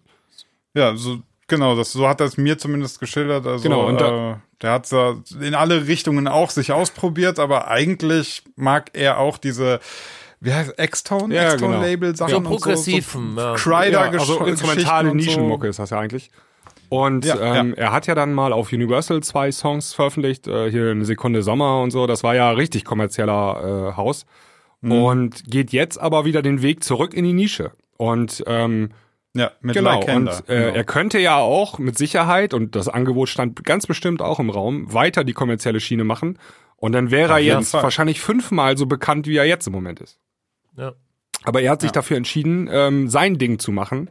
[0.73, 1.17] Ja, so
[1.49, 3.47] Genau, das, so hat er es mir zumindest geschildert.
[3.47, 7.69] Also, Genau, und da- äh, der hat da in alle Richtungen auch sich ausprobiert, aber
[7.69, 9.79] eigentlich mag er auch diese,
[10.41, 11.33] wie heißt X-Tone?
[11.33, 13.57] Ja, X-Tone-Label Sachen So und progressiven, so, ja.
[13.57, 16.31] so Crider ja, also instrumentale Nischenmucke ist das ja eigentlich.
[16.89, 17.83] Und Ja, ähm, ja.
[17.85, 21.81] er hat ja dann mal auf Universal zwei Songs veröffentlicht, äh, hier eine Sekunde Sommer
[21.81, 22.07] und so.
[22.07, 24.25] Das war ja richtig kommerzieller äh, Haus.
[24.81, 24.91] Mhm.
[24.91, 27.71] Und geht jetzt aber wieder den Weg zurück in die Nische.
[27.97, 28.89] Und ähm,
[29.35, 33.29] Ja, mit genau, Lycander, und äh, er könnte ja auch mit Sicherheit, und das Angebot
[33.29, 36.37] stand ganz bestimmt auch im Raum, weiter die kommerzielle Schiene machen.
[36.75, 37.81] Und dann wäre er jetzt Fall.
[37.83, 40.19] wahrscheinlich fünfmal so bekannt, wie er jetzt im Moment ist.
[40.77, 40.93] Ja.
[41.43, 44.09] Aber er hat sich dafür entschieden, ähm, sein Ding zu machen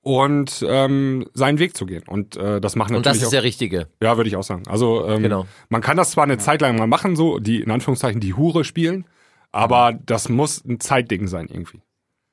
[0.00, 2.04] und ähm, seinen Weg zu gehen.
[2.06, 3.86] Und äh, das machen Und das natürlich ist auch, der richtige.
[4.02, 4.62] ja, würde ich auch sagen.
[4.68, 5.46] Also ähm, Genau.
[5.68, 8.64] man kann das zwar eine Zeit lang mal machen, so die in Anführungszeichen die Hure
[8.64, 9.04] spielen,
[9.52, 11.80] aber das muss ein Zeitding sein irgendwie.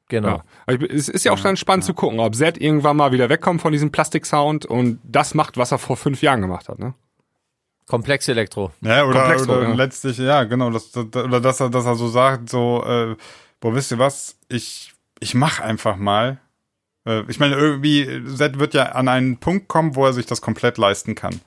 [0.10, 0.41] Genau.
[0.68, 0.73] Ja.
[0.73, 3.61] Ich- Es ist ja auch dann spannend zu gucken, ob Zed irgendwann mal wieder wegkommt
[3.61, 6.77] von diesem Plastik-Sound und das macht, was er vor fünf Jahren gemacht hat.
[6.80, 6.94] Ne?
[7.88, 8.72] Komplex Elektro.
[8.81, 9.73] Ja, oder, Komplex oder ja.
[9.73, 13.15] letztlich, ja, genau, das, das, oder dass er, dass er so sagt, so, äh,
[13.60, 16.40] boah, wisst ihr was, ich, ich mach einfach mal.
[17.06, 20.41] Äh, ich meine, irgendwie, Zed wird ja an einen Punkt kommen, wo er sich das
[20.41, 21.41] komplett leisten kann.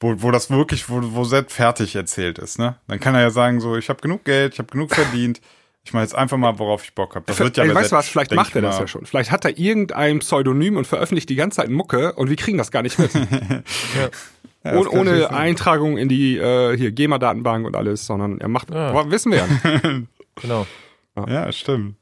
[0.00, 2.76] Wo, wo das wirklich, wo, wo Zed fertig erzählt ist, ne?
[2.86, 5.40] Dann kann er ja sagen, so, ich habe genug Geld, ich habe genug verdient,
[5.84, 7.24] ich mache jetzt einfach mal, worauf ich Bock habe.
[7.26, 9.06] Das wird ja du Zed, was, vielleicht macht er ich das ja schon.
[9.06, 12.70] Vielleicht hat er irgendein Pseudonym und veröffentlicht die ganze Zeit Mucke und wir kriegen das
[12.70, 13.10] gar nicht mit.
[14.64, 15.30] Ja, ohne das kann ohne.
[15.30, 19.08] Eintragung in die äh, hier GEMA-Datenbank und alles, sondern er macht, Ja.
[19.12, 19.46] wissen wir ja.
[20.42, 20.66] Genau.
[21.28, 21.94] Ja, stimmt.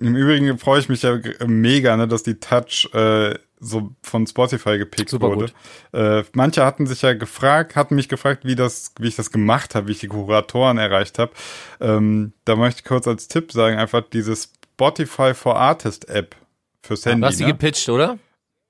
[0.00, 3.34] Im Übrigen freue ich mich ja mega, ne, dass die Touch äh,
[3.64, 5.52] so von Spotify gepickt Super wurde.
[5.92, 9.74] Äh, manche hatten sich ja gefragt, hatten mich gefragt, wie das, wie ich das gemacht
[9.74, 11.32] habe, wie ich die Kuratoren erreicht habe.
[11.80, 16.36] Ähm, da möchte ich kurz als Tipp sagen, einfach diese Spotify for Artist App
[16.82, 17.20] fürs Handy.
[17.20, 17.52] Du hast die ne?
[17.52, 18.18] gepitcht, oder?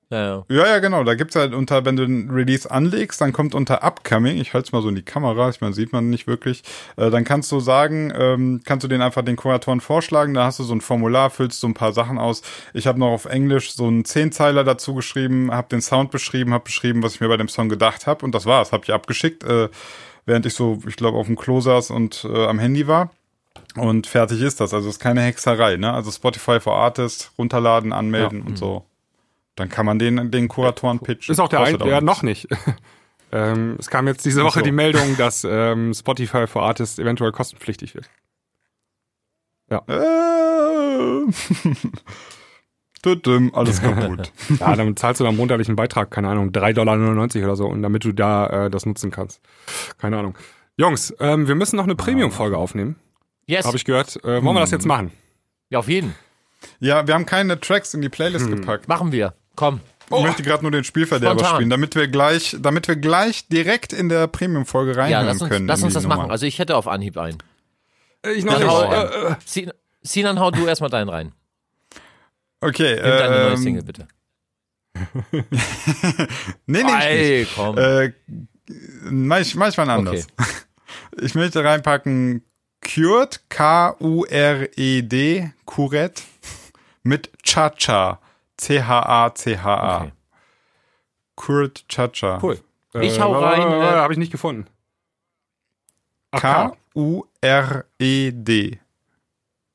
[0.09, 0.45] Ja, ja.
[0.49, 1.03] Ja, ja, genau.
[1.03, 4.67] Da gibt's halt unter, wenn du den Release anlegst, dann kommt unter Upcoming, ich halte
[4.67, 6.63] es mal so in die Kamera, ich meine, sieht man nicht wirklich,
[6.95, 10.59] äh, dann kannst du sagen, ähm, kannst du den einfach den Kuratoren vorschlagen, da hast
[10.59, 12.43] du so ein Formular, füllst so ein paar Sachen aus.
[12.73, 16.65] Ich habe noch auf Englisch so einen Zehnzeiler dazu geschrieben, habe den Sound beschrieben, habe
[16.65, 19.43] beschrieben, was ich mir bei dem Song gedacht habe und das war's, habe ich abgeschickt,
[19.43, 19.69] äh,
[20.27, 23.09] während ich so, ich glaube, auf dem Klo saß und äh, am Handy war.
[23.75, 24.73] Und fertig ist das.
[24.73, 25.91] Also ist keine Hexerei, ne?
[25.93, 28.85] Also Spotify for Artists runterladen, anmelden und so.
[29.55, 31.31] Dann kann man den, den Kuratoren pitchen.
[31.31, 32.47] Ist auch der ein, Kostet ja, noch nicht.
[33.31, 34.65] ähm, es kam jetzt diese Woche so.
[34.65, 38.09] die Meldung, dass ähm, Spotify for Artists eventuell kostenpflichtig wird.
[39.69, 39.75] Äh.
[43.01, 44.31] Tütüm, alles kaputt.
[44.59, 48.03] Ja, dann zahlst du dann monatlichen Beitrag, keine Ahnung, 3,99 Dollar oder so, und damit
[48.03, 49.41] du da äh, das nutzen kannst.
[49.99, 50.35] Keine Ahnung.
[50.77, 52.95] Jungs, ähm, wir müssen noch eine Premium-Folge aufnehmen,
[53.45, 53.65] Yes.
[53.65, 54.17] habe ich gehört.
[54.23, 55.11] Äh, wollen wir das jetzt machen?
[55.69, 56.15] ja, auf jeden.
[56.79, 58.11] ja, wir haben keine Tracks in die Hm.
[58.11, 58.87] Playlist gepackt.
[58.87, 59.35] Machen wir.
[59.55, 59.79] Komm.
[60.15, 61.55] Ich möchte gerade nur den Spielverderber Spontan.
[61.55, 65.49] spielen, damit wir gleich, damit wir gleich direkt in der Premium-Folge Ja, reinhören lass uns,
[65.49, 65.67] können.
[65.67, 66.17] lass uns das Nummer.
[66.17, 66.31] machen.
[66.31, 67.39] Also ich hätte auf Anhieb einen.
[68.23, 69.71] Äh, Ich Dann hau, Äh, äh, Sin-
[70.03, 71.31] Sinan, hau du erstmal deinen rein.
[72.61, 74.07] Okay, Nimm deine neue ähm, Single, bitte.
[75.31, 75.43] nee,
[76.67, 77.03] nee, ich nicht.
[77.03, 77.77] Ey, komm.
[77.77, 78.13] Äh,
[79.09, 80.27] mach ich, mach ich mal anders.
[81.21, 82.43] Ich möchte reinpacken
[82.81, 86.23] Cured, K-U-R-E-D, Kuret,
[87.03, 88.19] mit Cha-Cha,
[88.57, 89.97] C-H-A-C-H-A.
[89.97, 90.11] Okay.
[91.35, 92.39] Kuret Cha-Cha.
[92.41, 92.59] cool.
[93.01, 94.67] Ich hau rein, äh, Habe ich nicht gefunden.
[96.31, 96.79] K-U-R-E-D,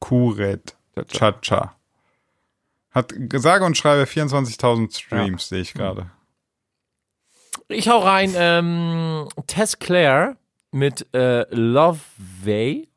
[0.00, 0.76] Kuret
[1.08, 1.76] Cha-Cha.
[2.92, 6.10] Hat sage und schreibe 24.000 Streams, sehe ich gerade.
[7.68, 10.36] Ich hau rein ähm, Tess Claire
[10.72, 12.88] mit äh, Lovey.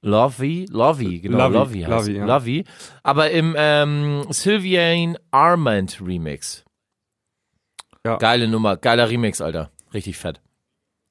[0.00, 2.24] Lovey, Lovey, genau, Lovey, Lovey heißt Lovey, ja.
[2.24, 2.64] Lovey.
[3.02, 6.64] Aber im ähm, Sylviane Armand Remix.
[8.06, 8.16] Ja.
[8.16, 9.70] Geile Nummer, geiler Remix, Alter.
[9.92, 10.40] Richtig fett.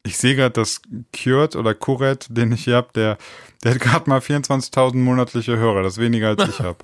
[0.03, 0.81] Ich sehe gerade, dass
[1.11, 3.17] Cured oder Kuret, den ich hier habe, der,
[3.63, 5.83] der hat gerade mal 24.000 monatliche Hörer.
[5.83, 6.77] Das ist weniger als ich habe.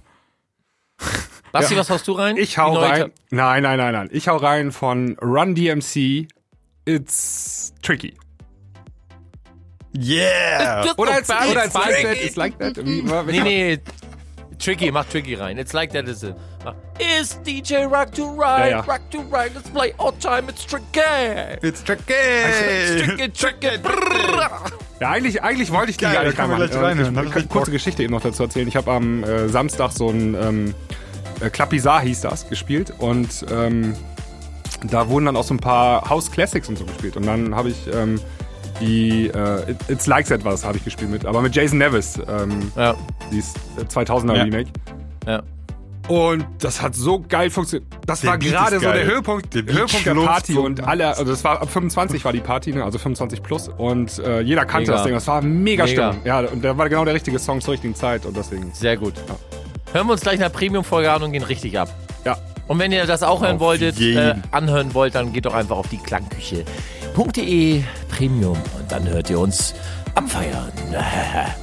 [1.54, 2.36] Basti, was haust du rein?
[2.36, 3.12] Ich hau rein.
[3.30, 4.10] Nein, nein, nein, nein.
[4.12, 6.28] Ich hau rein von Run DMC.
[6.86, 8.16] It's tricky.
[9.94, 10.94] Yeah!
[10.98, 12.04] Oder it's, Bad, oder it's like tricky.
[12.04, 12.18] that.
[12.18, 12.78] It's like that.
[13.28, 13.80] Nee, nee.
[14.60, 15.58] Tricky, mach Tricky rein.
[15.60, 16.36] It's like that is it.
[16.64, 18.80] Mach, Is DJ Rock to Ride, Ja, ja.
[18.82, 21.02] Rock to Ride, let's play all time, it's tricky.
[21.62, 22.14] It's tricky!
[23.04, 24.72] Tricky, tricky, brrr.
[25.02, 26.56] Ja, eigentlich, eigentlich wollte ich die Geil, gar nicht machen.
[26.56, 27.14] gleich Äh, reinhören.
[27.16, 27.74] Ich, ich ich kann kurze Bock.
[27.74, 28.68] Geschichte eben noch dazu erzählen.
[28.68, 30.76] Ich habe am äh, Samstag so ein ähm,
[31.42, 33.96] äh, Klappizar hieß das, gespielt und ähm,
[34.84, 37.18] da wurden dann auch so ein paar House Classics und so gespielt.
[37.18, 38.22] Und dann habe ich ähm,
[38.86, 42.72] die äh, It- It's Likes Etwas habe ich gespielt mit, aber mit Jason Nevis, ähm,
[42.76, 42.96] Ja,
[43.32, 44.44] dieses äh, 2000er Ja.
[44.44, 44.70] Remake.
[45.28, 45.42] ja.
[46.10, 47.90] Und das hat so geil funktioniert.
[48.06, 49.06] Das Der war Beat gerade ist so der.
[49.06, 52.74] Höhepunkt, Der Höhepunkt der Party und alle, also das war ab 25 war die Party,
[52.74, 52.84] ne?
[52.84, 54.94] also 25 plus und äh, jeder kannte Mega.
[54.96, 55.14] das Ding.
[55.14, 56.12] Das war mega, Mega.
[56.12, 56.26] Stimmung.
[56.26, 58.70] Ja, und der war genau der richtige Song zur richtigen Zeit und deswegen.
[58.74, 59.14] Sehr gut.
[59.94, 61.88] Hören wir uns gleich eine Premium-Folge an und gehen richtig ab.
[62.26, 62.38] Ja.
[62.68, 65.78] Und wenn ihr das auch hören Auf wolltet, äh, anhören wollt, dann geht doch einfach
[65.78, 66.00] auf die
[67.14, 69.74] Klangküche.de Premium und dann hört ihr uns
[70.16, 70.72] am Feiern.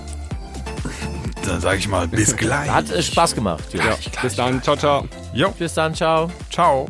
[1.47, 2.70] Dann sage ich mal, bis gleich.
[2.70, 3.64] Hat äh, Spaß gemacht.
[3.72, 4.10] Jungs.
[4.20, 5.09] Bis dann, ciao, ciao.
[5.32, 6.31] Jo, Bis dann, ciao.
[6.51, 6.86] ciao.